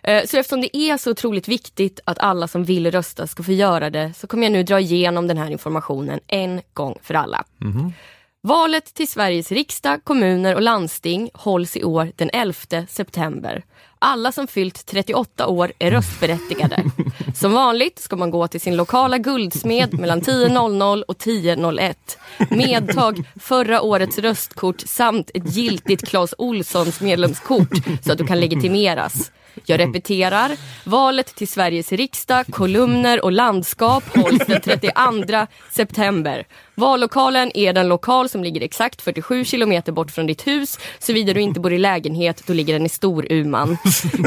Eh, 0.08 0.26
Så 0.26 0.38
eftersom 0.38 0.62
det 0.62 0.78
är 0.78 0.98
så 0.98 1.12
otroligt 1.12 1.48
viktigt 1.48 2.00
att 2.06 2.20
alla 2.20 2.48
som 2.48 2.64
vill 2.64 2.92
rösta 2.92 3.28
ska 3.28 3.44
få 3.44 3.52
göra 3.52 3.90
det 3.90 4.14
så 4.18 4.28
kommer 4.28 4.44
jag 4.44 4.52
nu 4.52 4.64
dra 4.64 4.80
igenom 4.80 5.28
den 5.28 5.38
här 5.38 5.52
informationen 5.52 6.20
en 6.28 6.62
gång 6.74 6.98
för 7.04 7.14
alla. 7.14 7.44
Valet 8.42 8.94
till 8.94 9.08
Sveriges 9.08 9.52
riksdag, 9.52 10.04
kommuner 10.04 10.56
och 10.56 10.62
landsting 10.62 11.30
hålls 11.34 11.78
i 11.78 11.84
år 11.84 12.12
den 12.16 12.30
11 12.34 12.54
september. 12.90 13.64
Alla 14.00 14.32
som 14.32 14.48
fyllt 14.48 14.86
38 14.86 15.48
år 15.48 15.74
är 15.80 15.92
röstberättigade. 15.92 16.84
Som 17.36 17.54
vanligt 17.54 18.00
ska 18.00 18.16
man 18.16 18.32
gå 18.32 18.48
till 18.48 18.62
sin 18.62 18.76
lokala 18.76 19.18
guldsmed 19.18 20.00
mellan 20.00 20.22
10.00 20.22 21.04
och 21.08 21.18
10.01. 21.18 21.96
Medtag 22.50 23.24
förra 23.40 23.82
årets 23.82 24.18
röstkort 24.18 24.82
samt 24.86 25.32
ett 25.34 25.56
giltigt 25.56 26.08
Clas 26.08 26.34
Ohlsons 26.38 27.02
medlemskort 27.02 27.74
så 28.06 28.12
att 28.12 28.18
du 28.18 28.28
kan 28.28 28.40
legitimeras. 28.40 29.32
Jag 29.66 29.80
repeterar. 29.80 30.52
Valet 30.84 31.36
till 31.36 31.48
Sveriges 31.48 31.92
riksdag, 31.92 32.46
kolumner 32.50 33.24
och 33.24 33.32
landskap 33.32 34.18
hålls 34.18 34.46
den 34.46 34.62
32 34.62 35.48
september. 35.72 36.46
Vallokalen 36.80 37.52
är 37.54 37.74
den 37.74 37.88
lokal 37.88 38.30
som 38.30 38.44
ligger 38.44 38.62
exakt 38.62 39.02
47 39.02 39.46
kilometer 39.46 39.92
bort 39.92 40.12
från 40.12 40.28
ditt 40.28 40.48
hus. 40.48 40.80
Såvida 41.00 41.34
du 41.34 41.42
inte 41.42 41.60
bor 41.60 41.74
i 41.74 41.78
lägenhet, 41.78 42.44
då 42.48 42.54
ligger 42.54 42.74
den 42.74 42.86
i 42.86 42.90
Storuman. 42.90 43.78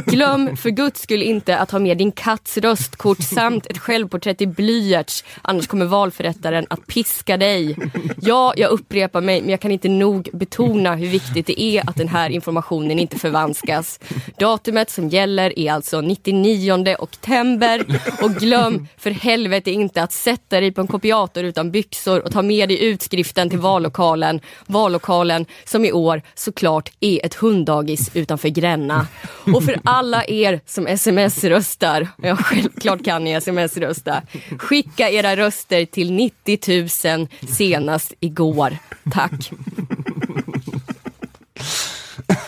Glöm 0.07 0.57
för 0.57 0.70
guds 0.70 1.03
skull 1.03 1.22
inte 1.22 1.59
att 1.59 1.70
ha 1.70 1.78
med 1.78 1.99
din 1.99 2.12
katts 2.12 2.57
röstkort 2.59 3.22
samt 3.22 3.66
ett 3.66 3.78
självporträtt 3.78 4.41
i 4.41 4.47
blyerts. 4.47 5.24
Annars 5.43 5.66
kommer 5.66 5.87
valförrättaren 5.87 6.66
att 6.70 6.87
piska 6.87 7.37
dig. 7.37 7.76
Ja, 8.22 8.55
jag 8.57 8.70
upprepar 8.70 9.20
mig, 9.20 9.41
men 9.41 9.51
jag 9.51 9.61
kan 9.61 9.72
inte 9.72 9.89
nog 9.89 10.28
betona 10.33 10.95
hur 10.95 11.09
viktigt 11.09 11.47
det 11.47 11.61
är 11.61 11.91
att 11.91 11.97
den 11.97 12.09
här 12.09 12.31
informationen 12.31 12.99
inte 12.99 13.18
förvanskas. 13.18 14.01
Datumet 14.39 14.91
som 14.91 15.09
gäller 15.09 15.20
är 15.29 15.73
alltså 15.73 16.01
99 16.01 16.97
oktober 16.99 17.85
och 18.23 18.31
glöm 18.31 18.89
för 18.97 19.11
helvete 19.11 19.71
inte 19.71 20.03
att 20.03 20.12
sätta 20.12 20.61
dig 20.61 20.73
på 20.73 20.81
en 20.81 20.87
kopiator 20.87 21.45
utan 21.45 21.71
byxor 21.71 22.21
och 22.21 22.33
ta 22.33 22.43
med 22.43 22.68
dig 22.68 22.85
utskriften 22.85 23.51
till 23.51 23.59
vallokalen. 23.59 24.41
Vallokalen 24.66 25.47
som 25.64 25.85
i 25.85 25.93
år 25.93 26.23
såklart 26.35 26.93
är 27.01 27.27
ett 27.27 27.35
hunddagis 27.35 28.11
utanför 28.14 28.49
Gränna. 28.49 29.07
Och 29.55 29.64
för 29.64 29.81
alla 29.85 30.25
er 30.25 30.61
som 30.66 30.87
sms-röstar, 30.87 32.09
ja 32.16 32.37
självklart 32.37 33.05
kan 33.05 33.25
ni 33.25 33.33
sms-rösta, 33.33 34.23
skicka 34.59 35.11
era 35.11 35.37
röster 35.37 35.85
till 35.85 36.12
90 36.12 37.16
000 37.18 37.29
senast 37.49 38.12
igår. 38.21 38.77
Tack. 39.12 39.51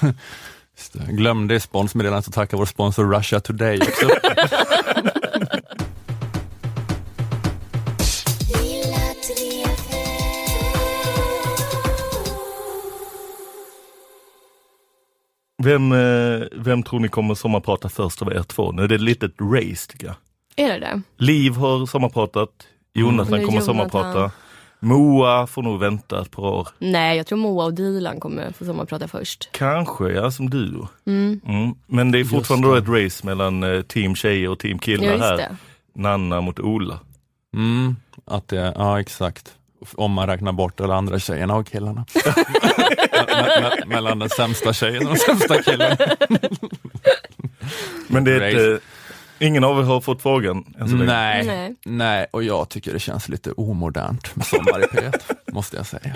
Just 0.95 1.07
det. 1.07 1.13
Glömde 1.13 1.55
i 1.55 1.61
sponsmeddelandet 1.61 2.29
att 2.29 2.35
tacka 2.35 2.57
vår 2.57 2.67
sponsor 2.67 3.15
Russia 3.17 3.41
Today 3.41 3.79
också. 3.81 4.09
Vem, 15.63 15.93
eh, 15.93 16.43
vem 16.53 16.83
tror 16.83 17.01
ni 17.01 17.09
kommer 17.09 17.35
sommarprata 17.35 17.89
först 17.89 18.23
av 18.23 18.33
er 18.33 18.43
två? 18.43 18.73
Nu 18.73 18.83
är 18.85 18.89
det 18.89 18.95
ett 18.95 19.01
litet 19.01 19.33
race 19.41 19.91
tycker 19.93 20.07
jag. 20.07 20.17
Är 20.57 20.73
det 20.73 20.79
det? 20.81 21.03
Liv 21.19 21.53
har 21.53 21.87
sommarpratat, 21.87 22.49
Jonathan 22.95 23.35
Mm. 23.35 23.47
kommer 23.47 23.61
Jonathan. 23.61 23.91
sommarprata. 23.91 24.31
Moa 24.85 25.47
får 25.47 25.63
nog 25.63 25.81
vänta 25.81 26.23
ett 26.23 26.31
par 26.31 26.43
år. 26.43 26.69
Nej, 26.79 27.17
jag 27.17 27.27
tror 27.27 27.39
Moa 27.39 27.65
och 27.65 27.75
Dilan 27.75 28.21
kommer 28.21 28.53
få 28.53 28.65
sommarprata 28.65 29.09
först. 29.09 29.49
Kanske, 29.53 30.09
ja, 30.09 30.31
som 30.31 30.51
duo. 30.51 30.89
Mm. 31.07 31.41
Mm. 31.47 31.75
Men 31.87 32.13
det 32.13 32.19
är 32.21 32.25
fortfarande 32.25 32.69
då 32.69 32.75
ett 32.75 32.89
race 32.89 33.27
mellan 33.27 33.63
eh, 33.63 33.83
team 33.83 34.15
tjejer 34.15 34.49
och 34.49 34.59
team 34.59 34.79
killar 34.79 35.07
Ja, 35.07 35.19
här. 35.19 35.37
det. 35.37 35.57
Nanna 35.95 36.41
mot 36.41 36.61
Ola. 36.61 36.99
Mm, 37.55 37.97
att 38.25 38.49
det, 38.49 38.73
ja 38.77 39.01
exakt. 39.01 39.53
Om 39.95 40.13
man 40.13 40.27
räknar 40.29 40.53
bort 40.53 40.81
alla 40.81 40.95
andra 40.95 41.19
tjejerna 41.19 41.55
och 41.57 41.67
killarna. 41.67 42.05
Me- 42.15 43.61
me- 43.63 43.87
mellan 43.87 44.19
den 44.19 44.29
sämsta 44.29 44.73
tjejen 44.73 45.03
och 45.03 45.09
den 45.09 45.19
sämsta 45.19 45.63
killen. 45.63 45.97
Men 48.09 48.25
det 48.25 48.33
är 48.33 48.75
ett, 48.75 48.83
ingen 49.43 49.65
av 49.65 49.79
er 49.79 49.83
har 49.83 50.01
fått 50.01 50.23
frågan 50.23 50.75
än 50.81 50.89
så 50.89 50.95
länge. 50.97 51.13
Nej, 51.13 51.47
Nej. 51.47 51.75
nej, 51.85 52.27
och 52.31 52.43
jag 52.45 52.69
tycker 52.69 52.93
det 52.93 52.99
känns 52.99 53.29
lite 53.29 53.53
omodernt 53.53 54.37
med 54.37 54.47
Sommar 54.47 54.81
i 54.81 54.85
P1, 54.87 55.13
måste 55.53 55.77
jag 55.77 55.87
säga. 55.87 56.15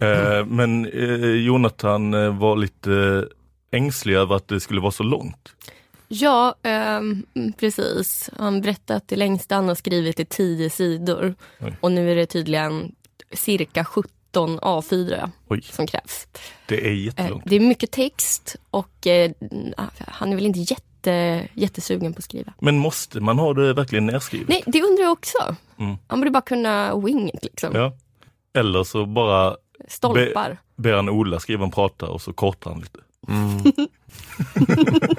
Eh, 0.00 0.46
men 0.46 0.86
eh, 0.86 1.30
Jonathan 1.30 2.14
eh, 2.14 2.38
var 2.38 2.56
lite 2.56 2.92
eh, 3.72 3.78
ängslig 3.78 4.14
över 4.14 4.36
att 4.36 4.48
det 4.48 4.60
skulle 4.60 4.80
vara 4.80 4.92
så 4.92 5.02
långt. 5.02 5.54
Ja, 6.08 6.54
mm, 6.62 7.24
precis. 7.58 8.30
Han 8.38 8.60
berättade 8.60 8.96
att 8.96 9.08
det 9.08 9.16
längsta 9.16 9.54
han 9.54 9.68
har 9.68 9.74
skrivit 9.74 10.20
är 10.20 10.24
10 10.24 10.70
sidor. 10.70 11.34
Oj. 11.60 11.76
Och 11.80 11.92
nu 11.92 12.12
är 12.12 12.16
det 12.16 12.26
tydligen 12.26 12.94
cirka 13.32 13.84
17 13.84 14.58
A4 14.60 15.30
Oj, 15.48 15.62
som 15.62 15.86
krävs. 15.86 16.26
det 16.66 16.86
är 16.86 16.90
Eh, 16.90 17.04
jättelångt. 17.04 17.44
det 17.46 17.56
är 17.56 17.60
mycket 17.60 17.90
text 17.90 18.56
och 18.70 19.06
eh, 19.06 19.30
han 19.98 20.30
är 20.32 20.34
väl 20.36 20.46
inte 20.46 20.60
jätte, 20.60 20.82
jättesugen 21.54 22.12
på 22.12 22.18
att 22.18 22.24
skriva. 22.24 22.52
Men 22.60 22.78
måste 22.78 23.20
man 23.20 23.38
ha 23.38 23.54
det 23.54 23.74
verkligen 23.74 24.06
nerskrivet? 24.06 24.48
Nej, 24.48 24.62
det 24.66 24.82
undrar 24.82 25.02
jag 25.02 25.12
också. 25.12 25.56
Mm. 25.78 25.96
Han 26.06 26.20
borde 26.20 26.30
bara 26.30 26.40
kunna 26.42 26.96
wing 26.96 27.28
it 27.34 27.44
liksom. 27.44 27.74
Ja. 27.74 27.92
Eller 28.54 28.84
så 28.84 29.06
bara 29.06 29.56
Stolpar. 29.88 30.58
ber 30.76 30.92
han 30.92 31.08
Ola 31.08 31.40
skriva 31.40 31.64
en 31.64 31.70
prata 31.70 32.06
och 32.06 32.22
så 32.22 32.32
kortar 32.32 32.70
han 32.70 32.80
lite. 32.80 32.98
Mm. 33.28 33.62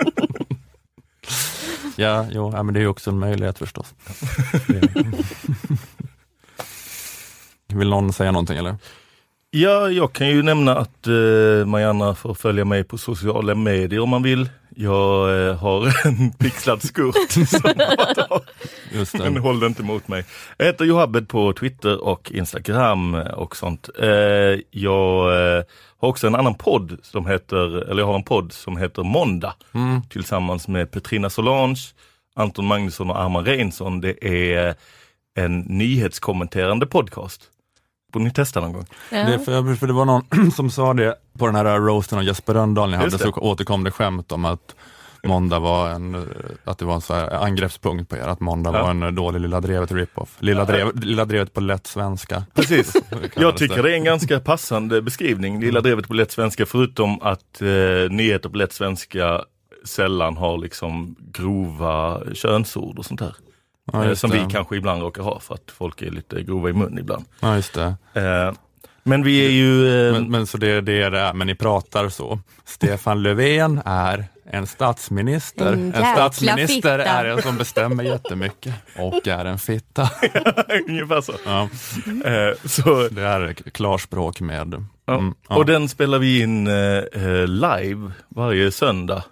Ja, 1.95 2.27
jo, 2.31 2.51
ja, 2.53 2.63
men 2.63 2.73
det 2.73 2.79
är 2.79 2.81
ju 2.81 2.87
också 2.87 3.09
en 3.09 3.19
möjlighet 3.19 3.57
förstås. 3.59 3.93
Vill 7.67 7.89
någon 7.89 8.13
säga 8.13 8.31
någonting 8.31 8.57
eller? 8.57 8.75
Ja, 9.55 9.89
jag 9.89 10.13
kan 10.13 10.27
ju 10.27 10.41
nämna 10.43 10.75
att 10.77 11.07
eh, 11.07 11.65
man 11.65 11.81
gärna 11.81 12.15
får 12.15 12.33
följa 12.33 12.65
mig 12.65 12.83
på 12.83 12.97
sociala 12.97 13.55
medier 13.55 13.99
om 13.99 14.09
man 14.09 14.23
vill. 14.23 14.49
Jag 14.75 15.47
eh, 15.47 15.55
har 15.55 16.07
en 16.07 16.31
pixlad 16.31 16.83
skurt 16.83 17.31
som 17.31 17.73
Men 19.33 19.37
håll 19.37 19.63
inte 19.63 19.83
mot 19.83 20.07
mig. 20.07 20.25
Jag 20.57 20.65
heter 20.65 20.85
Johabed 20.85 21.27
på 21.27 21.53
Twitter 21.53 22.03
och 22.03 22.31
Instagram 22.31 23.15
och 23.15 23.55
sånt. 23.55 23.89
Eh, 24.01 24.07
jag 24.71 25.35
eh, 25.57 25.63
har 25.99 26.09
också 26.09 26.27
en 26.27 26.35
annan 26.35 26.55
podd 26.55 26.97
som 27.01 27.25
heter, 27.27 27.89
eller 27.89 28.01
jag 28.01 28.07
har 28.07 28.15
en 28.15 28.23
podd 28.23 28.53
som 28.53 28.77
heter 28.77 29.03
Måndag 29.03 29.53
Mm. 29.73 30.01
tillsammans 30.09 30.67
med 30.67 30.91
Petrina 30.91 31.29
Solange, 31.29 31.79
Anton 32.35 32.65
Magnusson 32.65 33.09
och 33.09 33.19
Arman 33.19 33.45
Reinsson. 33.45 34.01
Det 34.01 34.25
är 34.27 34.75
en 35.35 35.59
nyhetskommenterande 35.59 36.85
podcast. 36.85 37.49
Borde 38.13 38.25
ni 38.25 38.31
testa 38.31 38.59
någon 38.61 38.73
gång? 38.73 38.85
Ja. 39.11 39.17
Det, 39.23 39.39
för, 39.39 39.75
för 39.75 39.87
det 39.87 39.93
var 39.93 40.05
någon 40.05 40.51
som 40.55 40.71
sa 40.71 40.93
det 40.93 41.15
på 41.37 41.45
den 41.45 41.55
här 41.55 41.79
roasten 41.79 42.17
av 42.17 42.23
Jesper 42.23 42.53
Rönndahl 42.53 42.91
ni 42.91 42.97
hade, 42.97 43.17
så 43.17 43.31
återkom 43.31 43.83
det 43.83 43.91
skämt 43.91 44.31
om 44.31 44.45
att 44.45 44.75
måndag 45.23 45.59
var 45.59 45.89
en, 45.89 46.27
att 46.63 46.77
det 46.77 46.85
var 46.85 46.95
en 46.95 47.01
så 47.01 47.13
här 47.13 47.31
angreppspunkt 47.31 48.09
på 48.09 48.15
er, 48.17 48.21
att 48.21 48.39
måndag 48.39 48.73
Ja. 48.73 48.83
var 48.83 48.89
en 48.89 49.15
dålig 49.15 49.39
Lilla 49.41 49.61
Drevet 49.61 49.91
rip-off. 49.91 50.35
Lilla, 50.39 50.65
drevet, 50.65 51.03
lilla 51.03 51.25
Drevet 51.25 51.53
på 51.53 51.61
lätt 51.61 51.87
svenska. 51.87 52.43
Precis. 52.53 52.93
Jag 53.35 53.57
tycker 53.57 53.83
det 53.83 53.91
är 53.91 53.95
en 53.95 54.03
ganska 54.03 54.39
passande 54.39 55.01
beskrivning, 55.01 55.61
Lilla 55.61 55.81
drevet 55.81 56.07
på 56.07 56.13
lätt 56.13 56.31
svenska, 56.31 56.65
förutom 56.65 57.21
att 57.21 57.61
eh, 57.61 57.67
nyheter 58.09 58.49
på 58.49 58.57
lätt 58.57 58.73
svenska 58.73 59.41
sällan 59.85 60.37
har 60.37 60.57
liksom 60.57 61.15
grova 61.19 62.21
könsord 62.33 62.99
och 62.99 63.05
sånt 63.05 63.19
där. 63.19 63.35
Ja, 63.91 64.03
eh, 64.03 64.09
just 64.09 64.21
som 64.21 64.29
det. 64.29 64.37
vi 64.39 64.51
kanske 64.51 64.75
ibland 64.75 65.01
råkar 65.01 65.23
ha 65.23 65.39
för 65.39 65.53
att 65.55 65.71
folk 65.77 66.01
är 66.01 66.11
lite 66.11 66.43
grova 66.43 66.69
i 66.69 66.73
mun 66.73 66.97
ibland. 66.99 67.25
Ja, 67.39 67.55
just 67.55 67.73
det. 67.73 67.95
Eh, 68.13 68.53
men 69.03 69.23
vi 69.23 69.45
är 69.45 69.49
ju... 69.49 69.87
Eh, 70.07 70.13
Men, 70.13 70.31
men 70.31 70.47
så 70.47 70.57
det, 70.57 70.81
det 70.81 71.01
är 71.01 71.11
det 71.11 71.19
är, 71.19 71.33
men 71.33 71.47
ni 71.47 71.55
pratar 71.55 72.09
så. 72.09 72.39
Stefan 72.65 73.23
Löfven 73.23 73.81
är 73.85 74.25
en 74.45 74.67
statsminister. 74.67 75.73
En 75.73 75.93
En, 75.93 76.05
statsminister 76.15 76.97
fitta. 76.99 77.03
är 77.03 77.25
en 77.25 77.41
som 77.41 77.57
bestämmer 77.57 78.03
jättemycket 78.03 78.73
och 78.97 79.27
är 79.27 79.45
en 79.45 79.59
fitta. 79.59 80.09
ungefär 80.87 81.21
så. 81.21 81.33
Ja, 81.45 81.69
Eh, 82.25 82.53
så 82.65 83.07
det 83.11 83.21
är 83.21 83.53
klarspråk 83.53 84.41
med... 84.41 84.85
ja. 85.05 85.13
Mm, 85.15 85.33
ja. 85.49 85.55
Och 85.55 85.65
den 85.65 85.89
spelar 85.89 86.19
vi 86.19 86.41
in 86.41 86.65
live 87.47 88.11
varje 88.29 88.71
söndag 88.71 89.23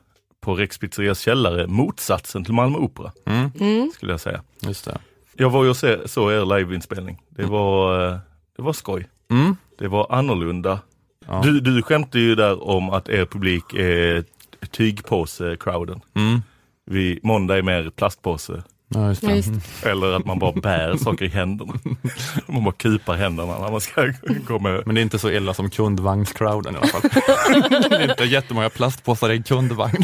på 0.42 0.56
Rex 0.56 0.78
Pizzerias 0.78 1.20
källare, 1.20 1.68
motsatsen 1.68 2.46
till 2.46 2.54
Malmö 2.54 2.78
Opera 2.78 3.12
Mm, 3.26 3.52
Mm. 3.60 3.92
skulle 3.94 4.14
jag 4.14 4.20
säga. 4.20 4.42
just 4.62 4.86
det. 4.86 4.98
Jag 5.36 5.50
var 5.50 5.64
ju 5.64 5.70
och 5.70 5.78
se, 5.78 6.08
såg 6.08 6.32
er 6.32 6.58
liveinspelning. 6.58 7.22
Det 7.30 7.44
var, 7.46 8.06
eh, 8.08 8.18
det 8.58 8.62
var 8.62 8.74
skoj. 8.74 9.08
Mm. 9.30 9.56
Det 9.78 9.88
var 9.88 10.08
annorlunda. 10.10 10.80
Ja. 11.28 11.42
Du, 11.44 11.60
du 11.60 11.82
skämtade 11.82 12.20
ju 12.24 12.36
där 12.36 12.64
om 12.68 12.89
att 12.89 13.10
er 13.10 13.26
publik 13.26 13.74
är 13.74 14.24
tygpåse-crowden. 14.72 16.02
Mm. 16.14 16.42
Vi, 16.86 17.20
måndag 17.24 17.58
är 17.58 17.62
mer 17.62 17.89
plastpåse. 17.89 18.64
Ja, 18.94 19.08
just 19.10 19.24
Ja, 19.24 19.30
det. 19.30 19.36
just. 19.36 19.48
Mm. 19.48 19.62
Eller 19.84 20.12
att 20.14 20.26
man 20.26 20.39
bara 20.39 20.52
bär 20.52 20.98
saker 20.98 21.26
i 21.26 21.28
händerna. 21.28 21.74
Man 22.48 22.64
bara 22.64 22.74
kupar 22.74 23.16
händerna 23.16 23.60
när 23.60 23.72
man 23.72 23.82
ska 23.82 24.14
gå 24.48 24.60
med. 24.60 24.82
Men 24.86 24.96
det 24.96 25.02
är 25.02 25.04
inte 25.04 25.20
så 25.20 25.30
illa 25.32 25.54
som 25.54 25.70
kundvagnscrowden 25.70 26.76
i 26.76 26.78
alla 26.78 26.88
fall. 26.88 27.02
det 27.89 27.96
är 27.96 28.10
inte 28.10 28.24
jättemånga 28.24 28.70
plastpåsar 28.70 29.30
i 29.32 29.36
en 29.38 29.44
kundvagn. 29.44 30.04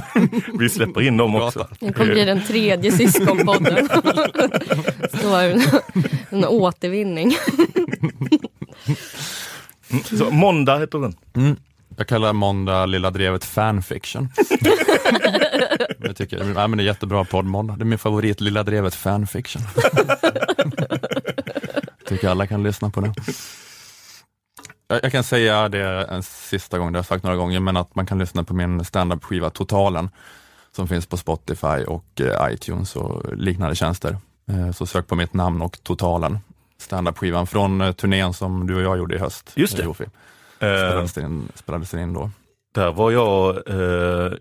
Vi 0.59 0.69
släpper 0.69 1.01
in 1.01 1.17
dem 1.17 1.35
också. 1.35 1.67
Det 1.79 1.93
kommer 1.93 2.13
bli 2.13 2.25
den 2.25 2.41
tredje 2.43 2.91
syskonpodden. 2.91 3.89
Står 5.19 5.39
en, 5.41 5.61
en 6.29 6.45
återvinning. 6.45 7.35
Så, 10.17 10.31
måndag 10.31 10.79
heter 10.79 10.99
den. 10.99 11.15
Mm. 11.35 11.55
Jag 11.97 12.07
kallar 12.07 12.33
måndag 12.33 12.85
Lilla 12.85 13.11
Drevet 13.11 13.45
fanfiction. 13.45 14.29
Jag 15.99 16.15
tycker, 16.15 16.43
nej, 16.43 16.67
men 16.67 16.77
det 16.77 16.83
är 16.83 16.85
jättebra 16.85 17.23
podd 17.25 17.45
måndag. 17.45 17.75
Det 17.77 17.83
är 17.83 17.85
min 17.85 17.99
favorit 17.99 18.41
Lilla 18.41 18.63
Drevet 18.63 18.95
fanfiction. 18.95 19.61
tycker 22.05 22.29
alla 22.29 22.47
kan 22.47 22.63
lyssna 22.63 22.89
på 22.89 23.01
det. 23.01 23.13
Jag, 24.87 24.99
jag 25.03 25.11
kan 25.11 25.23
säga 25.23 25.69
det 25.69 26.03
en 26.05 26.23
sista 26.23 26.77
gång, 26.79 26.91
det 26.91 26.97
har 26.97 26.99
jag 26.99 27.05
sagt 27.05 27.23
några 27.23 27.37
gånger, 27.37 27.59
men 27.59 27.77
att 27.77 27.95
man 27.95 28.05
kan 28.05 28.19
lyssna 28.19 28.43
på 28.43 28.53
min 28.53 28.85
standup-skiva 28.85 29.49
Totalen 29.49 30.09
som 30.75 30.87
finns 30.87 31.05
på 31.05 31.17
Spotify 31.17 31.83
och 31.87 32.21
eh, 32.21 32.53
iTunes 32.53 32.95
och 32.95 33.37
liknande 33.37 33.75
tjänster. 33.75 34.17
Eh, 34.51 34.71
så 34.71 34.85
sök 34.85 35.07
på 35.07 35.15
mitt 35.15 35.33
namn 35.33 35.61
och 35.61 35.83
Totalen. 35.83 36.39
Standup-skivan 36.79 37.47
från 37.47 37.81
eh, 37.81 37.91
turnén 37.91 38.33
som 38.33 38.67
du 38.67 38.75
och 38.75 38.81
jag 38.81 38.97
gjorde 38.97 39.15
i 39.15 39.19
höst. 39.19 39.51
Just 39.55 39.77
det. 39.77 39.83
eh. 39.83 39.89
Eh, 40.69 40.89
Spelades 40.89 41.13
det 41.13 41.21
in, 41.21 41.49
spelades 41.55 41.89
det 41.91 42.01
in 42.01 42.13
då. 42.13 42.31
där 42.75 42.91
var 42.91 43.11
jag, 43.11 43.55
eh, 43.67 44.31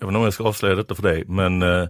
jag 0.00 0.06
vet 0.06 0.10
inte 0.12 0.18
om 0.18 0.24
jag 0.24 0.34
ska 0.34 0.44
avslöja 0.44 0.74
detta 0.74 0.94
för 0.94 1.02
dig, 1.02 1.24
men 1.26 1.62
eh, 1.62 1.88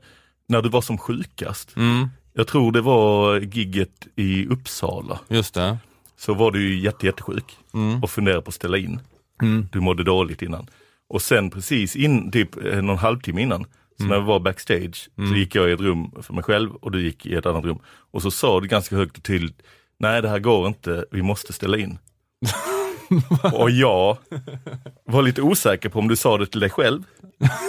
när 0.49 0.63
du 0.63 0.69
var 0.69 0.81
som 0.81 0.99
sjukast. 0.99 1.77
Mm, 1.77 2.09
Jag 2.33 2.47
tror 2.47 2.73
det 2.73 2.81
var 2.81 3.41
gigget 3.41 4.07
i 4.17 4.47
Uppsala. 4.47 5.19
just 5.29 5.55
det. 5.55 5.79
Så 6.19 6.35
var 6.35 6.51
du 6.51 6.69
ju 6.69 6.81
jätte, 6.81 7.07
jättesjuk 7.07 7.57
Mm. 7.75 8.03
och 8.03 8.11
funderade 8.11 8.43
på 8.43 8.49
att 8.49 8.55
ställa 8.55 8.77
in. 8.79 9.01
Mm. 9.43 9.69
Du 9.73 9.81
mådde 9.81 10.05
dåligt 10.05 10.43
innan. 10.43 10.67
Och 11.09 11.23
sen 11.23 11.51
precis 11.51 11.97
in, 11.97 12.31
typ 12.31 12.65
eh, 12.65 12.83
någon 12.83 12.99
halvtimme 12.99 13.43
innan, 13.43 13.65
så 13.99 14.05
när 14.07 14.21
vi 14.21 14.27
var 14.27 14.41
backstage, 14.41 15.09
så 15.17 15.35
gick 15.37 15.55
jag 15.55 15.69
i 15.71 15.73
ett 15.73 15.81
rum 15.81 16.11
för 16.23 16.35
mig 16.35 16.45
själv 16.45 16.75
och 16.75 16.91
du 16.93 17.03
gick 17.03 17.27
i 17.27 17.35
ett 17.35 17.47
annat 17.47 17.65
rum. 17.65 17.79
Och 17.87 18.23
så 18.23 18.31
sa 18.31 18.61
du 18.61 18.69
ganska 18.69 18.97
högt 18.97 19.17
och 19.17 19.23
tydligt, 19.23 19.63
nej 19.99 20.23
det 20.23 20.29
här 20.29 20.39
går 20.39 20.67
inte, 20.69 21.05
vi 21.11 21.23
måste 21.23 21.53
ställa 21.53 21.77
in. 21.79 21.99
och 23.53 23.71
jag 23.71 24.19
var 25.05 25.23
lite 25.23 25.43
osäker 25.43 25.89
på 25.89 25.99
om 25.99 26.09
du 26.09 26.17
sa 26.17 26.39
det 26.39 26.47
till 26.47 26.61
dig 26.61 26.71
själv 26.71 27.03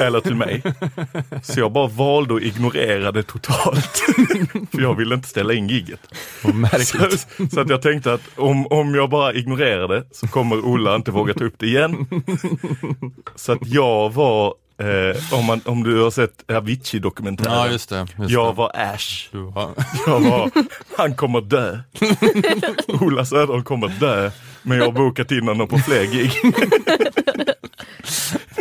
eller 0.02 0.20
till 0.20 0.36
mig. 0.36 0.64
Så 1.44 1.60
jag 1.60 1.72
bara 1.72 1.88
valde 1.88 2.36
att 2.36 2.42
ignorera 2.42 3.12
det 3.12 3.24
totalt. 3.24 3.98
för 4.72 4.82
jag 4.82 4.96
ville 4.96 5.16
inte 5.16 5.28
ställa 5.28 5.54
in 5.54 5.68
gigget. 5.68 6.00
Så, 6.80 6.98
så 7.52 7.60
att 7.60 7.70
jag 7.70 7.82
tänkte 7.82 8.14
att 8.14 8.22
om, 8.36 8.68
om 8.68 8.96
jag 8.96 9.10
bara 9.10 9.34
ignorerar 9.34 9.88
det 9.88 10.04
så 10.12 10.28
kommer 10.28 10.66
Ola 10.66 10.96
inte 10.96 11.12
våga 11.12 11.34
ta 11.34 11.44
upp 11.44 11.56
det 11.58 11.66
igen. 11.66 12.08
Så 13.36 13.52
att 13.52 13.68
jag 13.68 14.14
var, 14.14 14.54
eh, 14.82 15.34
om, 15.34 15.46
man, 15.46 15.62
om 15.66 15.84
du 15.84 16.04
har 16.04 16.12
sett 16.12 16.52
Avicii-dokumentären. 16.52 17.54
Ja, 17.54 17.68
just 17.68 17.90
det. 17.90 18.08
Just 18.20 18.32
jag 18.32 18.56
var 18.56 18.72
Ash. 18.74 19.28
Var... 19.32 19.72
Jag 20.08 20.20
var, 20.20 20.52
han 20.98 21.16
kommer 21.16 21.42
dö. 21.42 21.80
Ola 23.02 23.26
Söderholm 23.26 23.64
kommer 23.64 23.88
dö. 23.88 24.32
Men 24.64 24.78
jag 24.78 24.86
har 24.86 24.92
bokat 24.92 25.32
in 25.32 25.48
honom 25.48 25.68
på 25.68 25.78
fler 25.78 26.04
gig. 26.04 26.32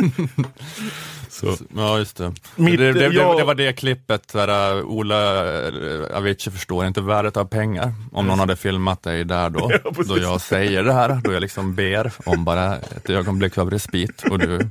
Så. 1.28 1.56
Ja, 1.76 1.98
just 1.98 2.16
det. 2.16 2.32
Mitt- 2.56 2.78
det, 2.78 2.92
det, 2.92 3.06
jag- 3.06 3.38
det 3.38 3.44
var 3.44 3.54
det 3.54 3.72
klippet 3.72 4.32
där 4.32 4.76
uh, 4.78 4.84
Ola 4.84 5.44
uh, 5.70 6.16
Avicii 6.16 6.52
förstår 6.52 6.86
inte 6.86 7.00
värdet 7.00 7.36
av 7.36 7.44
pengar. 7.44 7.94
Om 8.12 8.26
någon 8.26 8.38
hade 8.38 8.56
filmat 8.56 9.02
dig 9.02 9.24
där 9.24 9.50
då, 9.50 9.70
Ja, 9.84 9.90
då 10.06 10.18
jag 10.18 10.40
säger 10.40 10.82
det 10.84 10.92
här, 10.92 11.20
då 11.24 11.32
jag 11.32 11.40
liksom 11.40 11.74
ber 11.74 12.12
om 12.24 12.44
bara 12.44 12.76
ett 12.76 13.10
ögonblick 13.10 13.58
av 13.58 13.70
respit 13.70 14.22
och 14.30 14.38
du 14.38 14.70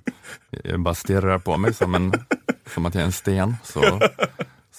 eh, 0.64 0.78
bara 0.78 0.96
stirrar 0.96 1.40
på 1.40 1.58
mig 1.58 1.74
som, 1.74 1.96
en, 1.96 2.14
som 2.74 2.86
att 2.86 2.96
jag 2.96 3.02
är 3.02 3.06
en 3.06 3.12
sten. 3.12 3.56
Så, 3.64 4.00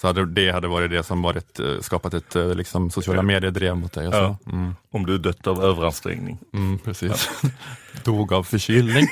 så 0.01 0.07
hade 0.07 0.25
det 0.25 0.51
hade 0.51 0.67
varit 0.67 0.91
det 0.91 1.03
som 1.03 1.21
varit, 1.21 1.59
eh, 1.59 1.79
skapat 1.81 2.13
ett 2.13 2.35
eh, 2.35 2.55
liksom, 2.55 2.91
sociala 2.91 3.21
medier-drev 3.21 3.75
mot 3.77 3.93
dig. 3.93 4.09
Ja. 4.11 4.37
Mm, 4.51 4.75
Om 4.91 5.05
du 5.05 5.17
dött 5.17 5.47
av 5.47 5.63
överansträngning. 5.63 6.37
mm, 6.53 6.79
precis. 6.79 7.29
Dog 8.03 8.33
av 8.33 8.43
förkylning. 8.43 9.07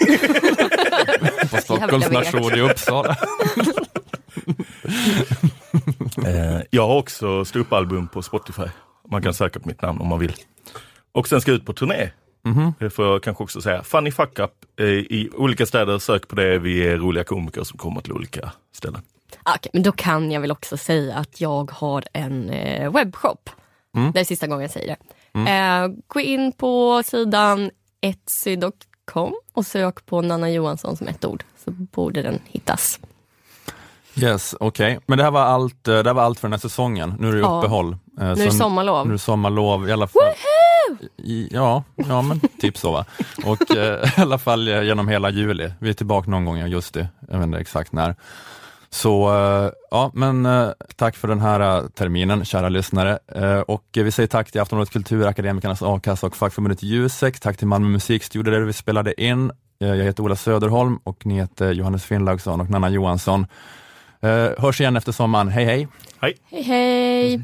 På 1.52 1.58
Stockholms 1.58 2.12
nation 2.12 2.54
i 2.54 2.62
Uppsala. 2.62 3.18
Eh, 6.26 6.62
jag 6.70 6.88
har 6.88 6.98
också 6.98 7.46
ståuppalbum 7.46 8.08
på 8.08 8.22
Spotify. 8.22 8.68
Man 9.12 9.22
kan 9.22 9.34
söka 9.34 9.60
på 9.60 9.68
mitt 9.68 9.82
namn 9.82 10.02
om 10.02 10.08
man 10.08 10.20
vill. 10.20 10.34
Och 11.12 11.28
sen 11.28 11.42
ska 11.42 11.52
jag 11.52 11.56
ut 11.58 11.66
på 11.66 11.74
turné. 11.74 12.10
Mhm. 12.46 12.74
Det 12.80 12.90
får 12.90 13.06
jag 13.06 13.24
kanske 13.24 13.44
också 13.44 13.62
säga. 13.62 13.84
Funny 13.84 14.12
fuck 14.12 14.40
up 14.40 14.52
eh, 14.80 14.86
i 14.86 15.30
olika 15.34 15.66
städer. 15.66 16.00
Sök 16.00 16.28
på 16.28 16.36
det. 16.36 16.60
Vi 16.60 16.88
är 16.88 16.98
roliga 16.98 17.24
komiker 17.24 17.64
som 17.64 17.78
kommer 17.78 18.02
till 18.02 18.14
olika 18.14 18.52
ställen. 18.76 19.02
Okej, 19.56 19.70
men 19.74 19.84
då 19.84 19.92
kan 19.92 20.32
jag 20.32 20.42
väl 20.42 20.52
också 20.52 20.78
säga 20.78 21.16
att 21.16 21.42
jag 21.42 21.72
har 21.72 22.04
en 22.14 22.50
eh, 22.50 22.92
webbshop. 22.92 23.50
Mm. 23.96 24.12
Det 24.12 24.20
är 24.20 24.24
sista 24.24 24.48
gången 24.48 24.62
jag 24.62 24.72
säger 24.72 24.88
det. 24.88 25.52
Eh, 25.52 25.88
gå 26.08 26.20
in 26.20 26.52
på 26.52 27.04
sidan 27.06 27.72
etsy.com 29.10 29.34
och 29.54 29.66
sök 29.66 30.06
på 30.06 30.22
Nanna 30.22 30.50
Johansson 30.50 30.98
som 30.98 31.08
ett 31.08 31.26
ord 31.26 31.44
så 31.66 31.72
borde 31.72 32.22
den 32.22 32.40
hittas. 32.46 33.00
Yes, 34.16 34.56
okej. 34.60 35.00
Men 35.06 35.18
det 35.18 35.24
här 35.24 35.32
var 35.32 35.42
allt, 35.42 35.88
eh, 35.88 35.98
det 36.00 36.10
här 36.10 36.14
var 36.14 36.24
allt 36.24 36.40
för 36.40 36.48
den 36.48 36.54
här 36.54 36.60
säsongen. 36.60 37.16
Nu 37.20 37.28
är 37.30 37.34
det 37.34 37.40
Ja. 37.40 37.58
uppehåll. 37.60 37.92
Eh, 37.92 37.98
Nu 38.18 38.32
är 38.32 38.36
det 38.36 38.52
sommarlov. 38.52 39.06
Nu 39.08 39.12
är 39.12 39.14
det 39.14 39.20
sommarlov 39.20 39.90
i 39.90 39.92
alla 39.92 40.08
fall. 40.08 40.22
I, 41.18 41.50
ja, 41.52 41.84
ja, 41.96 42.22
men 42.22 42.40
typ 42.40 42.78
så 42.78 42.92
va. 42.92 43.06
Och 43.46 43.76
eh, 43.76 44.10
i 44.18 44.22
alla 44.22 44.38
fall 44.38 44.68
genom 44.68 45.08
hela 45.08 45.30
juli. 45.30 45.74
Vi 45.80 45.90
är 45.90 45.94
tillbaka 45.94 46.30
någon 46.32 46.46
gång 46.46 46.58
i 46.58 46.64
augusti, 46.64 47.08
jag 47.30 47.38
vet 47.38 47.46
inte 47.46 47.58
exakt 47.60 47.92
när. 47.92 48.16
Så 48.92 49.30
eh, 49.30 49.72
ja, 49.92 50.12
men 50.14 50.46
eh, 50.46 50.70
tack 50.96 51.16
för 51.16 51.28
den 51.28 51.40
här 51.40 51.60
eh, 51.60 51.88
terminen, 51.88 52.46
kära 52.46 52.70
lyssnare. 52.70 53.20
Och 53.68 53.84
vi 53.94 54.12
säger 54.12 54.28
tack 54.28 54.52
till 54.52 54.62
Aftonbladet 54.62 54.94
Kultur, 54.94 55.28
Akademikernas 55.28 55.82
A-kassa 55.82 56.28
och 56.28 56.36
fackförbundet 56.36 56.84
Jusek. 56.84 57.40
Tack 57.40 57.58
till 57.58 57.68
Malmö 57.68 57.88
musikstudio 57.88 58.54
där 58.54 58.62
vi 58.62 58.74
spelade 58.74 59.22
in. 59.24 59.52
Jag 59.78 59.96
heter 59.96 60.24
Ola 60.24 60.36
Söderholm 60.36 61.00
och 61.04 61.26
ni 61.26 61.36
heter 61.36 61.72
Johannes 61.72 62.06
Finnlaugsson 62.06 62.62
och 62.62 62.70
Nanna 62.70 62.90
Johansson. 62.90 63.48
Hörs 64.58 64.82
igen 64.82 64.98
efter 64.98 65.12
sommaren. 65.12 65.48
Hej 65.48 65.66
hej! 65.66 65.88
Hej! 66.22 66.38
Hej 66.52 66.64
hej! 66.64 67.44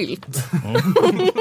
Fartfyllt. 0.00 0.26
Mm. 0.52 1.39